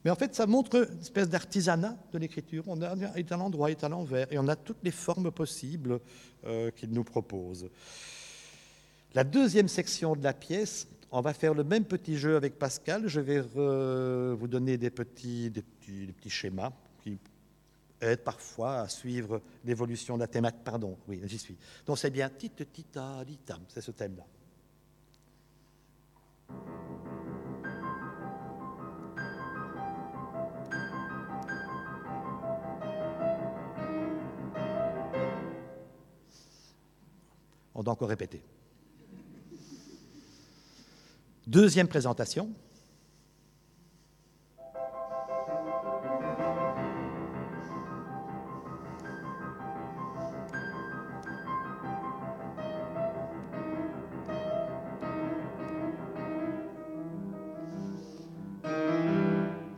Mais 0.05 0.11
en 0.11 0.17
fait, 0.17 0.35
ça 0.35 0.47
montre 0.47 0.89
une 0.91 1.01
espèce 1.01 1.29
d'artisanat 1.29 1.97
de 2.13 2.19
l'écriture. 2.19 2.65
On 2.67 2.81
est 2.83 3.33
à 3.33 3.37
l'endroit, 3.37 3.71
est 3.71 3.85
à 3.85 3.89
l'envers, 3.89 4.33
et 4.33 4.39
on 4.39 4.49
a 4.49 4.57
toutes 4.57 4.83
les 4.83 4.91
formes 4.91 5.31
possibles 5.31 6.01
euh, 6.45 6.71
qu'il 6.73 6.91
nous 6.91 7.05
propose. 7.05 7.69
La 9.15 9.25
deuxième 9.25 9.69
section 9.69 10.17
de 10.17 10.25
la 10.25 10.33
pièce, 10.33 10.89
on 11.13 11.21
va 11.21 11.35
faire 11.35 11.55
le 11.55 11.63
même 11.63 11.85
petit 11.85 12.17
jeu 12.17 12.37
avec 12.37 12.59
Pascal. 12.59 13.07
Je 13.07 13.21
vais 13.21 13.41
vous 13.41 14.49
donner 14.49 14.79
des 14.79 14.91
petits, 14.91 15.53
schémas 16.27 16.73
qui 17.03 17.19
aident 18.01 18.25
parfois 18.25 18.81
à 18.81 18.89
suivre 18.89 19.43
l'évolution 19.65 20.17
de 20.17 20.21
la 20.21 20.27
thématique. 20.27 20.65
Pardon, 20.65 20.97
oui, 21.07 21.21
j'y 21.27 21.39
suis. 21.39 21.57
Donc 21.87 21.99
c'est 21.99 22.11
bien 22.11 22.31
tit 22.31 22.51
tita 22.51 23.23
tam, 23.45 23.61
c'est 23.69 23.83
ce 23.83 23.91
thème-là. 23.91 24.25
On 37.75 37.83
doit 37.83 37.93
encore 37.93 38.09
répéter. 38.09 38.43
Deuxième 41.47 41.89
présentation. 41.89 42.51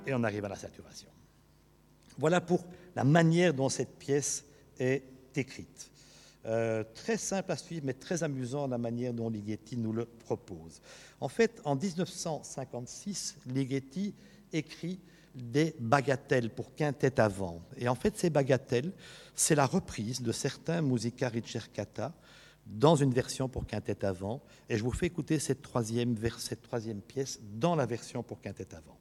Et 0.06 0.12
on 0.12 0.22
arrive 0.22 0.44
à 0.44 0.48
la 0.48 0.56
saturation. 0.56 1.08
Voilà 2.18 2.40
pour 2.40 2.64
la 2.94 3.04
manière 3.04 3.54
dont 3.54 3.68
cette 3.68 3.98
pièce 3.98 4.44
est 4.78 5.02
écrite. 5.34 5.90
Euh, 6.46 6.84
très 6.94 7.16
simple 7.16 7.52
à 7.52 7.56
suivre, 7.56 7.86
mais 7.86 7.94
très 7.94 8.22
amusant 8.22 8.66
la 8.66 8.76
manière 8.76 9.14
dont 9.14 9.30
Ligeti 9.30 9.78
nous 9.78 9.92
le 9.92 10.04
propose. 10.04 10.82
En 11.20 11.28
fait, 11.28 11.60
en 11.64 11.74
1956, 11.74 13.36
Ligeti 13.46 14.14
écrit 14.52 15.00
des 15.34 15.74
bagatelles 15.80 16.50
pour 16.50 16.74
quintette 16.74 17.18
avant. 17.18 17.62
Et 17.78 17.88
en 17.88 17.94
fait, 17.94 18.16
ces 18.18 18.30
bagatelles, 18.30 18.92
c'est 19.34 19.54
la 19.54 19.66
reprise 19.66 20.20
de 20.20 20.32
certains 20.32 20.82
musica 20.82 21.28
ricercata 21.28 22.12
dans 22.66 22.94
une 22.96 23.12
version 23.12 23.48
pour 23.48 23.66
quintette 23.66 24.04
avant. 24.04 24.42
Et 24.68 24.76
je 24.76 24.84
vous 24.84 24.92
fais 24.92 25.06
écouter 25.06 25.38
cette 25.38 25.62
troisième, 25.62 26.14
cette 26.38 26.62
troisième 26.62 27.00
pièce 27.00 27.40
dans 27.54 27.74
la 27.74 27.86
version 27.86 28.22
pour 28.22 28.40
quintette 28.40 28.74
avant. 28.74 28.98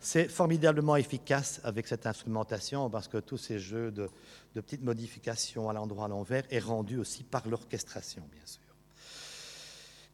C'est 0.00 0.28
formidablement 0.28 0.96
efficace 0.96 1.60
avec 1.64 1.86
cette 1.86 2.06
instrumentation 2.06 2.90
parce 2.90 3.08
que 3.08 3.18
tous 3.18 3.38
ces 3.38 3.58
jeux 3.58 3.90
de, 3.90 4.08
petites 4.54 4.82
modifications 4.82 5.68
à 5.68 5.72
l'endroit 5.72 6.06
à 6.06 6.08
l'envers 6.08 6.44
est 6.50 6.60
rendu 6.60 6.98
aussi 6.98 7.22
par 7.24 7.48
l'orchestration, 7.48 8.22
bien 8.32 8.46
sûr. 8.46 8.62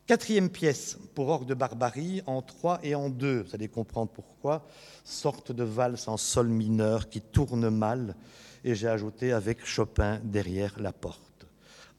Quatrième 0.06 0.50
pièce 0.50 0.98
pour 1.14 1.28
orgue 1.28 1.48
de 1.48 1.54
barbarie 1.54 2.22
en 2.26 2.40
trois 2.40 2.78
et 2.84 2.94
en 2.94 3.10
deux, 3.10 3.42
vous 3.42 3.54
allez 3.54 3.68
comprendre 3.68 4.12
pourquoi, 4.12 4.68
sorte 5.04 5.50
de 5.50 5.64
valse 5.64 6.06
en 6.06 6.16
sol 6.16 6.48
mineur 6.48 7.08
qui 7.08 7.20
tourne 7.20 7.68
mal, 7.70 8.14
et 8.62 8.76
j'ai 8.76 8.86
ajouté 8.86 9.32
avec 9.32 9.66
Chopin 9.66 10.20
derrière 10.22 10.78
la 10.78 10.92
porte. 10.92 11.46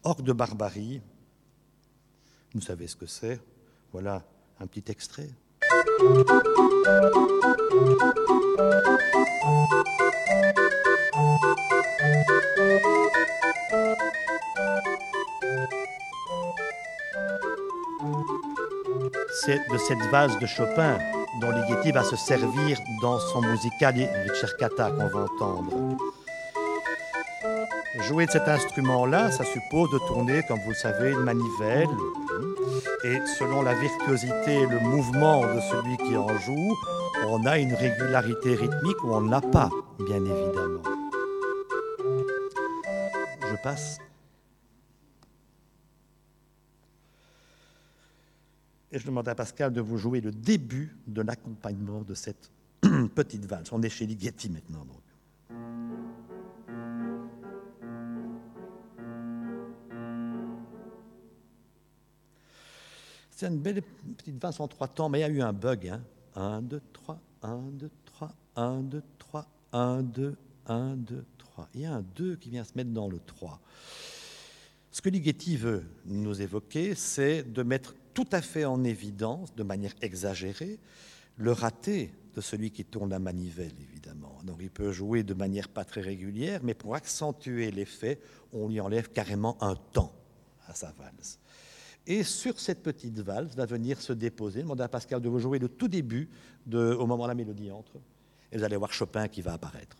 Orgue 0.03 0.23
de 0.23 0.31
barbarie, 0.31 1.01
vous 2.53 2.61
savez 2.61 2.87
ce 2.87 2.95
que 2.95 3.07
c'est, 3.07 3.41
voilà 3.91 4.23
un 4.59 4.67
petit 4.67 4.89
extrait. 4.89 5.29
C'est 5.87 5.93
de 19.71 19.77
cette 19.77 20.01
vase 20.11 20.37
de 20.39 20.45
Chopin 20.45 20.97
dont 21.39 21.51
Ligeti 21.51 21.91
va 21.91 22.03
se 22.03 22.15
servir 22.15 22.79
dans 23.01 23.19
son 23.19 23.41
musical 23.41 23.95
Ricercata 24.29 24.91
qu'on 24.91 25.07
va 25.07 25.25
entendre. 25.25 25.97
Jouer 28.01 28.25
de 28.25 28.31
cet 28.31 28.47
instrument-là, 28.47 29.31
ça 29.31 29.43
suppose 29.45 29.89
de 29.91 29.99
tourner, 30.07 30.43
comme 30.47 30.59
vous 30.59 30.71
le 30.71 30.75
savez, 30.75 31.11
une 31.11 31.23
manivelle, 31.23 31.89
et 33.07 33.25
selon 33.25 33.61
la 33.61 33.73
virtuosité 33.73 34.53
et 34.53 34.65
le 34.65 34.81
mouvement 34.81 35.41
de 35.41 35.61
celui 35.61 35.95
qui 35.97 36.17
en 36.17 36.37
joue, 36.39 36.75
on 37.25 37.45
a 37.45 37.57
une 37.57 37.73
régularité 37.73 38.55
rythmique 38.55 39.01
ou 39.01 39.13
on 39.13 39.21
ne 39.21 39.31
l'a 39.31 39.39
pas, 39.39 39.69
bien 40.05 40.23
évidemment. 40.25 40.83
Je 43.41 43.63
passe. 43.63 43.99
Et 48.91 48.99
je 48.99 49.05
demande 49.05 49.29
à 49.29 49.35
Pascal 49.35 49.71
de 49.71 49.79
vous 49.79 49.97
jouer 49.97 50.19
le 50.19 50.31
début 50.31 50.97
de 51.07 51.21
l'accompagnement 51.21 52.01
de 52.01 52.13
cette 52.13 52.51
petite 53.15 53.45
valse. 53.45 53.71
On 53.71 53.81
est 53.83 53.89
chez 53.89 54.05
Ligeti 54.05 54.49
maintenant. 54.49 54.83
Donc. 54.83 55.06
C'est 63.37 63.45
une 63.45 63.59
belle 63.59 63.83
petite 64.17 64.41
valse 64.41 64.59
en 64.59 64.67
trois 64.67 64.87
temps, 64.87 65.09
mais 65.09 65.19
il 65.19 65.21
y 65.21 65.25
a 65.25 65.29
eu 65.29 65.41
un 65.43 65.53
bug. 65.53 65.93
1, 66.33 66.61
2, 66.63 66.81
3, 66.91 67.19
1, 67.43 67.57
2, 67.73 67.91
3, 68.05 68.31
1, 68.55 68.81
2, 68.81 69.03
3, 69.19 69.45
1, 69.73 70.01
2, 70.01 70.35
1, 70.65 70.95
2, 70.95 71.25
3. 71.37 71.69
Il 71.75 71.81
y 71.81 71.85
a 71.85 71.93
un 71.93 72.01
2 72.15 72.37
qui 72.37 72.49
vient 72.49 72.63
se 72.63 72.71
mettre 72.73 72.89
dans 72.89 73.07
le 73.07 73.19
3. 73.19 73.61
Ce 74.89 75.03
que 75.03 75.09
Ligeti 75.09 75.55
veut 75.55 75.83
nous 76.05 76.41
évoquer, 76.41 76.95
c'est 76.95 77.43
de 77.43 77.61
mettre 77.61 77.93
tout 78.15 78.25
à 78.31 78.41
fait 78.41 78.65
en 78.65 78.83
évidence, 78.83 79.53
de 79.53 79.61
manière 79.61 79.93
exagérée, 80.01 80.79
le 81.35 81.51
raté 81.51 82.11
de 82.33 82.41
celui 82.41 82.71
qui 82.71 82.85
tourne 82.85 83.11
la 83.11 83.19
manivelle, 83.19 83.75
évidemment. 83.79 84.39
Donc 84.45 84.57
il 84.61 84.71
peut 84.71 84.91
jouer 84.91 85.21
de 85.21 85.35
manière 85.35 85.69
pas 85.69 85.85
très 85.85 86.01
régulière, 86.01 86.61
mais 86.63 86.73
pour 86.73 86.95
accentuer 86.95 87.69
l'effet, 87.69 88.19
on 88.51 88.67
lui 88.67 88.79
enlève 88.79 89.11
carrément 89.11 89.61
un 89.61 89.75
temps 89.75 90.15
à 90.67 90.73
sa 90.73 90.91
valse. 90.93 91.37
Et 92.09 92.23
sur 92.23 92.57
cette 92.57 92.81
petite 92.83 93.19
valse 93.19 93.53
va 93.53 93.65
venir 93.65 94.01
se 94.01 94.13
déposer, 94.13 94.61
demander 94.61 94.83
à 94.83 94.87
Pascal 94.87 95.21
de 95.21 95.27
vous 95.27 95.39
jouer 95.39 95.59
le 95.59 95.67
tout 95.67 95.89
début, 95.89 96.29
au 96.73 97.05
moment 97.05 97.25
où 97.25 97.27
la 97.27 97.35
mélodie 97.35 97.69
entre, 97.69 97.97
et 98.49 98.57
vous 98.57 98.63
allez 98.63 98.77
voir 98.77 98.93
Chopin 98.93 99.27
qui 99.27 99.41
va 99.41 99.53
apparaître. 99.53 99.97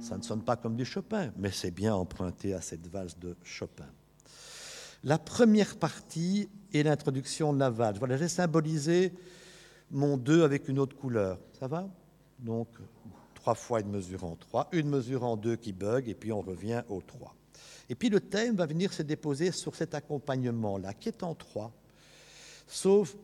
Ça 0.00 0.16
ne 0.18 0.22
sonne 0.22 0.42
pas 0.42 0.56
comme 0.56 0.74
du 0.74 0.84
Chopin, 0.84 1.32
mais 1.36 1.52
c'est 1.52 1.70
bien 1.70 1.94
emprunté 1.94 2.52
à 2.52 2.60
cette 2.60 2.88
valse 2.88 3.16
de 3.16 3.36
Chopin. 3.44 3.86
La 5.04 5.18
première 5.18 5.76
partie 5.76 6.48
est 6.72 6.82
l'introduction 6.82 7.52
de 7.52 7.60
la 7.60 7.70
valse. 7.70 7.98
Voilà, 7.98 8.16
j'ai 8.16 8.28
symbolisé 8.28 9.12
mon 9.90 10.16
2 10.16 10.44
avec 10.44 10.68
une 10.68 10.78
autre 10.78 10.96
couleur. 10.96 11.38
Ça 11.58 11.68
va 11.68 11.88
Donc, 12.38 12.68
trois 13.34 13.54
fois 13.54 13.80
une 13.80 13.90
mesure 13.90 14.24
en 14.24 14.36
3, 14.36 14.68
une 14.72 14.88
mesure 14.88 15.24
en 15.24 15.36
2 15.36 15.56
qui 15.56 15.72
bug, 15.72 16.08
et 16.08 16.14
puis 16.14 16.32
on 16.32 16.40
revient 16.40 16.82
au 16.88 17.00
3. 17.00 17.34
Et 17.88 17.94
puis 17.94 18.08
le 18.08 18.20
thème 18.20 18.56
va 18.56 18.66
venir 18.66 18.92
se 18.92 19.02
déposer 19.02 19.52
sur 19.52 19.74
cet 19.74 19.94
accompagnement-là, 19.94 20.92
qui 20.94 21.08
est 21.08 21.22
en 21.22 21.34
3, 21.34 21.72
sauf 22.66 23.16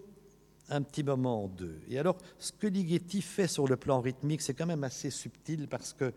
un 0.69 0.83
petit 0.83 1.03
moment 1.03 1.45
en 1.45 1.49
2. 1.49 1.81
Et 1.89 1.99
alors, 1.99 2.17
ce 2.39 2.53
que 2.53 2.67
Ligeti 2.67 3.21
fait 3.21 3.49
sur 3.49 3.67
le 3.67 3.77
plan 3.77 4.01
rythmique, 4.01 4.43
c'est 4.43 4.55
quand 4.55 4.67
même 4.67 4.85
assez 4.85 5.11
subtil 5.11 5.67
parce 5.69 5.93
que 5.93 6.13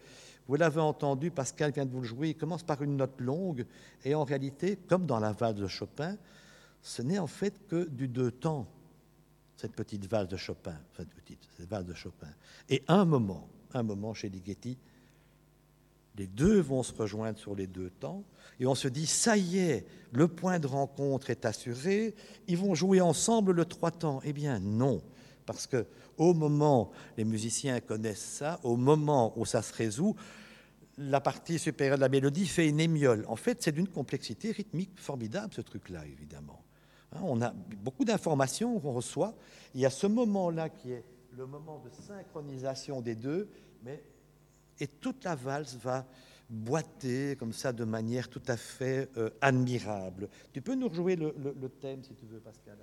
vous 0.47 0.55
l'avez 0.55 0.81
entendu, 0.81 1.31
Pascal 1.31 1.71
vient 1.71 1.85
de 1.85 1.91
vous 1.91 2.01
le 2.01 2.07
jouer, 2.07 2.29
il 2.29 2.35
commence 2.35 2.61
par 2.61 2.83
une 2.83 2.97
note 2.97 3.19
longue, 3.19 3.65
et 4.03 4.13
en 4.13 4.23
réalité, 4.23 4.77
comme 4.87 5.07
dans 5.07 5.19
la 5.19 5.31
valse 5.31 5.55
de 5.55 5.67
Chopin, 5.67 6.15
ce 6.83 7.01
n'est 7.01 7.17
en 7.17 7.27
fait 7.27 7.65
que 7.67 7.85
du 7.89 8.07
deux 8.07 8.29
temps, 8.29 8.67
cette 9.57 9.73
petite 9.73 10.05
valse 10.05 10.29
de 10.29 10.37
Chopin, 10.37 10.77
cette 10.95 11.09
petite, 11.09 11.47
de 11.59 11.93
Chopin. 11.93 12.29
Et 12.69 12.83
un 12.87 13.05
moment, 13.05 13.47
un 13.73 13.83
moment 13.83 14.13
chez 14.13 14.29
Ligeti, 14.29 14.77
les 16.17 16.27
deux 16.27 16.59
vont 16.59 16.83
se 16.83 16.93
rejoindre 16.93 17.37
sur 17.37 17.55
les 17.55 17.67
deux 17.67 17.89
temps, 17.89 18.23
et 18.59 18.65
on 18.65 18.75
se 18.75 18.87
dit, 18.87 19.05
ça 19.05 19.35
y 19.35 19.57
est, 19.57 19.85
le 20.11 20.27
point 20.27 20.59
de 20.59 20.67
rencontre 20.67 21.29
est 21.29 21.45
assuré, 21.45 22.15
ils 22.47 22.57
vont 22.57 22.73
jouer 22.73 23.01
ensemble 23.01 23.51
le 23.51 23.65
trois 23.65 23.91
temps. 23.91 24.21
Eh 24.23 24.31
bien 24.31 24.59
non, 24.59 25.01
parce 25.45 25.67
que 25.67 25.85
au 26.17 26.33
moment, 26.33 26.91
les 27.17 27.25
musiciens 27.25 27.81
connaissent 27.81 28.19
ça, 28.19 28.59
au 28.63 28.77
moment 28.77 29.37
où 29.37 29.45
ça 29.45 29.61
se 29.61 29.73
résout, 29.73 30.15
la 30.97 31.19
partie 31.19 31.59
supérieure 31.59 31.97
de 31.97 32.01
la 32.01 32.09
mélodie 32.09 32.47
fait 32.47 32.69
une 32.69 32.79
émiole. 32.79 33.25
En 33.27 33.35
fait, 33.35 33.61
c'est 33.61 33.73
d'une 33.73 33.89
complexité 33.89 34.51
rythmique 34.51 34.97
formidable, 34.97 35.53
ce 35.53 35.59
truc-là, 35.59 36.05
évidemment. 36.05 36.64
Hein, 37.15 37.21
on 37.23 37.41
a 37.41 37.51
beaucoup 37.51 38.05
d'informations 38.05 38.79
qu'on 38.79 38.93
reçoit. 38.93 39.33
Il 39.73 39.81
y 39.81 39.85
a 39.85 39.89
ce 39.89 40.07
moment-là 40.07 40.69
qui 40.69 40.91
est 40.91 41.03
le 41.31 41.45
moment 41.45 41.79
de 41.79 41.89
synchronisation 41.89 43.01
des 43.01 43.15
deux, 43.15 43.49
mais 43.83 44.01
et 44.79 44.87
toute 44.87 45.23
la 45.23 45.35
valse 45.35 45.75
va 45.77 46.05
boiter 46.49 47.35
comme 47.37 47.53
ça 47.53 47.73
de 47.73 47.83
manière 47.83 48.29
tout 48.29 48.41
à 48.47 48.57
fait 48.57 49.09
euh, 49.17 49.29
admirable. 49.41 50.29
Tu 50.53 50.61
peux 50.61 50.75
nous 50.75 50.89
rejouer 50.89 51.15
le, 51.15 51.31
thème 51.81 52.03
si 52.03 52.13
tu 52.13 52.25
veux, 52.25 52.39
Pascal. 52.39 52.77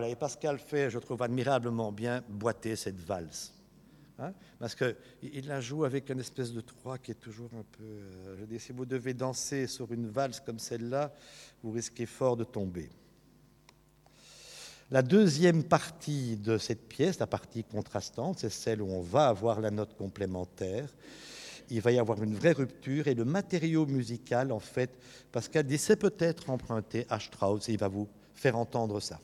Et 0.00 0.16
Pascal 0.16 0.58
fait, 0.58 0.88
je 0.90 0.98
trouve 0.98 1.22
admirablement 1.22 1.92
bien, 1.92 2.22
boiter 2.28 2.76
cette 2.76 2.98
valse. 2.98 3.52
Hein 4.18 4.32
Parce 4.58 4.74
qu'il 4.74 5.46
la 5.46 5.60
joue 5.60 5.84
avec 5.84 6.08
une 6.08 6.20
espèce 6.20 6.52
de 6.52 6.60
trois 6.60 6.96
qui 6.96 7.10
est 7.10 7.20
toujours 7.20 7.50
un 7.54 7.64
peu. 7.72 7.84
Euh, 7.84 8.36
je 8.38 8.44
dis, 8.44 8.58
si 8.58 8.72
vous 8.72 8.86
devez 8.86 9.12
danser 9.12 9.66
sur 9.66 9.92
une 9.92 10.08
valse 10.08 10.40
comme 10.40 10.58
celle-là, 10.58 11.12
vous 11.62 11.72
risquez 11.72 12.06
fort 12.06 12.36
de 12.36 12.44
tomber. 12.44 12.88
La 14.90 15.02
deuxième 15.02 15.64
partie 15.64 16.36
de 16.36 16.56
cette 16.58 16.88
pièce, 16.88 17.18
la 17.18 17.26
partie 17.26 17.64
contrastante, 17.64 18.38
c'est 18.38 18.50
celle 18.50 18.80
où 18.80 18.90
on 18.90 19.02
va 19.02 19.28
avoir 19.28 19.60
la 19.60 19.70
note 19.70 19.94
complémentaire. 19.96 20.88
Il 21.70 21.80
va 21.80 21.92
y 21.92 21.98
avoir 21.98 22.22
une 22.22 22.34
vraie 22.34 22.52
rupture 22.52 23.08
et 23.08 23.14
le 23.14 23.24
matériau 23.24 23.86
musical, 23.86 24.52
en 24.52 24.60
fait, 24.60 24.90
Pascal 25.30 25.66
dit, 25.66 25.78
c'est 25.78 25.96
peut-être 25.96 26.50
emprunté 26.50 27.06
à 27.08 27.20
Strauss 27.20 27.68
et 27.68 27.72
il 27.72 27.78
va 27.78 27.88
vous 27.88 28.08
faire 28.34 28.56
entendre 28.56 29.00
ça. 29.00 29.18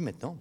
Maintenant. 0.00 0.36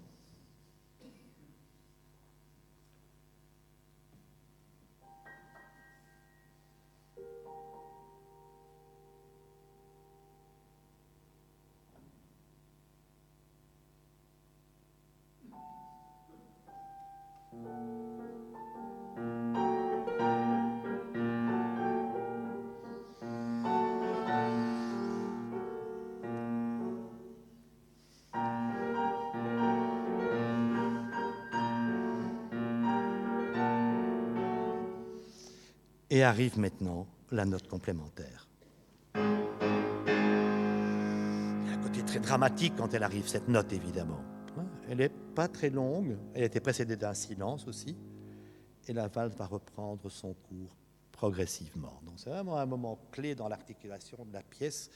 Et 36.14 36.24
arrive 36.24 36.60
maintenant 36.60 37.08
la 37.32 37.46
note 37.46 37.70
complémentaire. 37.70 38.50
Il 39.16 39.22
y 41.66 41.70
a 41.70 41.74
un 41.74 41.82
côté 41.82 42.04
très 42.04 42.20
dramatique 42.20 42.74
quand 42.76 42.94
elle 42.94 43.04
arrive, 43.04 43.30
cette 43.30 43.48
note 43.48 43.72
évidemment. 43.72 44.20
Elle 44.90 44.98
n'est 44.98 45.08
pas 45.08 45.48
très 45.48 45.70
longue, 45.70 46.18
elle 46.34 46.44
a 46.44 46.48
été 46.48 46.60
précédée 46.60 46.98
d'un 46.98 47.14
silence 47.14 47.66
aussi, 47.66 47.96
et 48.90 48.94
la 48.94 49.08
valse 49.08 49.38
va 49.38 49.46
reprendre 49.46 50.12
son 50.12 50.34
cours 50.34 50.76
progressivement. 51.14 52.02
Donc 52.06 52.16
c'est 52.18 52.30
vraiment 52.30 52.58
un 52.58 52.66
moment 52.66 53.00
clé 53.14 53.34
dans 53.34 53.48
l'articulation 53.48 54.26
de 54.26 54.34
la 54.34 54.44
pièce, 54.44 54.90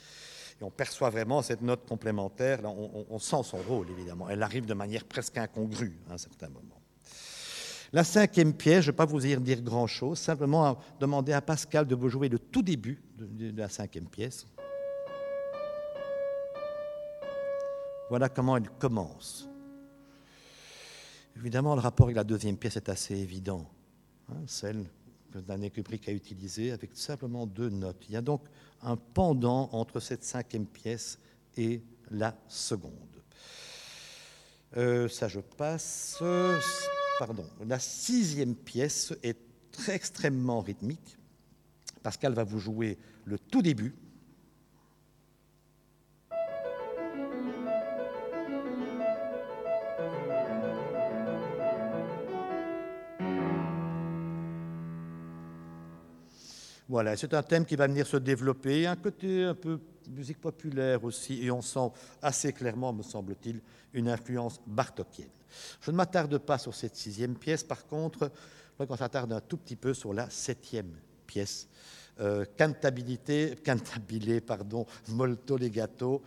et 0.59 0.65
on 0.65 0.71
perçoit 0.71 1.11
vraiment 1.11 1.41
cette 1.41 1.61
note 1.61 1.87
complémentaire, 1.87 2.61
Là, 2.61 2.67
on, 2.67 2.91
on, 2.93 3.05
on, 3.09 3.19
sent 3.19 3.43
son 3.43 3.59
rôle 3.59 3.89
évidemment, 3.89 4.29
elle 4.29 4.43
arrive 4.43 4.65
de 4.65 4.73
manière 4.73 5.05
presque 5.05 5.37
incongrue 5.37 5.97
à 6.09 6.15
un 6.15 6.17
certain 6.17 6.49
moment. 6.49 6.81
La 7.93 8.03
cinquième 8.03 8.53
pièce, 8.53 8.85
je 8.85 8.89
ne 8.89 8.91
vais 8.91 8.95
pas 8.97 9.05
vous 9.05 9.19
dire 9.19 9.61
grand-chose, 9.61 10.17
simplement 10.17 10.77
demander 10.99 11.33
à 11.33 11.41
Pascal 11.41 11.85
de 11.85 11.95
vous 11.95 12.09
jouer 12.09 12.29
le 12.29 12.39
tout 12.39 12.61
début 12.61 13.01
de, 13.17 13.51
de 13.51 13.57
la 13.57 13.69
cinquième 13.69 14.07
pièce. 14.07 14.45
Voilà 18.09 18.29
comment 18.29 18.57
elle 18.57 18.69
commence. 18.69 19.49
Évidemment, 21.37 21.75
le 21.75 21.81
rapport 21.81 22.07
avec 22.07 22.15
la 22.15 22.23
deuxième 22.23 22.57
pièce 22.57 22.77
est 22.77 22.89
assez 22.89 23.15
évident. 23.15 23.69
Hein, 24.29 24.43
celle 24.47 24.85
que 25.31 25.41
Stanley 25.41 25.69
Kubrick 25.69 26.07
a 26.07 26.11
utilisée 26.11 26.71
avec 26.71 26.95
simplement 26.95 27.45
deux 27.45 27.69
notes. 27.69 28.05
Il 28.07 28.13
y 28.13 28.17
a 28.17 28.21
donc 28.21 28.43
un 28.81 28.95
pendant 28.95 29.69
entre 29.73 29.99
cette 29.99 30.23
cinquième 30.23 30.65
pièce 30.65 31.19
et 31.57 31.81
la 32.09 32.35
seconde. 32.47 32.93
Euh, 34.77 35.09
ça, 35.09 35.27
je 35.27 35.39
passe. 35.39 36.21
Pardon. 37.17 37.45
La 37.65 37.79
sixième 37.79 38.55
pièce 38.55 39.13
est 39.23 39.37
extrêmement 39.87 40.61
rythmique, 40.61 41.17
Pascal 42.03 42.33
va 42.33 42.43
vous 42.43 42.59
jouer 42.59 42.97
le 43.25 43.39
tout 43.39 43.61
début. 43.61 43.95
Voilà, 56.87 57.17
c'est 57.17 57.33
un 57.33 57.41
thème 57.41 57.65
qui 57.65 57.75
va 57.75 57.87
venir 57.87 58.05
se 58.05 58.17
développer, 58.17 58.85
un 58.85 58.95
côté 58.95 59.43
un 59.43 59.55
peu 59.55 59.79
musique 60.09 60.39
populaire 60.39 61.03
aussi, 61.03 61.43
et 61.43 61.51
on 61.51 61.61
sent 61.61 61.91
assez 62.21 62.53
clairement, 62.53 62.93
me 62.93 63.03
semble-t-il, 63.03 63.61
une 63.93 64.09
influence 64.09 64.59
bartokienne. 64.65 65.29
Je 65.81 65.91
ne 65.91 65.95
m'attarde 65.95 66.37
pas 66.37 66.57
sur 66.57 66.73
cette 66.75 66.95
sixième 66.95 67.35
pièce, 67.35 67.63
par 67.63 67.85
contre, 67.85 68.31
on 68.77 68.97
s'attarde 68.97 69.31
un 69.31 69.41
tout 69.41 69.57
petit 69.57 69.75
peu 69.75 69.93
sur 69.93 70.13
la 70.13 70.29
septième 70.29 70.91
pièce, 71.25 71.67
euh, 72.19 72.45
Cantabilité, 72.57 73.55
Cantabile, 73.65 74.41
pardon, 74.41 74.85
Molto 75.09 75.57
Legato. 75.57 76.21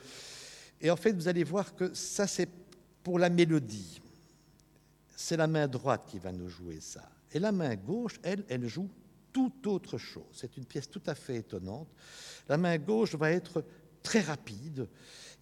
Et 0.81 0.91
en 0.91 0.97
fait, 0.97 1.12
vous 1.12 1.29
allez 1.29 1.45
voir 1.45 1.74
que 1.74 1.93
ça, 1.95 2.26
c'est 2.26 2.49
pour 3.03 3.18
la 3.18 3.31
mélodie. 3.31 4.01
C'est 5.16 5.37
la 5.37 5.47
main 5.47 5.66
droite 5.66 6.07
qui 6.07 6.18
va 6.18 6.33
nous 6.33 6.49
jouer 6.49 6.81
ça. 6.81 7.09
Et 7.33 7.39
la 7.39 7.53
main 7.53 7.74
gauche, 7.74 8.20
elle, 8.22 8.45
elle 8.49 8.66
joue 8.66 8.89
tout 9.33 9.68
autre 9.68 9.99
chose. 9.99 10.24
C'est 10.33 10.57
une 10.57 10.64
pièce 10.64 10.89
tout 10.91 11.03
à 11.07 11.14
fait 11.14 11.37
étonnante. 11.37 11.89
La 12.49 12.57
main 12.57 12.79
gauche 12.79 13.14
va 13.14 13.31
être 13.31 13.64
très 14.03 14.20
rapide. 14.20 14.89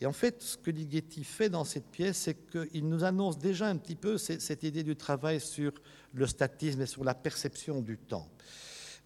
Et 0.01 0.07
en 0.07 0.13
fait, 0.13 0.43
ce 0.43 0.57
que 0.57 0.71
Ligeti 0.71 1.25
fait 1.25 1.49
dans 1.49 1.65
cette 1.65 1.87
pièce, 1.87 2.19
c'est 2.19 2.35
qu'il 2.51 2.89
nous 2.89 3.05
annonce 3.05 3.39
déjà 3.39 3.69
un 3.69 3.77
petit 3.77 3.97
peu 3.97 4.19
cette 4.19 4.63
idée 4.63 4.83
du 4.83 4.97
travail 4.97 5.41
sur 5.41 5.73
le 6.13 6.27
statisme 6.27 6.83
et 6.83 6.87
sur 6.87 7.05
la 7.05 7.15
perception 7.15 7.81
du 7.81 7.97
temps. 7.97 8.29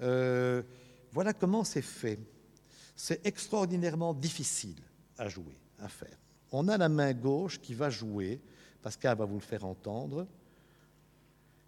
Euh, 0.00 0.62
voilà 1.12 1.32
comment 1.32 1.64
c'est 1.64 1.82
fait. 1.82 2.18
C'est 2.96 3.24
extraordinairement 3.26 4.14
difficile 4.14 4.80
à 5.16 5.28
jouer, 5.28 5.56
à 5.78 5.88
faire. 5.88 6.18
On 6.52 6.68
a 6.68 6.76
la 6.76 6.88
main 6.88 7.12
gauche 7.12 7.60
qui 7.60 7.74
va 7.74 7.90
jouer, 7.90 8.40
Pascal 8.82 9.16
va 9.16 9.24
vous 9.24 9.36
le 9.36 9.40
faire 9.40 9.64
entendre, 9.64 10.26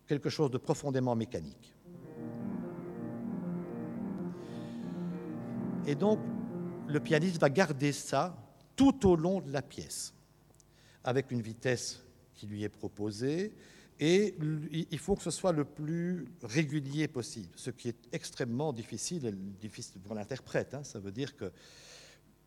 quelque 0.06 0.30
chose 0.30 0.50
de 0.50 0.58
profondément 0.58 1.14
mécanique. 1.14 1.71
Et 5.86 5.94
donc, 5.96 6.20
le 6.86 7.00
pianiste 7.00 7.40
va 7.40 7.50
garder 7.50 7.92
ça 7.92 8.36
tout 8.76 9.08
au 9.08 9.16
long 9.16 9.40
de 9.40 9.52
la 9.52 9.62
pièce, 9.62 10.14
avec 11.02 11.30
une 11.30 11.42
vitesse 11.42 12.02
qui 12.34 12.46
lui 12.46 12.62
est 12.62 12.68
proposée, 12.68 13.52
et 13.98 14.34
il 14.90 14.98
faut 14.98 15.14
que 15.14 15.22
ce 15.22 15.30
soit 15.30 15.52
le 15.52 15.64
plus 15.64 16.26
régulier 16.42 17.06
possible, 17.08 17.50
ce 17.56 17.70
qui 17.70 17.88
est 17.88 18.08
extrêmement 18.12 18.72
difficile, 18.72 19.36
pour 20.02 20.14
l'interprète. 20.14 20.74
Hein. 20.74 20.82
Ça 20.82 20.98
veut 20.98 21.12
dire 21.12 21.36
que 21.36 21.52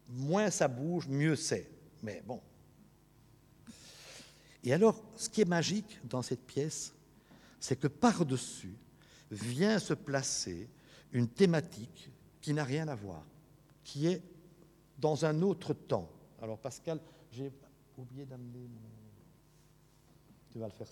moins 0.09 0.49
ça 0.49 0.67
bouge, 0.67 1.07
mieux 1.07 1.35
c'est. 1.35 1.69
Mais 2.03 2.21
bon. 2.25 2.41
Et 4.63 4.73
alors, 4.73 5.01
ce 5.15 5.29
qui 5.29 5.41
est 5.41 5.47
magique 5.47 5.99
dans 6.03 6.21
cette 6.21 6.45
pièce, 6.45 6.93
c'est 7.59 7.79
que 7.79 7.87
par-dessus 7.87 8.75
vient 9.31 9.79
se 9.79 9.93
placer 9.93 10.69
une 11.13 11.27
thématique 11.27 12.09
qui 12.45 12.53
n'a 12.53 12.63
rien 12.63 12.87
à 12.89 12.93
voir, 12.93 13.23
qui 13.83 14.05
est 14.05 14.21
dans 14.99 15.25
un 15.25 15.41
autre 15.41 15.73
temps. 15.73 16.07
Alors 16.39 16.59
Pascal, 16.59 16.99
j'ai 17.31 17.51
oublié 17.97 18.23
d'amener 18.23 18.67
mon... 18.67 18.81
Tu 20.51 20.59
vas 20.59 20.67
le 20.67 20.71
faire. 20.71 20.87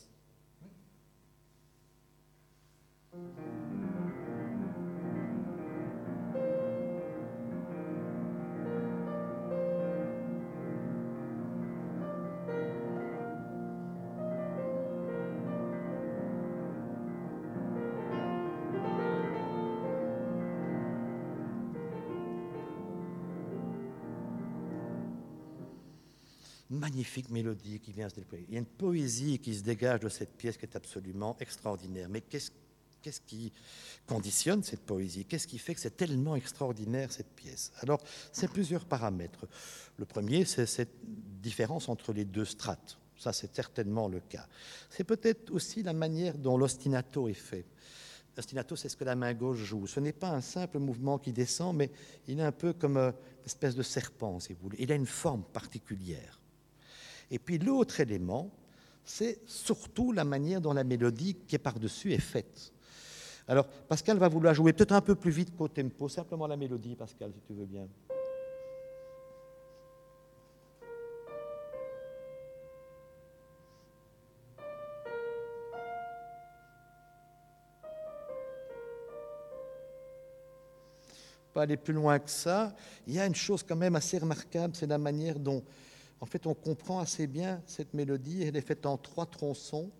Magnifique 26.93 27.29
mélodie 27.31 27.79
qui 27.79 27.91
vient 27.91 28.07
se 28.07 28.15
déployer. 28.15 28.45
Il 28.47 28.53
y 28.53 28.57
a 28.57 28.59
une 28.59 28.65
poésie 28.65 29.39
qui 29.39 29.55
se 29.55 29.63
dégage 29.63 30.01
de 30.01 30.09
cette 30.09 30.37
pièce 30.37 30.57
qui 30.57 30.65
est 30.65 30.75
absolument 30.75 31.35
extraordinaire. 31.39 32.07
Mais 32.07 32.21
qu'est-ce 32.21 32.51
qu'est-ce 33.01 33.19
qui 33.19 33.51
conditionne 34.07 34.63
cette 34.63 34.85
poésie? 34.85 35.25
Qu'est-ce 35.25 35.47
qui 35.47 35.57
fait 35.57 35.73
que 35.73 35.81
c'est 35.81 35.97
tellement 35.97 36.35
extraordinaire 36.35 37.11
cette 37.11 37.31
pièce? 37.35 37.73
Alors, 37.81 37.99
c'est 38.31 38.49
plusieurs 38.49 38.85
paramètres. 38.85 39.45
Le 39.97 40.05
premier, 40.05 40.45
c'est 40.45 40.65
cette 40.65 40.95
différence 41.41 41.89
entre 41.89 42.13
les 42.13 42.23
deux 42.23 42.45
strates. 42.45 42.97
Ça, 43.17 43.33
c'est 43.33 43.53
certainement 43.53 44.07
le 44.07 44.21
cas. 44.21 44.47
C'est 44.89 45.03
peut-être 45.03 45.51
aussi 45.51 45.83
la 45.83 45.93
manière 45.93 46.37
dont 46.37 46.57
l'ostinato 46.57 47.27
est 47.27 47.33
fait. 47.33 47.65
L'ostinato, 48.37 48.77
c'est 48.77 48.87
ce 48.87 48.95
que 48.95 49.03
la 49.03 49.15
main 49.15 49.33
gauche 49.33 49.59
joue. 49.59 49.85
Ce 49.85 49.99
n'est 49.99 50.13
pas 50.13 50.29
un 50.29 50.41
simple 50.41 50.79
mouvement 50.79 51.17
qui 51.17 51.33
descend, 51.33 51.75
mais 51.75 51.91
il 52.27 52.39
est 52.39 52.43
un 52.43 52.53
peu 52.53 52.71
comme 52.71 52.97
une 52.97 53.13
espèce 53.45 53.75
de 53.75 53.83
serpent, 53.83 54.39
si 54.39 54.53
vous 54.53 54.59
voulez. 54.61 54.77
Il 54.79 54.91
a 54.91 54.95
une 54.95 55.05
forme 55.05 55.43
particulière. 55.43 56.39
Et 57.33 57.39
puis 57.39 57.57
l'autre 57.57 57.99
élément, 57.99 58.51
c'est 59.03 59.39
surtout 59.47 60.11
la 60.11 60.23
manière 60.23 60.61
dont 60.61 60.71
la 60.71 60.83
mélodie 60.83 61.33
qui 61.33 61.55
est 61.55 61.59
par-dessus 61.59 62.13
est 62.13 62.19
faite. 62.19 62.71
Alors, 63.47 63.65
Pascal 63.65 64.19
va 64.19 64.27
vouloir 64.27 64.53
jouer 64.53 64.71
peut-être 64.71 64.91
un 64.91 65.01
peu 65.01 65.15
plus 65.15 65.31
vite 65.31 65.57
qu'au 65.57 65.67
tempo, 65.67 66.07
simplement 66.07 66.45
la 66.45 66.55
mélodie, 66.55 66.95
Pascal, 66.95 67.31
si 67.33 67.41
tu 67.41 67.53
veux 67.53 67.65
bien. 67.65 67.87
Pas 81.51 81.63
aller 81.63 81.77
plus 81.77 81.93
loin 81.95 82.19
que 82.19 82.29
ça. 82.29 82.75
Il 83.07 83.15
y 83.15 83.19
a 83.19 83.25
une 83.25 83.33
chose 83.33 83.63
quand 83.63 83.75
même 83.75 83.95
assez 83.95 84.19
remarquable, 84.19 84.75
c'est 84.75 84.85
la 84.85 84.99
manière 84.99 85.39
dont, 85.39 85.63
en 86.23 86.25
fait, 86.25 86.47
on 86.47 86.53
comprend 86.53 86.99
assez 86.99 87.27
bien 87.27 87.61
cette 87.65 87.93
mélodie. 87.93 88.43
Elle 88.43 88.55
est 88.55 88.61
faite 88.61 88.85
en 88.85 88.97
trois 88.97 89.25
tronçons 89.25 89.91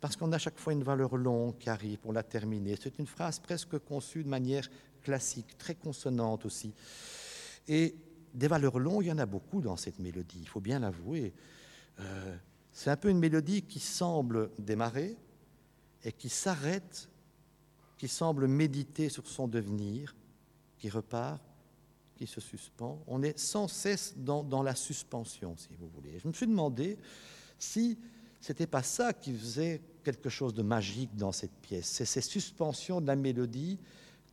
parce 0.00 0.14
qu'on 0.14 0.30
a 0.30 0.38
chaque 0.38 0.60
fois 0.60 0.72
une 0.72 0.84
valeur 0.84 1.16
longue 1.16 1.58
qui 1.58 1.68
arrive 1.68 1.98
pour 1.98 2.12
la 2.12 2.22
terminer. 2.22 2.76
C'est 2.80 3.00
une 3.00 3.08
phrase 3.08 3.40
presque 3.40 3.76
conçue 3.80 4.22
de 4.22 4.28
manière 4.28 4.68
classique, 5.02 5.58
très 5.58 5.74
consonante 5.74 6.46
aussi. 6.46 6.72
Et 7.66 7.96
des 8.32 8.46
valeurs 8.46 8.78
longues, 8.78 9.06
il 9.06 9.08
y 9.08 9.12
en 9.12 9.18
a 9.18 9.26
beaucoup 9.26 9.60
dans 9.60 9.76
cette 9.76 9.98
mélodie, 9.98 10.38
il 10.42 10.46
faut 10.46 10.60
bien 10.60 10.78
l'avouer. 10.78 11.34
Euh, 11.98 12.36
c'est 12.70 12.90
un 12.90 12.96
peu 12.96 13.08
une 13.08 13.18
mélodie 13.18 13.62
qui 13.62 13.80
semble 13.80 14.52
démarrer 14.60 15.16
et 16.04 16.12
qui 16.12 16.28
s'arrête, 16.28 17.08
qui 17.98 18.06
semble 18.06 18.46
méditer 18.46 19.08
sur 19.08 19.26
son 19.26 19.48
devenir, 19.48 20.14
qui 20.78 20.88
repart, 20.90 21.42
qui 22.22 22.28
se 22.28 22.40
suspend. 22.40 23.02
On 23.08 23.24
est 23.24 23.36
sans 23.36 23.66
cesse 23.66 24.14
dans, 24.16 24.62
la 24.62 24.76
suspension, 24.76 25.56
si 25.56 25.70
vous 25.76 25.88
voulez. 25.88 26.20
Je 26.20 26.28
me 26.28 26.32
suis 26.32 26.46
demandé 26.46 26.96
si 27.58 27.98
c'était 28.40 28.68
pas 28.68 28.84
ça 28.84 29.12
qui 29.12 29.32
faisait 29.32 29.82
quelque 30.04 30.28
chose 30.28 30.54
de 30.54 30.62
magique 30.62 31.16
dans 31.16 31.32
cette 31.32 31.54
pièce. 31.62 31.86
C'est 31.86 32.04
ces 32.04 32.20
suspensions 32.20 33.00
de 33.00 33.08
la 33.08 33.16
mélodie 33.16 33.76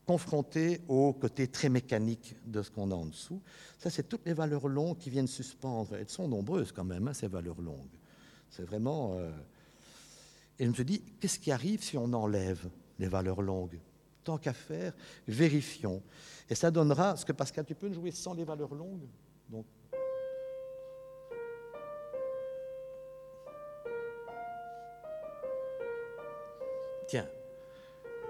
confrontées 0.05 0.81
au 0.87 1.13
côté 1.13 1.47
très 1.47 1.69
mécanique 1.69 2.35
de 2.45 2.61
ce 2.61 2.69
qu'on 2.69 2.91
a 2.91 2.95
en 2.95 3.07
dessous. 3.07 3.41
Ça, 3.79 3.89
c'est 3.89 4.07
toutes 4.07 4.27
les 4.27 4.33
valeurs 4.33 4.67
longues 4.67 4.99
qui 4.99 5.09
viennent 5.09 5.25
suspendre. 5.25 5.95
Elles 5.95 6.09
sont 6.09 6.27
nombreuses 6.27 6.71
quand 6.71 6.83
même, 6.85 7.07
hein, 7.07 7.13
ces 7.13 7.27
valeurs 7.27 7.59
longues. 7.59 7.97
C'est 8.51 8.65
vraiment. 8.65 9.15
Euh, 9.15 9.31
et 10.59 10.65
je 10.65 10.69
me 10.69 10.75
suis 10.75 10.85
dit, 10.85 11.01
qu'est-ce 11.19 11.39
qui 11.39 11.51
arrive 11.51 11.83
si 11.83 11.97
on 11.97 12.13
enlève 12.13 12.69
les 12.99 13.07
valeurs 13.07 13.41
longues? 13.41 13.79
Qu'à 14.37 14.53
faire, 14.53 14.93
vérifions. 15.27 16.01
Et 16.49 16.55
ça 16.55 16.71
donnera 16.71 17.15
ce 17.15 17.25
que 17.25 17.31
Pascal, 17.31 17.65
tu 17.65 17.75
peux 17.75 17.91
jouer 17.91 18.11
sans 18.11 18.33
les 18.33 18.43
valeurs 18.43 18.73
longues. 18.73 19.07
Donc, 19.49 19.65
Tiens, 27.07 27.27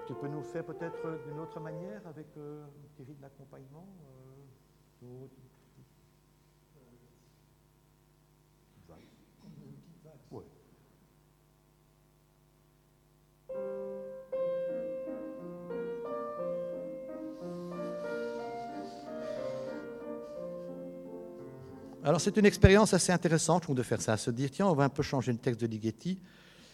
tu 0.06 0.14
peux 0.14 0.26
nous 0.26 0.42
faire 0.42 0.64
peut-être 0.64 1.20
d'une 1.26 1.38
autre 1.38 1.60
manière 1.60 2.00
avec 2.06 2.28
euh, 2.38 2.64
Thierry 2.96 3.12
de 3.12 3.20
l'accompagnement 3.20 3.86
euh, 5.02 5.26
Alors 22.10 22.20
c'est 22.20 22.36
une 22.36 22.44
expérience 22.44 22.92
assez 22.92 23.12
intéressante 23.12 23.70
de 23.70 23.82
faire 23.84 24.02
ça, 24.02 24.16
se 24.16 24.32
dire 24.32 24.50
tiens 24.50 24.66
on 24.66 24.74
va 24.74 24.82
un 24.82 24.88
peu 24.88 25.04
changer 25.04 25.30
le 25.30 25.38
texte 25.38 25.60
de 25.60 25.68
Ligeti 25.68 26.18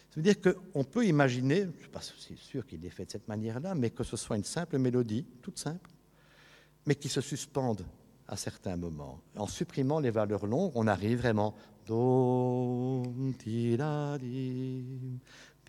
ça 0.09 0.15
veut 0.15 0.23
dire 0.23 0.41
qu'on 0.41 0.83
peut 0.83 1.05
imaginer, 1.05 1.61
je 1.61 1.67
ne 1.67 1.77
suis 1.77 1.89
pas 1.89 2.01
sûr 2.01 2.65
qu'il 2.65 2.83
ait 2.83 2.89
fait 2.89 3.05
de 3.05 3.11
cette 3.11 3.27
manière-là, 3.27 3.75
mais 3.75 3.91
que 3.91 4.03
ce 4.03 4.17
soit 4.17 4.35
une 4.35 4.43
simple 4.43 4.79
mélodie, 4.79 5.27
toute 5.43 5.59
simple, 5.59 5.91
mais 6.87 6.95
qui 6.95 7.07
se 7.07 7.21
suspendent 7.21 7.85
à 8.27 8.35
certains 8.35 8.77
moments. 8.77 9.21
En 9.35 9.45
supprimant 9.45 9.99
les 9.99 10.09
valeurs 10.09 10.47
longues, 10.47 10.71
on 10.73 10.87
arrive 10.87 11.19
vraiment 11.19 11.53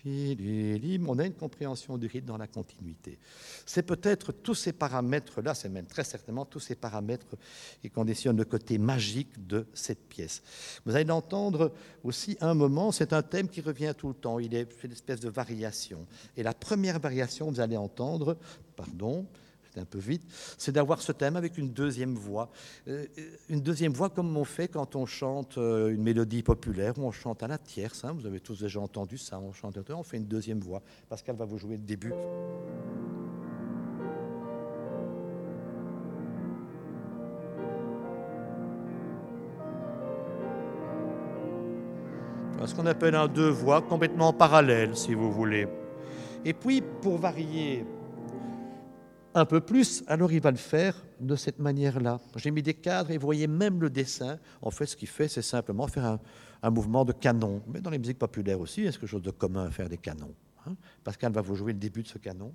On 0.05 1.19
a 1.19 1.25
une 1.25 1.33
compréhension 1.33 1.97
du 1.97 2.07
rythme 2.07 2.27
dans 2.27 2.37
la 2.37 2.47
continuité. 2.47 3.17
C'est 3.65 3.83
peut-être 3.83 4.31
tous 4.31 4.55
ces 4.55 4.73
paramètres-là, 4.73 5.53
c'est 5.53 5.69
même 5.69 5.85
très 5.85 6.03
certainement 6.03 6.45
tous 6.45 6.59
ces 6.59 6.75
paramètres 6.75 7.35
qui 7.81 7.89
conditionnent 7.89 8.37
le 8.37 8.45
côté 8.45 8.77
magique 8.77 9.47
de 9.47 9.65
cette 9.73 10.07
pièce. 10.07 10.41
Vous 10.85 10.95
allez 10.95 11.05
l'entendre 11.05 11.73
aussi 12.03 12.37
un 12.41 12.53
moment, 12.53 12.91
c'est 12.91 13.13
un 13.13 13.21
thème 13.21 13.49
qui 13.49 13.61
revient 13.61 13.93
tout 13.97 14.09
le 14.09 14.13
temps, 14.13 14.39
il 14.39 14.53
est 14.55 14.71
une 14.83 14.91
espèce 14.91 15.19
de 15.19 15.29
variation. 15.29 16.05
Et 16.37 16.43
la 16.43 16.53
première 16.53 16.99
variation, 16.99 17.49
vous 17.51 17.59
allez 17.59 17.77
entendre, 17.77 18.37
pardon, 18.75 19.25
un 19.77 19.85
peu 19.85 19.99
vite, 19.99 20.23
c'est 20.57 20.71
d'avoir 20.71 21.01
ce 21.01 21.11
thème 21.11 21.35
avec 21.35 21.57
une 21.57 21.71
deuxième 21.71 22.15
voix. 22.15 22.49
Euh, 22.87 23.05
une 23.49 23.61
deuxième 23.61 23.93
voix 23.93 24.09
comme 24.09 24.35
on 24.35 24.45
fait 24.45 24.67
quand 24.67 24.95
on 24.95 25.05
chante 25.05 25.57
euh, 25.57 25.89
une 25.89 26.03
mélodie 26.03 26.43
populaire 26.43 26.97
ou 26.97 27.03
on 27.03 27.11
chante 27.11 27.43
à 27.43 27.47
la 27.47 27.57
tierce. 27.57 28.03
Hein, 28.03 28.13
vous 28.17 28.25
avez 28.25 28.39
tous 28.39 28.61
déjà 28.61 28.79
entendu 28.79 29.17
ça, 29.17 29.39
on 29.39 29.53
chante, 29.53 29.77
on 29.89 30.03
fait 30.03 30.17
une 30.17 30.27
deuxième 30.27 30.59
voix. 30.59 30.81
Pascal 31.07 31.35
va 31.35 31.45
vous 31.45 31.57
jouer 31.57 31.77
le 31.77 31.83
début. 31.83 32.13
ce 42.69 42.75
qu'on 42.75 42.85
appelle 42.85 43.15
un 43.15 43.27
deux 43.27 43.49
voix 43.49 43.81
complètement 43.81 44.31
parallèle, 44.31 44.95
si 44.95 45.13
vous 45.13 45.31
voulez. 45.31 45.67
Et 46.45 46.53
puis, 46.53 46.81
pour 47.01 47.17
varier 47.17 47.85
un 49.33 49.45
peu 49.45 49.61
plus, 49.61 50.03
alors 50.07 50.31
il 50.31 50.41
va 50.41 50.51
le 50.51 50.57
faire 50.57 50.95
de 51.19 51.35
cette 51.35 51.59
manière-là. 51.59 52.19
J'ai 52.35 52.51
mis 52.51 52.63
des 52.63 52.73
cadres 52.73 53.11
et 53.11 53.17
vous 53.17 53.25
voyez 53.25 53.47
même 53.47 53.81
le 53.81 53.89
dessin. 53.89 54.39
En 54.61 54.71
fait, 54.71 54.85
ce 54.85 54.95
qu'il 54.95 55.07
fait, 55.07 55.27
c'est 55.27 55.41
simplement 55.41 55.87
faire 55.87 56.19
un, 56.61 56.69
mouvement 56.69 57.05
de 57.05 57.13
canon. 57.13 57.61
Mais 57.67 57.81
dans 57.81 57.89
les 57.89 57.99
musiques 57.99 58.19
populaires 58.19 58.59
aussi, 58.59 58.81
il 58.81 58.85
y 58.85 58.87
a 58.87 58.91
quelque 58.91 59.07
chose 59.07 59.21
de 59.21 59.31
commun 59.31 59.65
à 59.67 59.71
faire 59.71 59.89
des 59.89 59.97
canons. 59.97 60.33
Hein 60.65 60.75
Pascal 61.03 61.31
va 61.31 61.41
vous 61.41 61.55
jouer 61.55 61.73
le 61.73 61.79
début 61.79 62.03
de 62.03 62.07
ce 62.07 62.17
canon. 62.17 62.53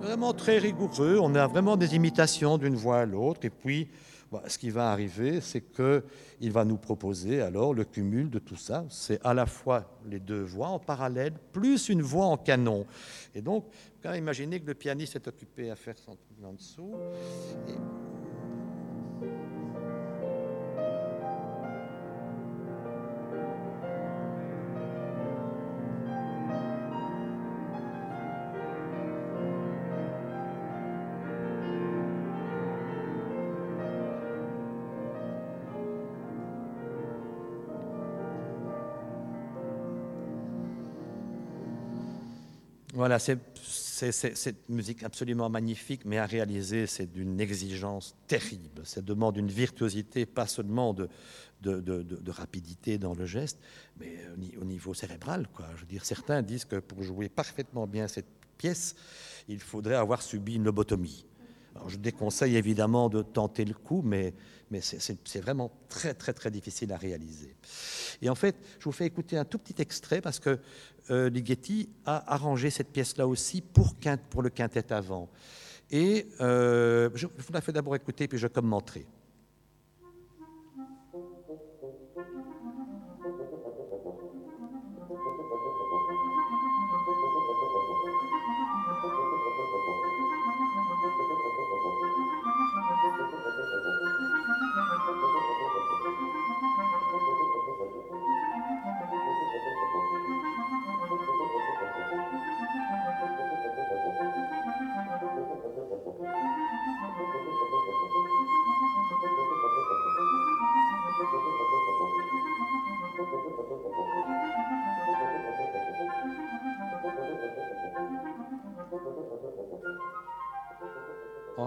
Vraiment 0.00 0.32
très 0.32 0.58
rigoureux. 0.58 1.18
On 1.20 1.34
a 1.34 1.46
vraiment 1.46 1.76
des 1.76 1.94
imitations 1.94 2.58
d'une 2.58 2.74
voix 2.74 3.00
à 3.00 3.06
l'autre. 3.06 3.44
Et 3.44 3.50
puis, 3.50 3.88
bah, 4.30 4.42
ce 4.48 4.58
qui 4.58 4.70
va 4.70 4.90
arriver, 4.90 5.40
c'est 5.40 5.60
qu'il 5.60 6.52
va 6.52 6.64
nous 6.64 6.76
proposer 6.76 7.40
alors 7.40 7.74
le 7.74 7.84
cumul 7.84 8.30
de 8.30 8.38
tout 8.38 8.56
ça. 8.56 8.84
C'est 8.90 9.24
à 9.24 9.34
la 9.34 9.46
fois 9.46 9.98
les 10.06 10.20
deux 10.20 10.42
voix 10.42 10.68
en 10.68 10.78
parallèle, 10.78 11.34
plus 11.52 11.88
une 11.88 12.02
voix 12.02 12.26
en 12.26 12.36
canon. 12.36 12.86
Et 13.34 13.42
donc, 13.42 13.66
quand 14.02 14.12
imaginez 14.14 14.60
que 14.60 14.66
le 14.66 14.74
pianiste 14.74 15.16
est 15.16 15.28
occupé 15.28 15.70
à 15.70 15.76
faire 15.76 15.96
son 15.98 16.16
truc 16.16 16.44
en 16.44 16.52
dessous. 16.52 16.94
C'est 43.18 44.12
cette 44.12 44.68
musique 44.68 45.02
absolument 45.02 45.48
magnifique, 45.48 46.04
mais 46.04 46.18
à 46.18 46.26
réaliser, 46.26 46.86
c'est 46.86 47.10
d'une 47.10 47.40
exigence 47.40 48.16
terrible. 48.26 48.82
Ça 48.84 49.00
demande 49.00 49.36
une 49.36 49.48
virtuosité, 49.48 50.26
pas 50.26 50.46
seulement 50.46 50.94
de, 50.94 51.08
rapidité 52.28 52.98
dans 52.98 53.14
le 53.14 53.24
geste, 53.24 53.58
mais 53.98 54.16
au 54.60 54.64
niveau 54.64 54.94
cérébral. 54.94 55.48
Quoi. 55.52 55.66
Je 55.76 55.80
veux 55.80 55.86
dire, 55.86 56.04
certains 56.04 56.42
disent 56.42 56.64
que 56.64 56.76
pour 56.76 57.02
jouer 57.02 57.28
parfaitement 57.28 57.86
bien 57.86 58.08
cette 58.08 58.26
pièce, 58.58 58.94
il 59.48 59.60
faudrait 59.60 59.94
avoir 59.96 60.22
subi 60.22 60.54
une 60.54 60.64
lobotomie. 60.64 61.24
Je 61.88 61.96
déconseille 61.96 62.56
évidemment 62.56 63.08
de 63.08 63.22
tenter 63.22 63.64
le 63.64 63.74
coup, 63.74 64.02
mais, 64.04 64.34
c'est 64.80 65.40
vraiment 65.40 65.70
très, 65.88 66.14
très, 66.14 66.32
très 66.32 66.50
difficile 66.50 66.92
à 66.92 66.96
réaliser. 66.96 67.54
Et 68.22 68.28
en 68.28 68.34
fait, 68.34 68.56
je 68.78 68.84
vous 68.84 68.92
fais 68.92 69.06
écouter 69.06 69.36
un 69.36 69.44
tout 69.44 69.58
petit 69.58 69.80
extrait 69.80 70.20
parce 70.20 70.40
que 70.40 70.58
euh, 71.10 71.28
Ligeti 71.28 71.88
a 72.06 72.32
arrangé 72.32 72.70
cette 72.70 72.90
pièce-là 72.90 73.28
aussi 73.28 73.60
pour, 73.60 73.94
pour, 74.30 74.42
le 74.42 74.50
quintet 74.50 74.92
avant. 74.92 75.28
Et 75.90 76.26
euh, 76.40 77.10
je 77.14 77.26
vous 77.26 77.52
la 77.52 77.60
fais 77.60 77.72
d'abord 77.72 77.94
écouter, 77.94 78.26
puis 78.26 78.38
je 78.38 78.46
commenterai. 78.46 79.06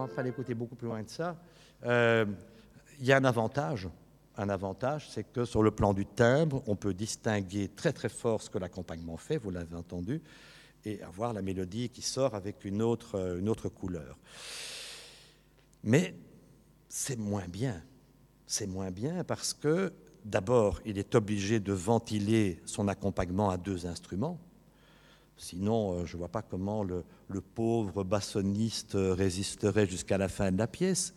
Fallait 0.09 0.29
écouter 0.29 0.53
beaucoup 0.53 0.75
plus 0.75 0.87
loin 0.87 1.03
de 1.03 1.09
ça. 1.09 1.35
Euh, 1.85 2.25
il 2.99 3.05
y 3.05 3.11
a 3.11 3.17
un 3.17 3.25
avantage. 3.25 3.87
Un 4.35 4.49
avantage, 4.49 5.09
c'est 5.09 5.23
que 5.23 5.45
sur 5.45 5.63
le 5.63 5.71
plan 5.71 5.93
du 5.93 6.05
timbre, 6.05 6.61
on 6.67 6.75
peut 6.75 6.93
distinguer 6.93 7.69
très 7.69 7.91
très 7.91 8.09
fort 8.09 8.41
ce 8.41 8.49
que 8.49 8.59
l'accompagnement 8.59 9.17
fait, 9.17 9.37
vous 9.37 9.49
l'avez 9.49 9.75
entendu, 9.75 10.21
et 10.85 11.01
avoir 11.01 11.33
la 11.33 11.41
mélodie 11.41 11.89
qui 11.89 12.01
sort 12.01 12.35
avec 12.35 12.63
une 12.63 12.81
autre, 12.81 13.15
euh, 13.15 13.39
une 13.39 13.49
autre 13.49 13.69
couleur. 13.69 14.17
Mais 15.83 16.15
c'est 16.87 17.17
moins 17.17 17.47
bien. 17.47 17.83
C'est 18.45 18.67
moins 18.67 18.91
bien 18.91 19.23
parce 19.23 19.53
que, 19.53 19.91
d'abord, 20.23 20.79
il 20.85 20.97
est 20.97 21.15
obligé 21.15 21.59
de 21.59 21.73
ventiler 21.73 22.61
son 22.65 22.87
accompagnement 22.87 23.49
à 23.49 23.57
deux 23.57 23.85
instruments. 23.85 24.39
Sinon, 25.37 25.93
euh, 25.93 26.05
je 26.05 26.13
ne 26.13 26.19
vois 26.19 26.27
pas 26.27 26.41
comment 26.41 26.83
le, 26.83 27.03
pauvre 27.55 28.03
bassoniste 28.03 28.93
résisterait 28.95 29.87
jusqu'à 29.87 30.17
la 30.17 30.27
fin 30.27 30.51
de 30.51 30.57
la 30.57 30.67
pièce. 30.67 31.13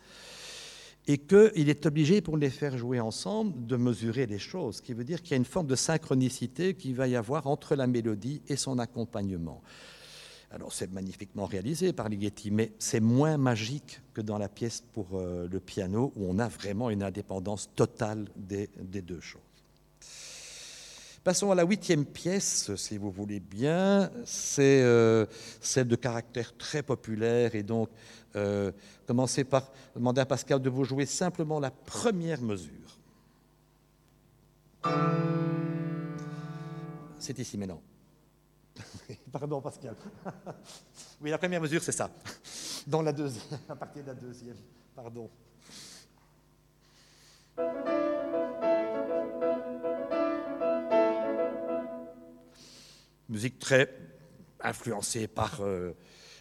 Et 1.07 1.19
qu'il 1.19 1.69
est 1.69 1.87
obligé, 1.87 2.21
pour 2.21 2.37
les 2.37 2.51
faire 2.51 2.77
jouer 2.77 3.01
ensemble, 3.01 3.67
de 3.67 3.77
mesurer 3.77 4.27
les 4.27 4.39
choses, 4.39 4.77
ce 4.77 4.83
qui 4.83 4.93
veut 4.93 5.03
dire 5.03 5.23
qu'il 5.23 5.33
y 5.33 5.35
a 5.35 5.39
une 5.39 5.45
forme 5.45 5.67
de 5.67 5.75
synchronicité 5.75 6.75
qu'il 6.75 6.95
va 6.95 7.09
y 7.09 7.17
avoir 7.17 7.47
entre 7.47 7.75
la 7.75 7.87
mélodie 7.87 8.43
et 8.49 8.57
son 8.57 8.79
accompagnement. 8.79 9.63
Alors 10.53 10.73
c'est 10.73 10.93
magnifiquement 10.93 11.47
réalisé 11.47 11.93
par 11.93 12.09
Ligeti, 12.09 12.51
mais 12.51 12.73
c'est 12.79 13.01
moins 13.01 13.39
magique 13.39 14.01
que 14.13 14.21
dans 14.21 14.37
la 14.37 14.49
pièce 14.49 14.85
pour 14.93 15.07
euh, 15.15 15.49
le 15.51 15.61
piano, 15.61 16.13
où 16.17 16.27
on 16.29 16.39
a 16.39 16.49
vraiment 16.49 16.91
une 16.91 17.03
indépendance 17.03 17.71
totale 17.75 18.29
des 18.37 18.69
deux 19.03 19.21
choses. 19.21 19.50
Passons 21.23 21.51
à 21.51 21.55
la 21.55 21.65
huitième 21.65 22.07
pièce, 22.07 22.75
si 22.77 22.97
vous 22.97 23.11
voulez 23.11 23.41
bien. 23.41 24.11
C'est 24.25 24.81
euh, 24.83 25.27
celle 25.61 25.87
de 25.87 25.97
caractère 25.97 26.57
très 26.57 26.83
populaire 26.83 27.55
et 27.55 27.63
donc 27.63 27.91
euh, 28.37 28.73
commencez 29.07 29.45
par 29.45 29.71
demander 29.95 30.23
à 30.23 30.27
Pascal 30.27 30.63
de 30.63 30.71
vous 30.71 30.85
jouer 30.85 31.05
simplement 31.05 31.61
la 31.61 31.71
première 31.71 32.41
mesure. 32.41 32.99
C'est 37.19 37.39
ici 37.39 37.59
maintenant. 37.59 37.83
Pardon 39.33 39.61
Pascal. 39.61 39.95
oui, 41.21 41.29
la 41.29 41.37
première 41.37 41.61
mesure 41.61 41.83
c'est 41.83 41.93
ça. 41.93 42.11
Dans 42.87 43.03
la 43.03 43.13
deuxième, 43.13 43.61
à 43.69 43.77
partir 43.77 44.03
de 44.03 44.09
la 44.09 44.15
deuxième. 44.15 44.57
Pardon. 44.97 45.29
Musique 53.41 53.59
très 53.59 53.89
influencée 54.63 55.27
par 55.27 55.61
euh, 55.63 55.93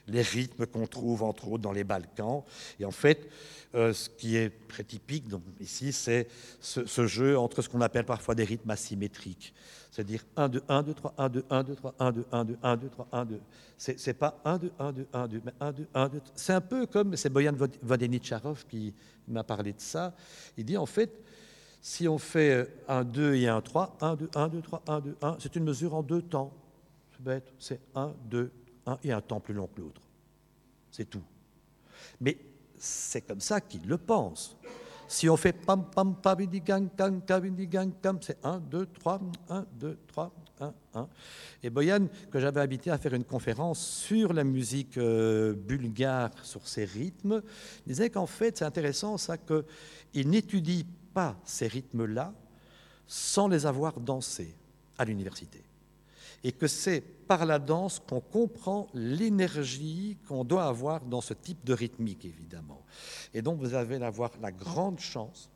les 0.08 0.22
rythmes 0.22 0.66
qu'on 0.66 0.86
trouve 0.86 1.24
entre 1.24 1.48
autres 1.48 1.64
dans 1.64 1.72
les 1.72 1.86
Balkans. 1.86 2.44
Et 2.78 2.84
en 2.84 2.92
fait, 2.92 3.30
euh, 3.74 3.94
ce 3.94 4.10
qui 4.10 4.36
est 4.36 4.68
très 4.68 4.84
typique 4.84 5.30
donc, 5.30 5.42
ici, 5.62 5.94
c'est 5.94 6.28
ce, 6.60 7.08
jeu 7.08 7.38
entre 7.38 7.62
ce 7.62 7.70
qu'on 7.70 7.80
appelle 7.80 8.04
parfois 8.04 8.36
des 8.36 8.44
rythmes 8.44 8.70
asymétriques. 8.70 9.54
C'est-à-dire 9.92 10.26
1, 10.36 10.50
2, 10.50 10.64
1, 10.68 10.84
2, 10.84 10.94
3, 10.94 11.14
1, 11.18 11.30
2, 11.30 11.46
1, 11.50 11.64
2, 11.64 11.76
3, 11.76 11.96
1, 12.00 12.12
2, 12.12 12.26
1, 12.34 12.46
2, 12.46 12.58
1, 12.64 12.78
2, 12.78 12.90
3, 12.90 13.08
1, 13.14 13.26
2. 13.26 13.42
C'est 13.78 14.14
pas 14.14 14.42
1, 14.44 14.58
2, 14.58 14.72
1, 14.78 14.92
2, 14.92 15.08
1, 15.14 15.28
2, 15.30 15.42
mais 15.46 15.54
1, 15.62 15.72
2, 15.72 15.88
1, 15.94 16.10
2. 16.10 16.22
C'est 16.36 16.54
un 16.54 16.62
peu 16.62 16.86
comme, 16.86 17.16
c'est 17.16 17.30
Boyan 17.30 17.56
Vodenicharov 17.82 18.66
qui 18.68 18.94
m'a 19.30 19.46
parlé 19.46 19.72
de 19.72 19.80
ça. 19.80 20.14
Il 20.58 20.66
dit 20.66 20.76
en 20.76 20.86
fait, 20.86 21.12
si 21.82 22.10
on 22.10 22.18
fait 22.18 22.68
un 22.90 23.06
2 23.06 23.36
et 23.36 23.48
un 23.48 23.62
3, 23.62 23.98
1, 24.02 24.16
2, 24.16 24.30
1, 24.36 24.48
2, 24.50 24.62
3, 24.62 24.84
1, 24.88 25.00
2, 25.00 25.16
1, 25.22 25.38
c'est 25.40 25.56
une 25.56 25.64
mesure 25.64 25.96
en 25.96 26.04
deux 26.04 26.22
temps. 26.22 26.52
Bête, 27.20 27.54
c'est 27.60 27.82
1, 27.96 28.14
2, 28.26 28.52
1 28.86 29.00
et 29.04 29.12
un 29.12 29.22
temps 29.22 29.40
plus 29.40 29.54
long 29.54 29.68
que 29.68 29.82
l'autre. 29.82 30.02
C'est 30.90 31.10
tout. 31.10 31.24
Mais 32.22 32.38
c'est 32.78 33.22
comme 33.22 33.42
ça 33.42 33.60
qu'il 33.60 33.86
le 33.88 33.98
pense. 33.98 34.56
Si 35.08 35.28
on 35.28 35.36
fait 35.36 35.54
pam 35.54 35.86
pam 35.90 36.16
gang 36.22 36.88
gang 36.96 37.22
gang 37.26 37.92
pam, 37.92 38.20
c'est 38.22 38.38
1, 38.46 38.60
2, 38.60 38.86
3, 38.86 39.20
1, 39.50 39.66
2, 39.80 39.98
3, 40.08 40.32
1, 40.62 40.74
1. 40.94 41.10
Et 41.64 41.70
Boyan, 41.70 42.08
que 42.32 42.40
j'avais 42.40 42.62
invité 42.62 42.92
à 42.92 42.98
faire 42.98 43.16
une 43.16 43.24
conférence 43.24 43.80
sur 43.80 44.34
la 44.34 44.44
musique 44.44 44.98
euh, 44.98 45.54
bulgare, 45.54 46.32
sur 46.44 46.68
ses 46.68 46.86
rythmes, 46.86 47.42
disait 47.88 48.10
qu'en 48.10 48.28
fait, 48.28 48.60
c'est 48.60 48.66
intéressant 48.66 49.18
ça, 49.18 49.38
qu'il 49.38 50.30
n'étudie 50.30 50.86
pas 51.14 51.36
ces 51.44 51.68
rythmes-là 51.68 52.34
sans 53.08 53.48
les 53.48 53.66
avoir 53.66 54.00
dansés 54.00 54.56
à 54.98 55.06
l'université 55.06 55.64
et 56.44 56.52
que 56.52 56.68
c'est 56.68 57.02
par 57.02 57.46
la 57.46 57.60
danse 57.60 58.00
qu'on 58.00 58.22
comprend 58.22 58.88
l'énergie 58.94 60.18
qu'on 60.28 60.44
doit 60.44 60.66
avoir 60.66 61.02
dans 61.02 61.22
ce 61.22 61.34
type 61.34 61.64
de 61.64 61.74
rythmique, 61.74 62.26
évidemment. 62.26 62.82
Et 63.34 63.42
donc 63.42 63.60
vous 63.60 63.74
avez 63.74 64.04
avoir 64.04 64.32
la 64.42 64.52
grande 64.52 65.00
chance 65.00 65.50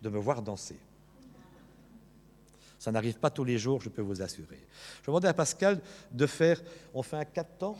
de 0.00 0.08
me 0.08 0.18
voir 0.18 0.42
danser. 0.42 0.78
Ça 2.78 2.92
n'arrive 2.92 3.18
pas 3.18 3.30
tous 3.30 3.44
les 3.44 3.58
jours, 3.58 3.80
je 3.80 3.88
peux 3.88 4.02
vous 4.02 4.22
assurer. 4.22 4.64
Je 5.02 5.06
demandais 5.06 5.28
à 5.28 5.34
Pascal 5.34 5.80
de 6.12 6.26
faire, 6.26 6.62
on 6.94 7.02
fait 7.02 7.16
un 7.16 7.24
4 7.24 7.58
temps? 7.58 7.76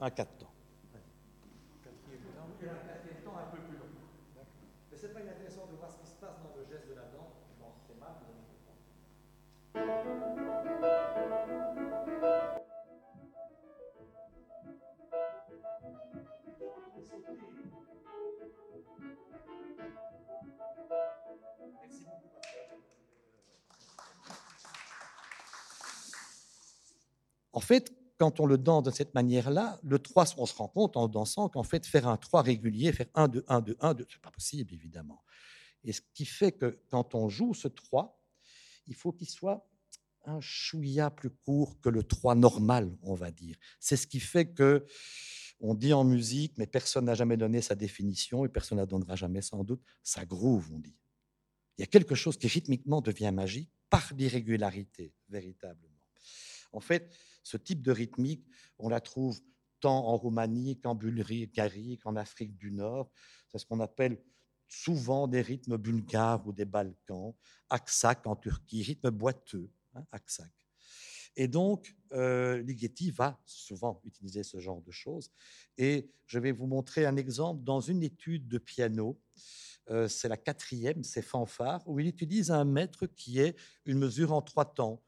Un 0.00 0.10
4 0.10 0.30
temps. 0.38 0.49
En 27.52 27.60
fait, 27.60 27.92
quand 28.18 28.38
on 28.38 28.46
le 28.46 28.58
danse 28.58 28.82
de 28.84 28.90
cette 28.90 29.14
manière-là, 29.14 29.80
le 29.82 29.98
3, 29.98 30.34
on 30.36 30.46
se 30.46 30.54
rend 30.54 30.68
compte 30.68 30.96
en 30.96 31.08
dansant 31.08 31.48
qu'en 31.48 31.62
fait, 31.62 31.86
faire 31.86 32.06
un 32.06 32.16
3 32.16 32.42
régulier, 32.42 32.92
faire 32.92 33.06
1, 33.14 33.28
2, 33.28 33.44
1, 33.48 33.60
2, 33.62 33.76
1, 33.80 33.94
2, 33.94 34.06
c'est 34.10 34.20
pas 34.20 34.30
possible, 34.30 34.74
évidemment. 34.74 35.22
Et 35.84 35.92
ce 35.92 36.02
qui 36.12 36.26
fait 36.26 36.52
que 36.52 36.80
quand 36.90 37.14
on 37.14 37.28
joue 37.28 37.54
ce 37.54 37.68
3, 37.68 38.22
il 38.86 38.94
faut 38.94 39.12
qu'il 39.12 39.28
soit 39.28 39.66
un 40.26 40.40
chouïa 40.40 41.10
plus 41.10 41.30
court 41.30 41.80
que 41.80 41.88
le 41.88 42.02
3 42.02 42.34
normal, 42.34 42.94
on 43.02 43.14
va 43.14 43.30
dire. 43.30 43.56
C'est 43.78 43.96
ce 43.96 44.06
qui 44.06 44.20
fait 44.20 44.52
que 44.52 44.84
on 45.60 45.74
dit 45.74 45.92
en 45.92 46.04
musique, 46.04 46.56
mais 46.56 46.66
personne 46.66 47.04
n'a 47.04 47.14
jamais 47.14 47.36
donné 47.36 47.60
sa 47.60 47.74
définition 47.74 48.44
et 48.44 48.48
personne 48.48 48.78
ne 48.78 48.84
donnera 48.84 49.14
jamais 49.16 49.42
sans 49.42 49.62
doute, 49.62 49.82
ça 50.02 50.24
groove, 50.24 50.70
on 50.72 50.78
dit. 50.78 50.96
Il 51.76 51.82
y 51.82 51.84
a 51.84 51.86
quelque 51.86 52.14
chose 52.14 52.36
qui 52.36 52.48
rythmiquement 52.48 53.00
devient 53.00 53.30
magique 53.32 53.70
par 53.88 54.12
l'irrégularité, 54.14 55.14
véritablement. 55.28 55.96
En 56.72 56.80
fait, 56.80 57.14
ce 57.42 57.56
type 57.56 57.82
de 57.82 57.92
rythmique, 57.92 58.46
on 58.78 58.88
la 58.88 59.00
trouve 59.00 59.40
tant 59.80 60.06
en 60.06 60.16
Roumanie 60.16 60.78
qu'en 60.78 60.94
Bulgarie, 60.94 61.98
qu'en 61.98 62.16
Afrique 62.16 62.56
du 62.56 62.70
Nord. 62.70 63.10
C'est 63.48 63.58
ce 63.58 63.66
qu'on 63.66 63.80
appelle 63.80 64.22
souvent 64.68 65.26
des 65.26 65.40
rythmes 65.40 65.76
bulgares 65.76 66.46
ou 66.46 66.52
des 66.52 66.64
Balkans, 66.64 67.34
aksak 67.70 68.26
en 68.26 68.36
Turquie, 68.36 68.82
rythme 68.82 69.10
boiteux, 69.10 69.70
hein, 69.94 70.04
aksak. 70.12 70.52
Et 71.36 71.48
donc, 71.48 71.96
euh, 72.12 72.60
Ligeti 72.62 73.10
va 73.10 73.40
souvent 73.46 74.00
utiliser 74.04 74.42
ce 74.42 74.58
genre 74.58 74.82
de 74.82 74.90
choses. 74.90 75.30
Et 75.78 76.10
je 76.26 76.38
vais 76.38 76.52
vous 76.52 76.66
montrer 76.66 77.06
un 77.06 77.16
exemple 77.16 77.62
dans 77.62 77.80
une 77.80 78.02
étude 78.02 78.48
de 78.48 78.58
piano. 78.58 79.20
Euh, 79.90 80.08
c'est 80.08 80.28
la 80.28 80.36
quatrième, 80.36 81.02
c'est 81.02 81.22
fanfare, 81.22 81.82
où 81.88 81.98
il 82.00 82.06
utilise 82.06 82.50
un 82.50 82.64
mètre 82.64 83.06
qui 83.06 83.40
est 83.40 83.56
une 83.86 83.98
mesure 83.98 84.32
en 84.32 84.42
trois 84.42 84.74
temps. 84.74 85.02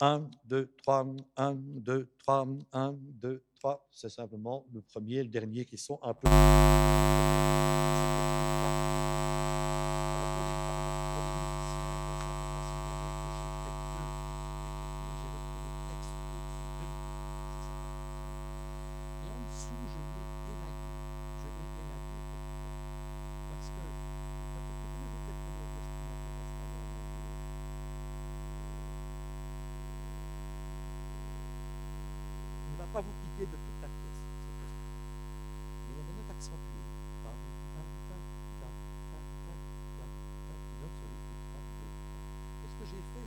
1, 0.00 0.28
2, 0.46 0.74
3, 0.82 1.06
1, 1.36 1.54
2, 1.54 2.08
3, 2.18 2.48
1, 2.72 2.94
2, 2.98 3.44
3. 3.54 3.88
C'est 3.90 4.08
simplement 4.08 4.66
le 4.72 4.80
premier 4.82 5.16
et 5.16 5.22
le 5.22 5.28
dernier 5.28 5.64
qui 5.64 5.78
sont 5.78 5.98
un 6.02 6.14
peu... 6.14 6.28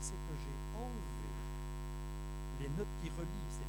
c'est 0.01 0.13
que 0.13 0.33
j'ai 0.37 0.57
enlevé 0.77 1.29
les 2.61 2.69
notes 2.77 2.95
qui 3.01 3.09
relient 3.09 3.51
ces 3.51 3.65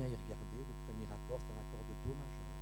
bien 0.00 0.08
y 0.08 0.16
regarder, 0.16 0.64
le 0.64 0.76
premier 0.88 1.04
accord, 1.12 1.36
c'est 1.44 1.52
un 1.52 1.60
accord 1.60 1.84
de 1.84 1.92
Do 2.08 2.16
majeur. 2.16 2.56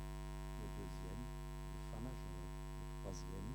Le 0.59 0.66
deuxième, 0.74 1.23
le 1.23 1.78
Fa 1.86 1.98
majeur. 2.02 2.35
Le 2.35 2.86
troisième, 2.98 3.51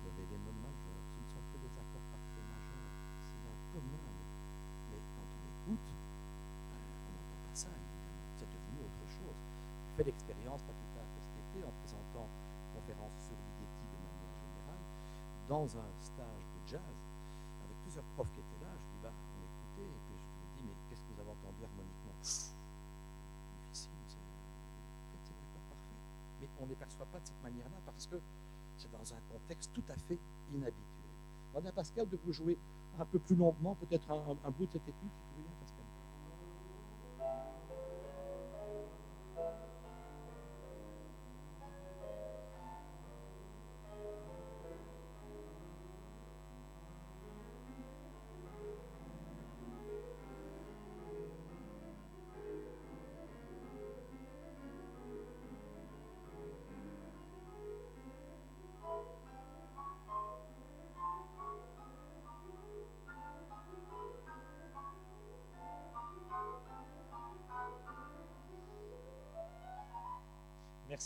le 0.00 0.08
Ré 0.16 0.24
bémol 0.24 0.56
majeur. 0.64 0.96
Ce 1.04 1.20
ne 1.20 1.28
sont 1.28 1.44
que 1.52 1.60
des 1.60 1.74
accords 1.76 2.08
parfaits 2.16 2.48
majeurs. 2.48 2.92
C'est 3.28 3.44
un 3.44 3.58
commun. 3.76 4.08
Mais 4.88 5.00
quand 5.12 5.28
on 5.28 5.40
écoute, 5.52 5.90
on 5.92 7.08
n'entend 7.12 7.40
pas 7.44 7.52
ça. 7.52 7.68
C'est 8.40 8.48
devenu 8.48 8.88
autre 8.88 9.04
chose. 9.04 9.40
J'ai 9.84 9.92
fait 10.00 10.06
l'expérience, 10.08 10.64
pas 10.64 10.72
plus 10.72 10.92
tard 10.96 11.04
que 11.04 11.20
cet 11.20 11.36
été, 11.36 11.58
en 11.60 11.72
présentant 11.84 12.32
une 12.32 12.70
conférence 12.72 13.16
sur 13.20 13.36
Ligeti 13.36 13.84
de 13.84 14.00
manière 14.00 14.32
générale, 14.32 14.84
dans 15.44 15.68
un 15.76 15.90
stage 16.00 16.46
de 16.56 16.60
jazz, 16.64 16.96
avec 17.68 17.76
plusieurs 17.84 18.08
profs 18.16 18.32
qui 18.32 18.40
étaient 18.40 18.64
là. 18.64 18.72
Je 18.80 18.86
dis, 18.96 19.00
bah, 19.04 19.12
on 19.12 19.44
écoutait, 19.44 19.92
et 19.92 20.00
puis 20.08 20.16
je 20.24 20.24
lui 20.24 20.48
dis, 20.56 20.62
mais 20.72 20.76
qu'est-ce 20.88 21.04
que 21.04 21.12
vous 21.12 21.20
avez 21.20 21.36
entendu 21.36 21.60
harmoniquement 21.68 22.16
mais 26.40 26.48
on 26.66 26.68
ne 26.68 26.72
les 26.74 26.78
perçoit 26.78 27.06
pas 27.06 27.20
de 27.20 27.26
cette 27.26 27.42
manière-là 27.42 27.76
parce 27.86 28.06
que 28.08 28.16
c'est 28.76 28.90
dans 28.90 29.14
un 29.14 29.20
contexte 29.30 29.72
tout 29.72 29.84
à 29.88 29.96
fait 29.96 30.18
inhabituel. 30.52 30.82
A 31.54 31.72
Pascal 31.72 32.08
de 32.08 32.18
vous 32.24 32.32
jouer 32.32 32.58
un 32.98 33.04
peu 33.04 33.18
plus 33.18 33.36
longuement, 33.36 33.76
peut-être 33.76 34.10
un, 34.10 34.50
bout 34.50 34.66
de 34.66 34.72
cette 34.72 34.88
étude, 34.88 35.10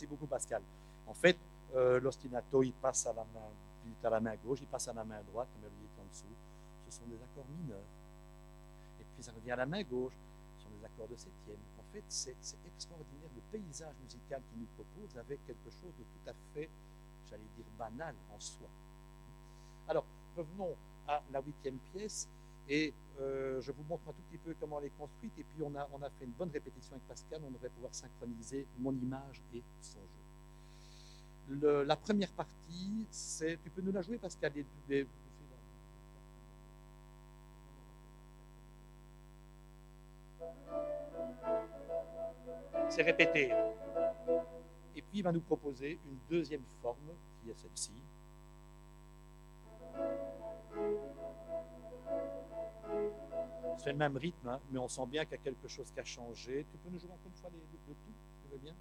Merci 0.01 0.09
beaucoup, 0.17 0.29
Pascal. 0.29 0.63
En 1.07 1.13
fait, 1.13 1.37
euh, 1.75 2.01
l'ostinato, 2.01 2.63
il 2.63 2.73
passe 2.73 3.07
à 3.07 3.13
la 3.13 4.19
main, 4.19 4.35
gauche, 4.43 4.61
il 4.63 4.67
passe 4.67 4.89
à 4.89 4.95
la 4.95 5.05
main 5.05 5.21
droite, 5.25 5.49
la 5.57 5.69
mélodie 5.69 5.85
est 5.85 6.01
en 6.01 6.07
dessous. 6.09 6.25
Ce 6.89 6.97
sont 6.97 7.05
des 7.05 7.17
accords 7.17 7.45
mineurs. 7.61 7.85
Et 8.99 9.05
puis 9.05 9.23
ça 9.23 9.31
revient 9.33 9.51
à 9.51 9.57
la 9.57 9.67
main 9.67 9.83
gauche, 9.83 10.15
ce 10.57 10.65
sont 10.65 10.71
des 10.71 10.83
accords 10.87 11.07
de 11.07 11.17
septième. 11.17 11.59
En 11.79 11.93
fait, 11.93 12.03
c'est 12.09 12.35
extraordinaire 12.65 13.29
le 13.35 13.43
paysage 13.53 13.95
musical 14.03 14.41
qu'il 14.49 14.61
nous 14.61 14.69
propose 14.75 15.19
avec 15.19 15.45
quelque 15.45 15.69
chose 15.69 15.93
de 15.99 16.05
tout 16.05 16.31
à 16.31 16.33
fait, 16.55 16.71
j'allais 17.29 17.51
dire, 17.55 17.67
banal 17.77 18.15
en 18.35 18.41
soi. 18.41 18.69
Alors, 19.87 20.07
revenons 20.35 20.77
à 21.07 21.23
la 21.31 21.43
huitième 21.43 21.77
pièce. 21.93 22.27
Et 22.69 22.95
euh, 23.21 23.61
je 23.61 23.73
vous 23.73 23.83
montre 23.89 24.09
un 24.09 24.13
tout 24.13 24.23
petit 24.31 24.39
peu 24.39 24.55
comment 24.59 24.79
elle 24.81 24.87
est 24.87 24.99
construite. 24.99 25.33
Et 25.39 25.45
puis, 25.45 25.63
on 25.63 25.75
a, 25.75 26.11
fait 26.19 26.25
une 26.25 26.33
bonne 26.33 26.51
répétition 26.51 26.95
avec 26.95 27.07
Pascal. 27.07 27.41
On 27.47 27.51
devrait 27.51 27.69
pouvoir 27.71 27.95
synchroniser 27.95 28.67
mon 28.79 28.93
image 28.93 29.43
et 29.55 29.63
son 29.81 29.99
jeu. 31.49 31.85
la 31.85 31.97
première 31.97 32.33
partie, 32.33 33.07
c'est. 33.11 33.59
Tu 33.63 33.71
peux 33.71 33.83
nous 33.83 33.93
la 33.93 34.03
jouer, 34.03 34.19
Pascal 34.19 34.53
C'est 42.89 43.03
répété. 43.03 43.53
Et 44.97 45.03
puis, 45.03 45.19
il 45.19 45.23
va 45.23 45.33
nous 45.33 45.41
proposer 45.41 45.99
une 46.05 46.19
deuxième 46.29 46.65
forme, 46.83 47.15
qui 47.43 47.51
est 47.51 47.55
celle-ci. 47.55 47.93
C'est 53.83 53.93
le 53.93 53.97
même 53.97 54.19
rythme, 54.19 54.47
hein, 54.47 54.61
mais 54.71 54.79
on 54.79 54.89
sent 54.89 55.07
bien 55.07 55.25
qu'il 55.25 55.39
y 55.39 55.41
a 55.41 55.43
quelque 55.43 55.67
chose 55.67 55.91
qui 55.91 56.01
a 56.01 56.05
changé. 56.05 56.67
Tu 56.71 56.77
peux 56.77 56.91
nous 56.91 56.99
jouer 56.99 57.09
encore 57.13 57.33
une 57.35 57.41
fois 57.41 57.49
les, 57.51 57.59
le, 57.89 57.95
tout 57.95 58.13
Tu 58.43 58.53
veux 58.53 58.59
bien? 58.59 58.75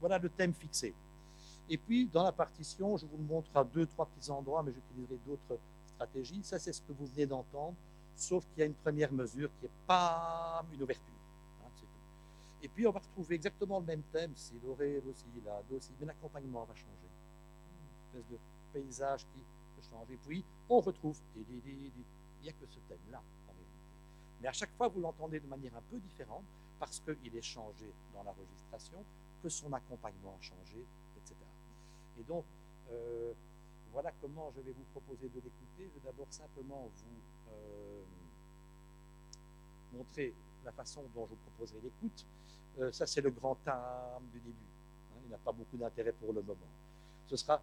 Voilà 0.00 0.18
le 0.18 0.28
thème 0.28 0.52
fixé. 0.52 0.94
Et 1.70 1.78
puis, 1.78 2.06
dans 2.06 2.24
la 2.24 2.32
partition, 2.32 2.98
je 2.98 3.06
vous 3.06 3.16
le 3.16 3.24
montre 3.24 3.48
à 3.54 3.64
deux, 3.64 3.86
trois 3.86 4.04
petits 4.04 4.30
endroits, 4.30 4.62
mais 4.62 4.72
j'utiliserai 4.72 5.16
d'autres 5.26 5.58
stratégies. 5.94 6.42
Ça, 6.42 6.58
c'est 6.58 6.74
ce 6.74 6.82
que 6.82 6.92
vous 6.92 7.06
venez 7.06 7.24
d'entendre, 7.24 7.76
sauf 8.14 8.44
qu'il 8.48 8.58
y 8.58 8.62
a 8.64 8.66
une 8.66 8.74
première 8.74 9.12
mesure 9.14 9.48
qui 9.58 9.64
n'est 9.64 9.72
pas 9.86 10.62
une 10.74 10.82
ouverture. 10.82 11.19
Et 12.62 12.68
puis 12.68 12.86
on 12.86 12.92
va 12.92 13.00
retrouver 13.00 13.36
exactement 13.36 13.80
le 13.80 13.86
même 13.86 14.02
thème, 14.12 14.32
si 14.36 14.54
do, 14.58 14.74
ré, 14.74 15.00
do, 15.00 15.12
si, 15.14 15.24
la, 15.44 15.62
do, 15.68 15.80
si, 15.80 15.92
mais 15.98 16.06
l'accompagnement 16.06 16.64
va 16.64 16.74
changer. 16.74 17.08
Une 18.14 18.18
espèce 18.18 18.30
de 18.30 18.38
paysage 18.72 19.20
qui 19.20 19.40
peut 19.76 19.88
changer. 19.88 20.18
Puis 20.26 20.44
on 20.68 20.80
retrouve, 20.80 21.18
il 21.36 21.90
n'y 22.42 22.48
a 22.48 22.52
que 22.52 22.66
ce 22.68 22.78
thème-là 22.88 23.18
en 23.18 23.52
réalité. 23.52 23.70
Mais 24.42 24.48
à 24.48 24.52
chaque 24.52 24.72
fois, 24.76 24.88
vous 24.88 25.00
l'entendez 25.00 25.40
de 25.40 25.46
manière 25.46 25.74
un 25.76 25.82
peu 25.90 25.98
différente 25.98 26.44
parce 26.78 27.00
qu'il 27.00 27.36
est 27.36 27.42
changé 27.42 27.92
dans 28.14 28.22
l'enregistration, 28.22 29.04
que 29.42 29.48
son 29.48 29.72
accompagnement 29.72 30.36
a 30.38 30.42
changé, 30.42 30.84
etc. 31.16 31.36
Et 32.18 32.22
donc, 32.24 32.44
euh, 32.90 33.32
voilà 33.92 34.12
comment 34.20 34.50
je 34.56 34.60
vais 34.60 34.72
vous 34.72 34.84
proposer 34.92 35.28
de 35.28 35.36
l'écouter. 35.36 35.78
Je 35.78 36.00
vais 36.00 36.06
d'abord 36.06 36.26
simplement 36.30 36.88
vous 36.94 37.52
euh, 37.52 38.02
montrer 39.92 40.34
la 40.64 40.72
façon 40.72 41.02
dont 41.14 41.24
je 41.26 41.30
vous 41.30 41.36
proposerai 41.36 41.80
l'écoute. 41.82 42.26
Euh, 42.78 42.92
ça, 42.92 43.06
c'est 43.06 43.20
le 43.20 43.30
grand 43.30 43.56
âme 43.66 44.26
du 44.32 44.38
début. 44.40 44.56
Hein, 45.12 45.20
il 45.24 45.30
n'a 45.30 45.38
pas 45.38 45.52
beaucoup 45.52 45.76
d'intérêt 45.76 46.12
pour 46.12 46.32
le 46.32 46.42
moment. 46.42 46.58
Ce 47.26 47.36
sera 47.36 47.62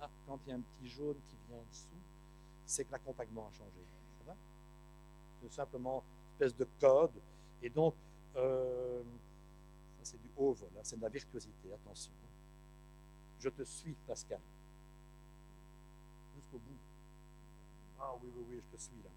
ah, 0.00 0.10
quand 0.26 0.38
il 0.46 0.50
y 0.50 0.52
a 0.52 0.56
un 0.56 0.60
petit 0.60 0.88
jaune 0.88 1.16
qui 1.28 1.36
vient 1.48 1.58
en 1.58 1.64
dessous, 1.70 1.88
c'est 2.66 2.84
que 2.84 2.92
l'accompagnement 2.92 3.48
a 3.48 3.52
changé. 3.56 3.80
Ça 4.18 4.24
va 4.26 4.36
C'est 5.42 5.52
simplement 5.52 6.02
une 6.02 6.46
espèce 6.46 6.56
de 6.56 6.68
code. 6.80 7.20
Et 7.62 7.70
donc, 7.70 7.94
euh, 8.36 9.02
c'est 10.02 10.20
du 10.20 10.30
haut 10.36 10.52
vol, 10.52 10.68
c'est 10.82 10.96
de 10.96 11.02
la 11.02 11.08
virtuosité, 11.08 11.72
attention. 11.72 12.12
Je 13.40 13.48
te 13.50 13.62
suis, 13.62 13.94
Pascal 14.06 14.40
jusqu'au 16.34 16.58
bout. 16.58 16.78
Ah 18.00 18.12
oui, 18.22 18.30
oui, 18.36 18.44
oui, 18.50 18.62
je 18.70 18.76
te 18.76 18.82
suis 18.82 19.02
là. 19.02 19.10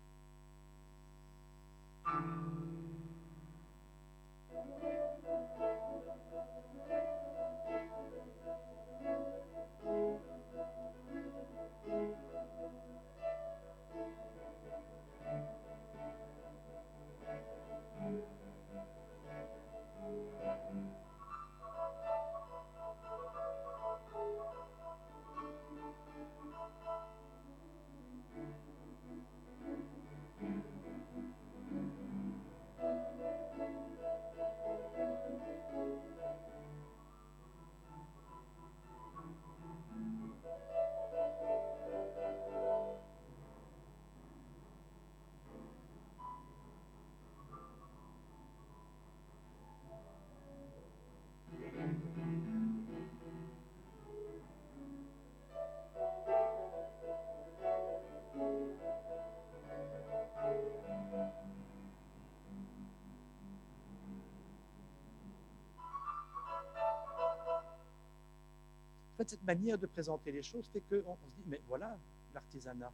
Cette 69.28 69.44
manière 69.44 69.78
de 69.78 69.86
présenter 69.86 70.32
les 70.32 70.44
choses 70.44 70.68
fait 70.68 70.82
qu'on 70.82 71.16
se 71.16 71.26
dit, 71.38 71.44
mais 71.48 71.62
voilà 71.68 71.98
l'artisanat. 72.34 72.91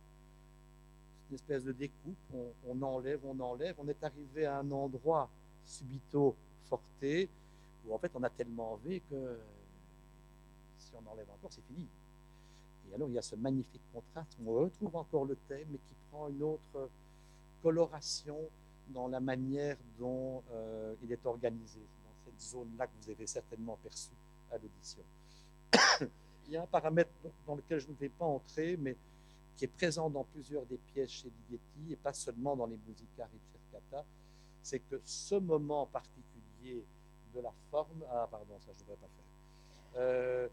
C'est 1.21 1.29
une 1.29 1.35
espèce 1.35 1.63
de 1.63 1.71
découpe, 1.71 2.17
on, 2.67 2.81
enlève, 2.81 3.19
on 3.25 3.39
enlève. 3.39 3.75
On 3.77 3.87
est 3.87 4.03
arrivé 4.03 4.45
à 4.45 4.59
un 4.59 4.71
endroit 4.71 5.29
subito 5.65 6.35
forté, 6.65 7.29
où 7.85 7.93
en 7.93 7.97
fait 7.97 8.11
on 8.15 8.23
a 8.23 8.29
tellement 8.29 8.73
enlevé 8.73 9.01
que 9.09 9.39
si 10.77 10.91
on 10.95 11.11
enlève 11.11 11.29
encore, 11.29 11.51
c'est 11.51 11.65
fini. 11.67 11.87
Et 12.89 12.95
alors 12.95 13.09
il 13.09 13.15
y 13.15 13.17
a 13.17 13.21
ce 13.21 13.35
magnifique 13.35 13.81
contraste, 13.93 14.37
on 14.45 14.51
retrouve 14.51 14.95
encore 14.95 15.25
le 15.25 15.35
thème, 15.47 15.67
mais 15.71 15.77
qui 15.77 15.95
prend 16.11 16.29
une 16.29 16.43
autre 16.43 16.89
coloration 17.61 18.37
dans 18.89 19.07
la 19.07 19.19
manière 19.19 19.77
dont 19.97 20.43
euh, 20.51 20.93
il 21.03 21.11
est 21.11 21.25
organisé, 21.25 21.79
dans 21.79 22.25
cette 22.25 22.41
zone-là 22.41 22.87
que 22.87 22.91
vous 23.01 23.09
avez 23.09 23.27
certainement 23.27 23.77
perçue 23.81 24.11
à 24.51 24.57
l'audition. 24.57 25.03
Il 26.47 26.53
y 26.53 26.57
a 26.57 26.63
un 26.63 26.67
paramètre 26.67 27.11
dans 27.45 27.55
lequel 27.55 27.79
je 27.79 27.87
ne 27.87 27.93
vais 27.93 28.09
pas 28.09 28.25
entrer, 28.25 28.77
mais 28.77 28.95
qui 29.55 29.65
est 29.65 29.67
présent 29.67 30.09
dans 30.09 30.23
plusieurs 30.23 30.65
des 30.65 30.77
pièces 30.77 31.11
chez 31.11 31.29
Ligeti, 31.29 31.93
et 31.93 31.95
pas 31.95 32.13
seulement 32.13 32.55
dans 32.55 32.65
les 32.65 32.77
Musica 32.87 33.27
Ricercata, 33.27 34.05
c'est 34.61 34.79
que 34.79 34.99
ce 35.03 35.35
moment 35.35 35.85
particulier 35.87 36.83
de 37.33 37.39
la 37.39 37.53
forme, 37.69 38.03
ah 38.09 38.27
pardon, 38.29 38.59
ça 38.59 38.71
je 38.73 38.77
ne 38.77 38.83
devrais 38.83 38.95
pas 38.95 39.07
faire, 39.07 40.01
euh, 40.01 40.47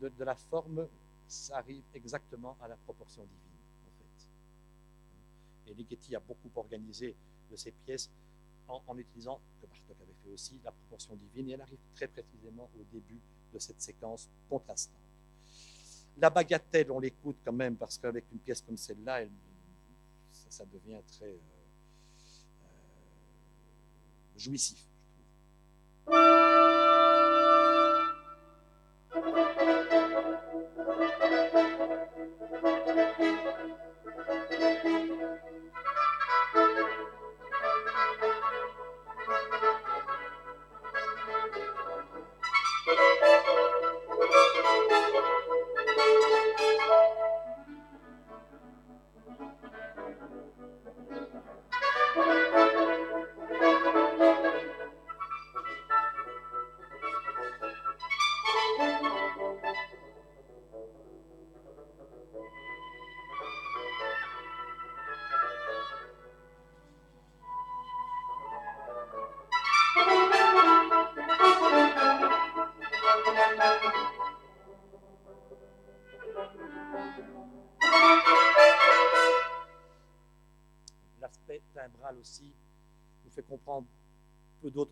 de, 0.00 0.24
la 0.24 0.34
forme, 0.34 0.86
ça 1.26 1.58
arrive 1.58 1.82
exactement 1.94 2.56
à 2.62 2.68
la 2.68 2.76
proportion 2.76 3.22
divine, 3.22 3.60
en 3.86 3.90
fait. 3.98 5.70
Et 5.70 5.74
Ligeti 5.74 6.14
a 6.14 6.20
beaucoup 6.20 6.50
organisé 6.54 7.14
de 7.50 7.56
ces 7.56 7.72
pièces 7.72 8.10
en, 8.68 8.82
en, 8.86 8.98
utilisant, 8.98 9.40
que 9.60 9.66
Bartok 9.66 9.96
avait 10.00 10.14
fait 10.24 10.30
aussi, 10.30 10.58
la 10.64 10.72
proportion 10.72 11.14
divine, 11.16 11.50
et 11.50 11.52
elle 11.52 11.60
arrive 11.60 11.78
très 11.94 12.08
précisément 12.08 12.68
au 12.78 12.84
début 12.92 13.20
de 13.52 13.58
cette 13.58 13.80
séquence 13.80 14.28
contrastante. 14.48 15.05
La 16.18 16.30
bagatelle, 16.30 16.90
on 16.90 16.98
l'écoute 16.98 17.36
quand 17.44 17.52
même 17.52 17.76
parce 17.76 17.98
qu'avec 17.98 18.24
une 18.32 18.38
pièce 18.38 18.62
comme 18.62 18.76
celle-là, 18.76 19.24
ça, 20.48 20.64
devient 20.64 21.00
très 21.06 21.26
euh, 21.26 21.38
euh, 22.62 24.38
jouissif. 24.38 24.82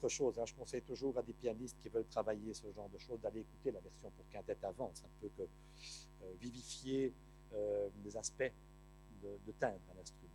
Choses. 0.08 0.38
Hein. 0.38 0.44
Je 0.46 0.54
conseille 0.54 0.82
toujours 0.82 1.16
à 1.18 1.22
des 1.22 1.32
pianistes 1.32 1.76
qui 1.82 1.88
veulent 1.88 2.06
travailler 2.06 2.52
ce 2.54 2.70
genre 2.72 2.88
de 2.88 2.98
choses 2.98 3.20
d'aller 3.20 3.40
écouter 3.40 3.72
la 3.72 3.80
version 3.80 4.10
pour 4.10 4.28
quintette 4.30 4.62
avant. 4.64 4.90
Ça 4.94 5.04
ne 5.04 5.28
peut 5.28 5.34
que 5.36 5.42
euh, 5.42 6.32
vivifier 6.40 7.12
euh, 7.54 7.88
des 8.02 8.16
aspects 8.16 8.52
de, 9.22 9.52
timbre 9.58 9.80
à 9.90 9.94
l'instrument. 9.94 10.32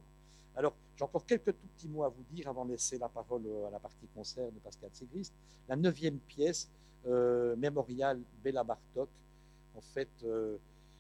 Alors, 0.56 0.74
j'ai 0.98 1.04
encore 1.04 1.26
quelques 1.26 1.56
tout 1.56 1.68
petits 1.76 1.88
mots 1.88 2.04
à 2.04 2.10
vous 2.10 2.24
dire 2.32 2.48
avant 2.48 2.66
de 2.66 2.72
laisser 2.72 2.98
la 2.98 3.08
parole 3.08 3.44
à 3.68 3.70
la 3.70 3.80
partie 3.80 4.08
concert 4.08 4.52
de 4.52 4.60
Pascal 4.60 4.90
Segrist. 4.94 5.34
La 5.68 5.76
neuvième 5.76 6.18
pièce, 6.18 6.70
euh, 7.06 7.56
Mémorial 7.56 8.20
Béla 8.44 8.64
Bartok, 8.64 9.10
en 9.76 9.82
fait, 9.82 10.10
euh, 10.24 10.58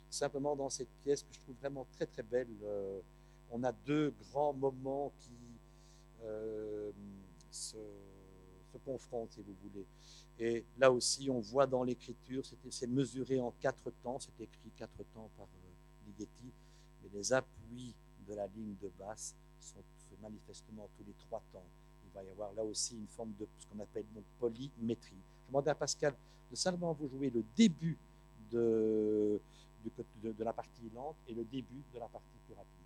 simplement 0.09 0.55
dans 0.55 0.69
cette 0.69 0.89
pièce 1.03 1.23
que 1.23 1.33
je 1.33 1.39
trouve 1.41 1.55
vraiment 1.57 1.85
très 1.91 2.05
très 2.05 2.23
belle, 2.23 2.47
euh, 2.63 2.99
on 3.51 3.63
a 3.63 3.71
deux 3.71 4.13
grands 4.31 4.53
moments 4.53 5.11
qui 5.19 5.37
euh, 6.23 6.91
se, 7.51 7.75
se 8.71 8.77
confrontent, 8.77 9.31
si 9.31 9.41
vous 9.41 9.55
voulez. 9.63 9.85
Et 10.39 10.63
là 10.77 10.91
aussi, 10.91 11.29
on 11.29 11.39
voit 11.39 11.67
dans 11.67 11.83
l'écriture, 11.83 12.43
c'est 12.69 12.87
mesuré 12.87 13.39
en 13.39 13.51
quatre 13.59 13.91
temps, 14.03 14.19
c'est 14.19 14.39
écrit 14.41 14.71
quatre 14.77 15.03
temps 15.13 15.29
par 15.37 15.47
euh, 15.47 16.07
Ligeti, 16.07 16.51
mais 17.03 17.09
les 17.13 17.33
appuis 17.33 17.93
de 18.27 18.33
la 18.33 18.47
ligne 18.47 18.75
de 18.81 18.89
basse 18.97 19.35
sont 19.59 19.83
manifestement 20.21 20.89
tous 20.97 21.03
les 21.05 21.13
trois 21.13 21.41
temps. 21.51 21.65
Il 22.05 22.11
va 22.13 22.23
y 22.23 22.29
avoir 22.29 22.53
là 22.53 22.63
aussi 22.63 22.95
une 22.95 23.07
forme 23.07 23.33
de 23.39 23.47
ce 23.57 23.65
qu'on 23.67 23.79
appelle 23.79 24.05
donc 24.13 24.23
polymétrie. 24.39 25.21
Je 25.43 25.47
demandais 25.47 25.71
à 25.71 25.75
Pascal 25.75 26.13
de 26.49 26.55
simplement 26.55 26.93
vous 26.93 27.07
jouer 27.07 27.29
le 27.29 27.43
début 27.55 27.97
de, 28.51 29.39
de 30.23 30.43
la 30.43 30.53
partie 30.53 30.89
lente 30.93 31.17
et 31.27 31.33
le 31.33 31.43
début 31.43 31.83
de 31.93 31.99
la 31.99 32.07
partie 32.07 32.37
plus 32.45 32.55
rapide. 32.55 32.78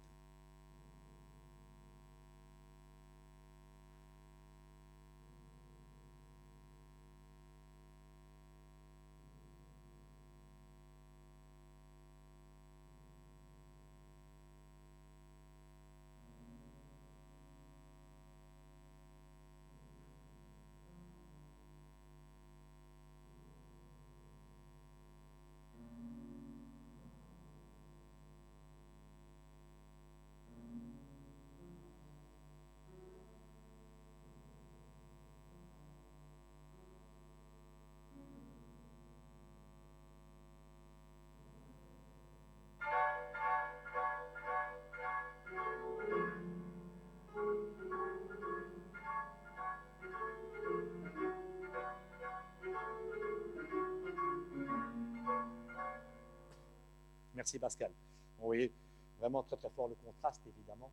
Merci 57.44 57.60
Pascal. 57.60 57.92
Vous 58.40 58.46
voyez 58.46 58.72
vraiment 59.20 59.44
très 59.44 59.58
très 59.58 59.70
fort 59.72 59.90
le 59.90 59.96
contraste 59.96 60.40
évidemment. 60.48 60.90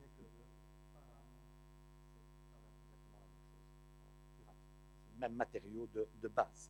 Même 0.00 0.08
chose. 0.18 0.26
C'est 5.06 5.14
le 5.14 5.20
même 5.20 5.34
matériau 5.34 5.88
de, 5.94 6.26
base. 6.26 6.68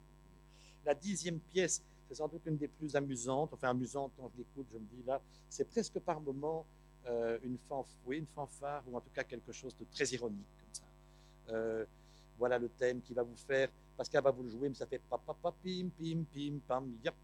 La 0.85 0.95
dixième 0.95 1.41
pièce, 1.41 1.83
c'est 2.07 2.15
sans 2.15 2.29
doute 2.29 2.43
une 2.45 2.59
des 2.59 2.69
plus 2.69 2.95
amusantes. 2.95 3.55
Enfin 3.55 3.71
amusante 3.71 4.13
quand 4.19 4.29
je 4.35 4.37
l'écoute, 4.37 4.67
je 4.71 4.77
me 4.77 4.85
dis 4.85 5.03
là, 5.07 5.19
c'est 5.49 5.65
presque 5.65 5.99
par 6.01 6.21
moment 6.21 6.67
euh, 7.07 7.39
une, 7.43 7.57
fanf 7.71 7.87
oui, 8.05 8.19
une 8.19 8.27
fanfare 8.27 8.83
ou 8.87 8.99
en 8.99 9.01
tout 9.01 9.13
cas 9.15 9.25
quelque 9.25 9.53
chose 9.53 9.75
de 9.79 9.87
très 9.87 10.05
ironique 10.09 10.45
comme 10.61 10.75
ça. 10.75 10.85
Euh, 11.55 11.87
voilà 12.37 12.59
le 12.59 12.69
thème 12.69 13.01
qui 13.01 13.15
va 13.15 13.23
vous 13.23 13.37
faire. 13.49 13.71
Pascal 13.97 14.23
va 14.23 14.31
vous 14.31 14.43
le 14.43 14.51
jouer, 14.51 14.69
mais 14.69 14.75
ça 14.75 14.87
fait 14.87 14.99
pa 14.99 15.17
pa 15.17 15.33
pa 15.33 15.53
pim 15.53 15.89
pim 15.97 16.23
pim 16.31 16.59
pam 16.69 16.93
ya 17.03 17.15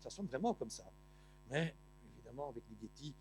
Ça 0.00 0.10
sonne 0.10 0.26
vraiment 0.26 0.54
comme 0.54 0.70
ça. 0.70 0.84
Mais 1.50 1.74
évidemment, 2.14 2.48
avec 2.48 2.64
Ligeti, 2.68 3.14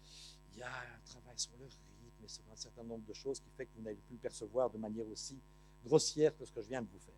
il 0.54 0.60
y 0.60 0.62
a 0.62 0.70
un 0.70 1.00
travail 1.06 1.38
sur 1.38 1.52
le 1.58 1.66
rythme 1.66 2.24
et 2.24 2.28
sur 2.28 2.44
un 2.52 2.56
certain 2.56 2.84
nombre 2.84 3.06
de 3.06 3.14
choses 3.14 3.40
qui 3.40 3.50
fait 3.52 3.66
que 3.66 3.72
vous 3.76 3.82
n'allez 3.82 4.02
plus 4.08 4.16
le 4.16 4.22
percevoir 4.22 4.70
de 4.70 4.78
manière 4.78 5.08
aussi 5.08 5.40
grossière 5.84 6.36
que 6.36 6.46
ce 6.46 6.52
que 6.52 6.62
je 6.62 6.70
viens 6.70 6.82
de 6.82 6.88
vous 6.88 7.00
faire. 7.00 7.14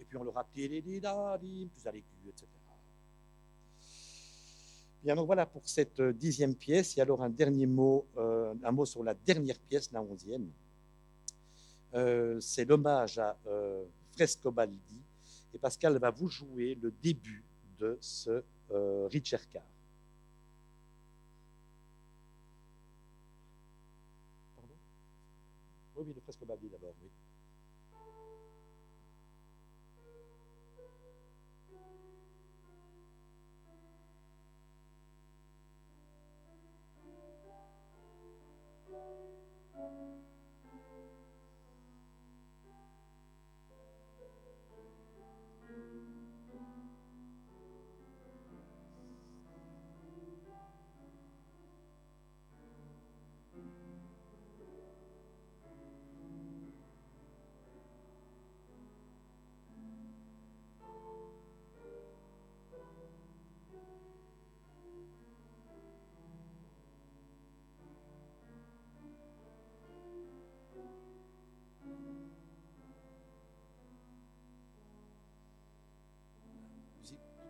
Et 0.00 0.04
puis 0.04 0.16
on 0.16 0.24
l'aura 0.24 0.44
plus 0.44 0.64
à 0.64 1.92
l'aigu, 1.92 2.28
etc. 2.28 2.57
Voilà 5.14 5.46
pour 5.46 5.62
cette 5.68 6.00
euh, 6.00 6.12
dixième 6.12 6.54
pièce. 6.54 6.96
Et 6.98 7.00
alors 7.00 7.22
un 7.22 7.30
dernier 7.30 7.66
mot, 7.66 8.06
euh, 8.16 8.54
un 8.62 8.72
mot 8.72 8.84
sur 8.84 9.02
la 9.02 9.14
dernière 9.14 9.58
pièce, 9.58 9.90
la 9.92 10.02
onzième. 10.02 10.50
Euh, 11.94 12.38
c'est 12.40 12.64
l'hommage 12.64 13.18
à 13.18 13.36
euh, 13.46 13.84
Frescobaldi. 14.12 15.02
Et 15.54 15.58
Pascal 15.58 15.96
va 15.98 16.10
vous 16.10 16.28
jouer 16.28 16.78
le 16.80 16.90
début 16.90 17.42
de 17.78 17.96
ce 18.00 18.42
euh, 18.70 19.08
Ricercar. 19.10 19.62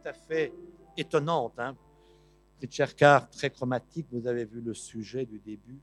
À 0.09 0.13
fait 0.13 0.53
étonnante. 0.97 1.59
Hein. 1.59 1.77
Carr, 2.97 3.31
très 3.31 3.51
chromatique, 3.51 4.07
vous 4.11 4.27
avez 4.27 4.45
vu 4.45 4.61
le 4.61 4.75
sujet 4.75 5.25
du 5.25 5.39
début. 5.39 5.81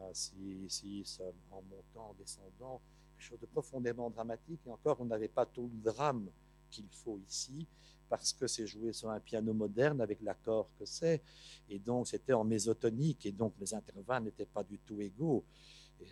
Ah, 0.00 0.10
si, 0.12 0.66
si, 0.68 1.04
en 1.50 1.62
montant, 1.62 2.10
en 2.10 2.14
descendant, 2.18 2.80
quelque 3.16 3.26
chose 3.26 3.40
de 3.40 3.46
profondément 3.46 4.10
dramatique. 4.10 4.60
Et 4.66 4.70
encore, 4.70 5.00
on 5.00 5.06
n'avait 5.06 5.28
pas 5.28 5.46
tout 5.46 5.68
le 5.72 5.90
drame 5.90 6.28
qu'il 6.70 6.88
faut 6.90 7.18
ici, 7.28 7.66
parce 8.08 8.32
que 8.32 8.46
c'est 8.46 8.66
joué 8.66 8.92
sur 8.92 9.10
un 9.10 9.20
piano 9.20 9.52
moderne 9.52 10.00
avec 10.00 10.20
l'accord 10.22 10.68
que 10.78 10.84
c'est. 10.84 11.22
Et 11.68 11.78
donc, 11.78 12.08
c'était 12.08 12.32
en 12.32 12.44
mésotonique, 12.44 13.26
et 13.26 13.32
donc 13.32 13.54
les 13.58 13.74
intervalles 13.74 14.24
n'étaient 14.24 14.46
pas 14.46 14.62
du 14.62 14.78
tout 14.78 15.00
égaux. 15.00 15.44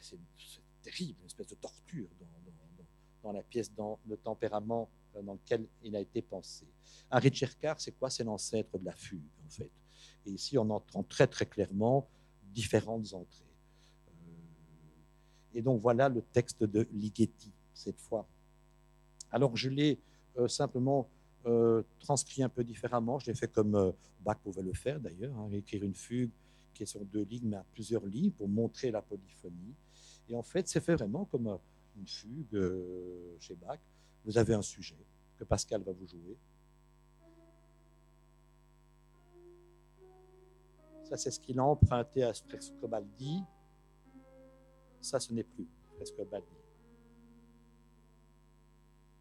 C'est 0.00 0.18
terrible, 0.82 1.18
une 1.20 1.26
espèce 1.26 1.48
de 1.48 1.56
torture 1.56 2.08
dans, 3.22 3.32
la 3.32 3.42
pièce, 3.42 3.72
dans 3.74 3.98
le 4.08 4.16
tempérament 4.16 4.88
dans 5.24 5.34
lequel 5.34 5.66
il 5.82 5.94
a 5.96 6.00
été 6.00 6.22
pensé. 6.22 6.66
Un 7.10 7.18
Ricercar, 7.18 7.80
c'est 7.80 7.92
quoi? 7.92 8.10
C'est 8.10 8.24
l'ancêtre 8.24 8.78
de 8.78 8.84
la 8.84 8.92
fugue, 8.92 9.22
en 9.46 9.50
fait. 9.50 9.70
Et 10.26 10.30
ici, 10.30 10.56
on 10.58 10.68
entend 10.70 11.02
très 11.02 11.26
très 11.26 11.46
clairement 11.46 12.08
différentes 12.42 13.12
entrées. 13.12 13.44
Euh, 14.08 15.54
Et 15.54 15.62
donc 15.62 15.80
voilà 15.82 16.08
le 16.08 16.22
texte 16.22 16.62
de 16.64 16.86
Ligeti, 16.92 17.52
cette 17.74 18.00
fois. 18.00 18.26
Alors 19.30 19.56
je 19.56 19.68
l'ai 19.68 20.00
euh, 20.38 20.48
simplement 20.48 21.08
euh, 21.46 21.82
transcrit 21.98 22.42
un 22.42 22.48
peu 22.48 22.64
différemment. 22.64 23.18
Je 23.18 23.26
l'ai 23.26 23.34
fait 23.34 23.50
comme 23.50 23.74
euh, 23.74 23.92
Bach 24.20 24.38
pouvait 24.42 24.62
le 24.62 24.72
faire 24.74 25.00
d'ailleurs, 25.00 25.36
hein, 25.38 25.50
écrire 25.52 25.84
une 25.84 25.94
fugue 25.94 26.30
qui 26.74 26.82
est 26.84 26.86
sur 26.86 27.04
deux 27.04 27.24
lignes, 27.24 27.48
mais 27.48 27.56
à 27.56 27.64
plusieurs 27.72 28.04
lignes, 28.06 28.30
pour 28.30 28.48
montrer 28.48 28.90
la 28.90 29.02
polyphonie. 29.02 29.74
Et 30.28 30.34
en 30.34 30.42
fait, 30.42 30.68
c'est 30.68 30.80
fait 30.80 30.94
vraiment 30.94 31.24
comme, 31.24 31.48
euh, 31.48 31.56
une 31.96 32.06
fugue 32.06 32.54
euh, 32.54 33.36
chez 33.40 33.54
Bach, 33.54 33.78
vous 34.24 34.36
avez 34.38 34.54
un 34.54 34.62
sujet 34.62 34.96
que 35.38 35.44
Pascal 35.44 35.82
va 35.82 35.92
vous 35.92 36.06
jouer. 36.06 36.36
Ça, 41.04 41.16
c'est 41.16 41.30
ce 41.30 41.40
qu'il 41.40 41.58
a 41.58 41.64
emprunté 41.64 42.22
à 42.22 42.32
Frescobaldi. 42.32 43.42
Ça, 45.00 45.18
ce 45.18 45.32
n'est 45.32 45.42
plus 45.42 45.66
Frescobaldi. 45.96 46.46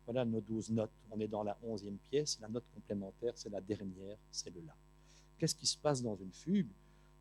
Voilà 0.05 0.25
nos 0.25 0.41
douze 0.41 0.69
notes. 0.71 0.91
On 1.11 1.19
est 1.19 1.27
dans 1.27 1.43
la 1.43 1.57
onzième 1.63 1.97
pièce. 1.97 2.39
La 2.41 2.49
note 2.49 2.65
complémentaire, 2.73 3.33
c'est 3.35 3.49
la 3.49 3.61
dernière, 3.61 4.17
c'est 4.31 4.49
le 4.49 4.61
La. 4.61 4.75
Qu'est-ce 5.37 5.55
qui 5.55 5.67
se 5.67 5.77
passe 5.77 6.01
dans 6.01 6.15
une 6.15 6.33
fugue? 6.33 6.71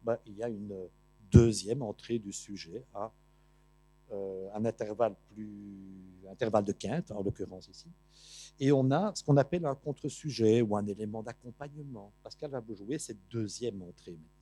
Ben, 0.02 0.18
Il 0.26 0.36
y 0.36 0.42
a 0.42 0.48
une 0.48 0.88
deuxième 1.30 1.82
entrée 1.82 2.18
du 2.18 2.32
sujet 2.32 2.84
à 2.94 3.12
euh, 4.12 4.48
un 4.55 4.64
intervalle 4.64 5.14
plus 5.35 6.09
intervalle 6.30 6.64
de 6.64 6.72
quinte, 6.72 7.10
en 7.10 7.22
l'occurrence 7.22 7.68
ici. 7.68 7.89
Et 8.60 8.72
on 8.72 8.90
a 8.90 9.14
ce 9.14 9.22
qu'on 9.22 9.36
appelle 9.36 9.64
un 9.66 9.74
contre-sujet 9.74 10.62
ou 10.62 10.76
un 10.76 10.86
élément 10.86 11.22
d'accompagnement. 11.22 12.12
Pascal 12.22 12.51
va 12.51 12.60
vous 12.60 12.74
jouer 12.74 12.98
cette 12.98 13.28
deuxième 13.30 13.82
entrée 13.82 14.12
maintenant. 14.12 14.38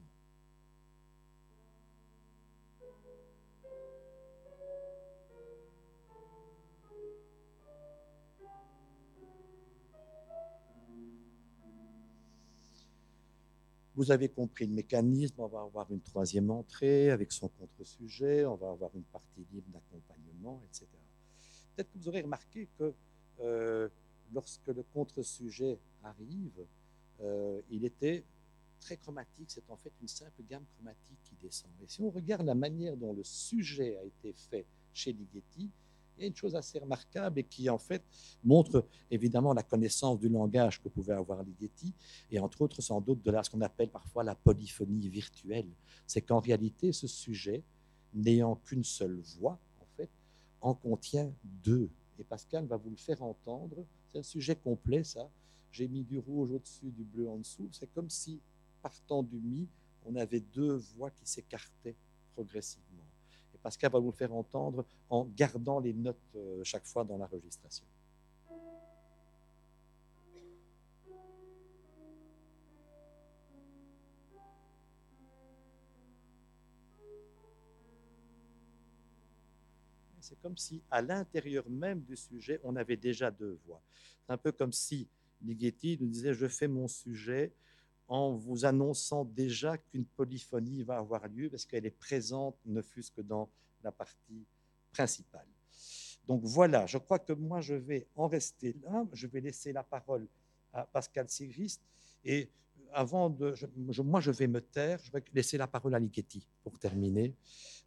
Vous 13.97 14.11
avez 14.11 14.29
compris 14.29 14.67
le 14.67 14.75
mécanisme, 14.75 15.37
on 15.39 15.47
va 15.47 15.63
avoir 15.63 15.91
une 15.91 16.03
troisième 16.03 16.51
entrée 16.51 17.11
avec 17.11 17.33
son 17.33 17.49
contre-sujet, 17.49 18.45
on 18.45 18.55
va 18.55 18.71
avoir 18.71 18.91
une 18.95 19.05
partie 19.05 19.47
libre 19.51 19.69
d'accompagnement, 19.73 20.61
etc. 20.67 20.87
Peut-être 21.75 21.91
que 21.91 21.99
vous 21.99 22.09
aurez 22.09 22.21
remarqué 22.21 22.69
que 22.79 22.93
euh, 23.41 23.89
lorsque 24.35 24.67
le 24.67 24.83
contre-sujet 24.83 25.79
arrive, 26.05 26.67
euh, 27.23 27.63
il 27.71 27.87
était 27.87 28.23
très 28.81 28.99
chromatique, 28.99 29.51
c'est 29.51 29.69
en 29.71 29.77
fait 29.77 29.93
une 30.03 30.09
simple 30.09 30.43
gamme 30.49 30.65
chromatique 30.75 31.19
qui 31.25 31.35
descend. 31.43 31.71
Et 31.83 31.89
si 31.89 32.03
on 32.03 32.11
regarde 32.11 32.45
la 32.45 32.55
manière 32.55 32.99
dont 32.99 33.15
le 33.15 33.25
sujet 33.25 33.97
a 33.97 34.05
été 34.05 34.35
fait 34.35 34.67
chez 34.93 35.15
Ligeti, 35.15 35.71
il 36.17 36.23
y 36.23 36.25
a 36.25 36.29
une 36.29 36.37
chose 36.37 36.57
assez 36.57 36.79
remarquable 36.79 37.41
et 37.41 37.45
qui, 37.45 37.69
en 37.69 37.79
fait, 37.79 38.03
montre 38.43 38.87
évidemment 39.11 39.53
la 39.53 39.63
connaissance 39.63 40.19
du 40.19 40.29
langage 40.29 40.83
que 40.83 40.89
pouvait 40.89 41.15
avoir 41.15 41.43
Ligeti, 41.43 41.93
et 42.31 42.39
entre 42.39 42.63
autres, 42.63 42.81
sans 42.81 43.01
doute, 43.01 43.23
de 43.23 43.31
là, 43.31 43.43
ce 43.43 43.51
qu'on 43.51 43.61
appelle 43.61 43.91
parfois 43.91 44.25
la 44.25 44.35
polyphonie 44.35 45.09
virtuelle. 45.09 45.69
C'est 46.07 46.23
qu'en 46.23 46.41
réalité, 46.41 46.93
ce 46.93 47.07
sujet, 47.07 47.63
n'ayant 48.15 48.57
qu'une 48.57 48.85
seule 48.85 49.21
voix, 49.39 49.59
en 49.81 49.87
fait, 49.97 50.11
en 50.61 50.75
contient 50.75 51.33
deux. 51.43 51.91
Et 52.19 52.25
Pascal 52.25 52.67
va 52.67 52.77
vous 52.77 52.91
le 52.91 52.97
faire 52.97 53.23
entendre. 53.23 53.85
C'est 54.09 54.19
un 54.19 54.23
sujet 54.23 54.57
complet, 54.57 55.05
ça. 55.05 55.29
J'ai 55.71 55.89
mis 55.89 56.03
du 56.03 56.19
rouge 56.19 56.53
au-dessus, 56.53 56.91
du 56.91 57.05
bleu 57.05 57.29
en 57.29 57.37
dessous. 57.37 57.69
C'est 57.73 57.93
comme 57.93 58.09
si, 58.09 58.41
partant 58.81 59.23
du 59.23 59.39
mi, 59.39 59.69
on 60.07 60.17
avait 60.17 60.41
deux 60.41 60.77
voix 60.77 61.11
qui 61.11 61.27
s'écartaient 61.27 61.97
progressivement. 62.35 62.86
Pascal 63.67 63.91
va 63.91 63.99
vous 63.99 64.13
le 64.13 64.17
faire 64.17 64.33
entendre 64.33 64.85
en 65.11 65.25
gardant 65.25 65.81
les 65.81 65.93
notes 65.93 66.17
euh, 66.37 66.63
chaque 66.63 66.87
fois 66.87 67.03
dans 67.03 67.17
l'enregistration. 67.17 67.85
C'est 80.21 80.41
comme 80.41 80.57
si, 80.57 80.81
à 80.89 81.03
l'intérieur 81.03 81.69
même 81.69 82.03
du 82.03 82.15
sujet, 82.15 82.61
on 82.63 82.77
avait 82.77 82.97
déjà 82.97 83.33
deux 83.33 83.59
voix. 83.67 83.83
C'est 84.25 84.33
un 84.33 84.37
peu 84.37 84.53
comme 84.53 84.73
si 84.73 85.09
Ligeti 85.43 85.99
nous 86.01 86.07
disait 86.07 86.35
Je 86.35 86.47
fais 86.47 86.69
mon 86.69 86.87
sujet, 86.87 87.53
en 88.09 88.35
vous 88.35 88.65
annonçant 88.65 89.25
déjà 89.25 89.79
qu'une 89.79 90.05
polyphonie 90.05 90.83
va 90.83 90.99
avoir 90.99 91.27
lieu 91.29 91.51
parce 91.51 91.65
qu'elle 91.65 91.87
est 91.87 91.91
présente, 91.91 92.57
ne 92.65 92.81
fût-ce 92.83 93.11
que 93.11 93.21
dans 93.21 93.49
la 93.83 93.93
partie 93.93 94.47
principale. 94.93 95.47
Donc 96.27 96.43
voilà, 96.45 96.87
je 96.87 96.99
crois 96.99 97.19
que 97.19 97.33
moi 97.33 97.61
je 97.61 97.75
vais 97.75 98.07
en 98.15 98.27
rester 98.27 98.77
là, 98.83 99.07
je 99.13 99.27
vais 99.27 99.41
laisser 99.41 99.73
la 99.73 99.83
parole 99.83 100.27
à 100.73 100.85
Pascal 100.85 101.29
Sigrist 101.29 101.83
et 102.25 102.51
avant 102.93 103.31
de, 103.31 103.55
moi 103.77 104.21
je 104.21 104.31
vais 104.31 104.47
me 104.47 104.61
taire, 104.61 104.99
je 105.03 105.13
vais 105.13 105.23
laisser 105.33 105.59
la 105.59 105.67
parole 105.67 105.95
à 105.95 105.99
Ligeti 105.99 106.49
pour 106.63 106.79
terminer. 106.79 107.35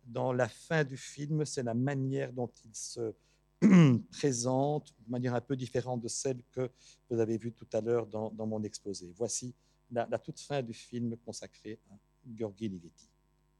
Dans 0.05 0.33
la 0.33 0.47
fin 0.47 0.83
du 0.83 0.97
film, 0.97 1.45
c'est 1.45 1.63
la 1.63 1.73
manière 1.73 2.31
dont 2.31 2.51
il 2.65 2.73
se 2.73 3.13
présente, 4.11 4.93
de 5.05 5.11
manière 5.11 5.35
un 5.35 5.41
peu 5.41 5.55
différente 5.55 6.01
de 6.01 6.07
celle 6.07 6.41
que 6.51 6.69
vous 7.09 7.19
avez 7.19 7.37
vue 7.37 7.51
tout 7.51 7.67
à 7.73 7.81
l'heure 7.81 8.07
dans, 8.07 8.29
dans 8.31 8.47
mon 8.47 8.63
exposé. 8.63 9.11
Voici 9.15 9.53
la, 9.91 10.17
toute 10.17 10.39
fin 10.39 10.61
du 10.61 10.73
film 10.73 11.15
consacré 11.25 11.79
à 11.89 11.95
Georgi 12.37 12.69
Ligeti. 12.69 13.09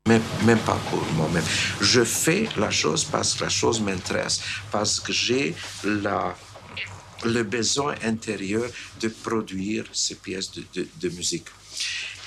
Même, 0.07 0.23
même 0.45 0.59
pas 0.59 0.79
pour 0.89 1.03
moi-même. 1.13 1.43
Je 1.81 2.03
fais 2.03 2.47
la 2.57 2.71
chose 2.71 3.03
parce 3.05 3.35
que 3.35 3.43
la 3.43 3.49
chose 3.49 3.81
m'intéresse, 3.81 4.41
parce 4.71 4.99
que 4.99 5.11
j'ai 5.11 5.55
la, 5.83 6.35
le 7.25 7.43
besoin 7.43 7.95
intérieur 8.03 8.69
de 8.99 9.07
produire 9.09 9.85
ces 9.93 10.15
pièces 10.15 10.51
de, 10.51 10.63
de, 10.73 10.87
de 10.99 11.09
musique. 11.09 11.47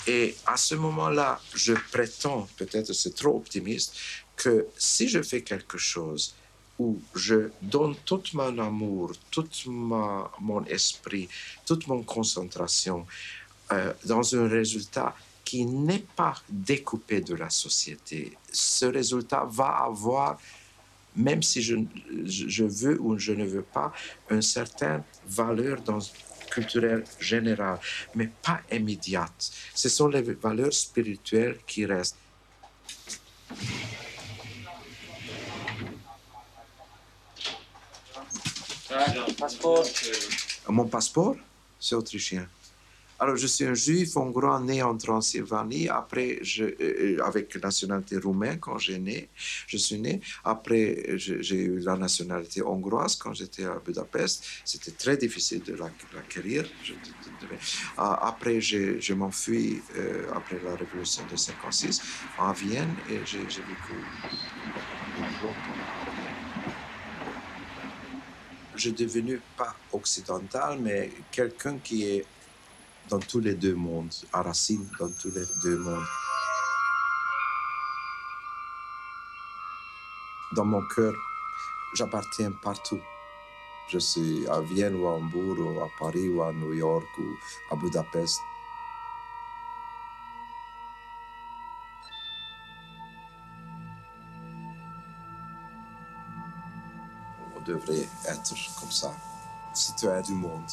Et 0.07 0.37
à 0.47 0.57
ce 0.57 0.75
moment-là, 0.75 1.41
je 1.55 1.75
prétends, 1.93 2.49
peut-être 2.57 2.93
c'est 2.93 3.15
trop 3.15 3.37
optimiste, 3.37 3.95
que 4.37 4.67
si 4.77 5.09
je 5.09 5.23
fais 5.23 5.43
quelque 5.43 5.79
chose 5.79 6.35
où 6.79 7.01
je 7.15 7.51
donne 7.61 7.95
tout 8.05 8.23
mon 8.33 8.59
amour, 8.59 9.13
tout 9.31 9.49
ma, 9.67 10.31
mon 10.41 10.65
esprit, 10.65 11.29
toute 11.65 11.87
mon 11.87 12.03
concentration, 12.03 13.07
euh, 13.73 13.93
dans 14.05 14.35
un 14.37 14.49
résultat 14.49 15.15
qui 15.45 15.67
n'est 15.67 16.07
pas 16.17 16.35
découpé 16.49 17.21
de 17.21 17.35
la 17.35 17.51
société. 17.51 18.37
Ce 18.53 18.87
résultat 18.87 19.45
va 19.49 19.71
avoir, 19.91 20.39
même 21.17 21.43
si 21.43 21.61
je, 21.63 21.77
je 22.25 22.65
veux 22.65 23.01
ou 23.01 23.19
je 23.19 23.33
ne 23.33 23.45
veux 23.45 23.63
pas, 23.63 23.93
une 24.31 24.43
certaine 24.43 25.03
valeur 25.27 25.81
dans, 25.83 25.99
culturelle 26.53 27.05
générale, 27.19 27.79
mais 28.15 28.29
pas 28.43 28.61
immédiate. 28.71 29.51
Ce 29.75 29.89
sont 29.89 30.09
les 30.09 30.23
valeurs 30.23 30.73
spirituelles 30.73 31.59
qui 31.67 31.87
restent. 31.87 32.17
Mon 40.69 40.87
passeport, 40.87 41.37
c'est 41.81 41.95
autrichien. 41.95 42.47
Alors, 43.23 43.37
je 43.37 43.47
suis 43.47 43.65
un 43.65 43.75
juif 43.75 44.17
hongrois 44.17 44.59
né 44.59 44.83
en 44.83 44.97
Transylvanie. 44.97 45.89
Après, 45.89 46.41
je, 46.43 46.65
euh, 46.65 47.25
avec 47.25 47.55
nationalité 47.63 48.17
roumaine 48.19 48.59
quand 48.59 48.79
j'ai 48.79 48.99
né, 48.99 49.29
je 49.69 49.77
suis 49.77 50.01
né. 50.01 50.21
Après, 50.43 51.05
j'ai 51.17 51.61
eu 51.71 51.79
la 51.79 51.97
nationalité 51.97 52.63
hongroise 52.65 53.15
quand 53.15 53.33
j'étais 53.33 53.63
à 53.63 53.79
Budapest. 53.79 54.45
C'était 54.65 54.91
très 54.91 55.17
difficile 55.17 55.63
de 55.63 55.75
l'acquérir. 55.75 56.69
Ah, 57.97 58.27
après, 58.27 58.61
je 58.61 59.15
m'enfuis 59.15 59.81
euh, 59.97 60.27
après 60.35 60.59
la 60.65 60.75
révolution 60.75 61.23
de 61.31 61.37
56 61.37 62.03
à 62.41 62.53
Vienne 62.53 62.93
et 63.09 63.21
j'ai 63.25 63.39
vécu 63.39 63.95
je 68.75 68.81
suis 68.81 68.93
devenu 68.93 69.41
pas 69.57 69.77
occidental, 69.93 70.79
mais 70.81 71.11
quelqu'un 71.31 71.79
qui 71.79 72.05
est 72.05 72.25
dans 73.13 73.19
tous 73.19 73.41
les 73.41 73.55
deux 73.55 73.75
mondes, 73.75 74.15
à 74.33 74.41
racine 74.41 74.89
dans 74.99 75.11
tous 75.21 75.29
les 75.35 75.45
deux 75.63 75.77
mondes. 75.77 76.07
Dans 80.57 80.65
mon 80.65 80.81
cœur, 80.89 81.13
j'appartiens 81.95 82.53
partout. 82.53 83.01
Je 83.91 83.99
suis 83.99 84.47
à 84.49 84.63
Vienne 84.63 84.95
ou 84.95 85.07
à 85.09 85.11
Hambourg 85.11 85.59
ou 85.59 85.81
à 85.83 85.89
Paris 85.99 86.27
ou 86.31 86.43
à 86.43 86.55
New 86.55 86.73
York 86.73 87.05
ou 87.19 87.37
à 87.71 87.77
Budapest. 87.77 88.41
On 97.55 97.61
devrait 97.61 98.09
être 98.27 98.55
comme 98.81 98.91
ça, 98.91 99.15
citoyen 99.75 100.23
du 100.23 100.33
monde. 100.33 100.71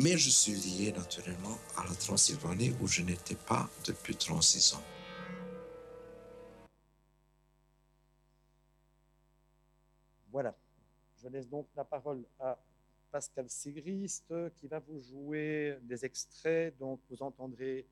Mais 0.00 0.16
je 0.16 0.30
suis 0.30 0.52
lié 0.52 0.92
naturellement 0.92 1.58
à 1.76 1.84
la 1.84 1.92
Transylvanie 1.92 2.72
où 2.80 2.86
je 2.86 3.02
n'étais 3.02 3.34
pas 3.34 3.68
depuis 3.84 4.14
36 4.14 4.74
ans. 4.74 4.82
Voilà. 10.30 10.56
Je 11.20 11.26
laisse 11.26 11.48
donc 11.48 11.66
la 11.74 11.82
parole 11.82 12.24
à 12.38 12.56
Pascal 13.10 13.50
Sigrist 13.50 14.32
qui 14.54 14.68
va 14.68 14.78
vous 14.78 15.00
jouer 15.00 15.76
des 15.82 16.04
extraits. 16.04 16.78
Donc 16.78 17.00
vous 17.10 17.20
entendrez 17.20 17.84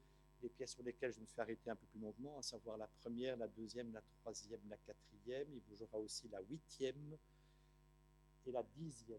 les 0.43 0.49
pièces 0.49 0.75
sur 0.75 0.85
lesquelles 0.85 1.13
je 1.13 1.19
me 1.19 1.27
suis 1.27 1.41
arrêté 1.41 1.71
un 1.71 1.75
peu 1.75 1.87
plus 1.87 1.99
longuement, 1.99 2.39
à 2.39 2.43
savoir 2.43 2.77
la 2.77 2.87
première, 3.01 3.37
la 3.37 3.49
deuxième, 3.49 3.93
la 3.93 4.03
troisième, 4.21 4.61
la 4.71 4.77
quatrième. 4.77 5.49
Il 5.53 5.63
vous 5.69 5.77
jouera 5.77 5.99
aussi 5.99 6.29
la 6.29 6.39
huitième 6.49 7.17
et 8.47 8.53
la 8.53 8.63
dixième. 8.77 9.19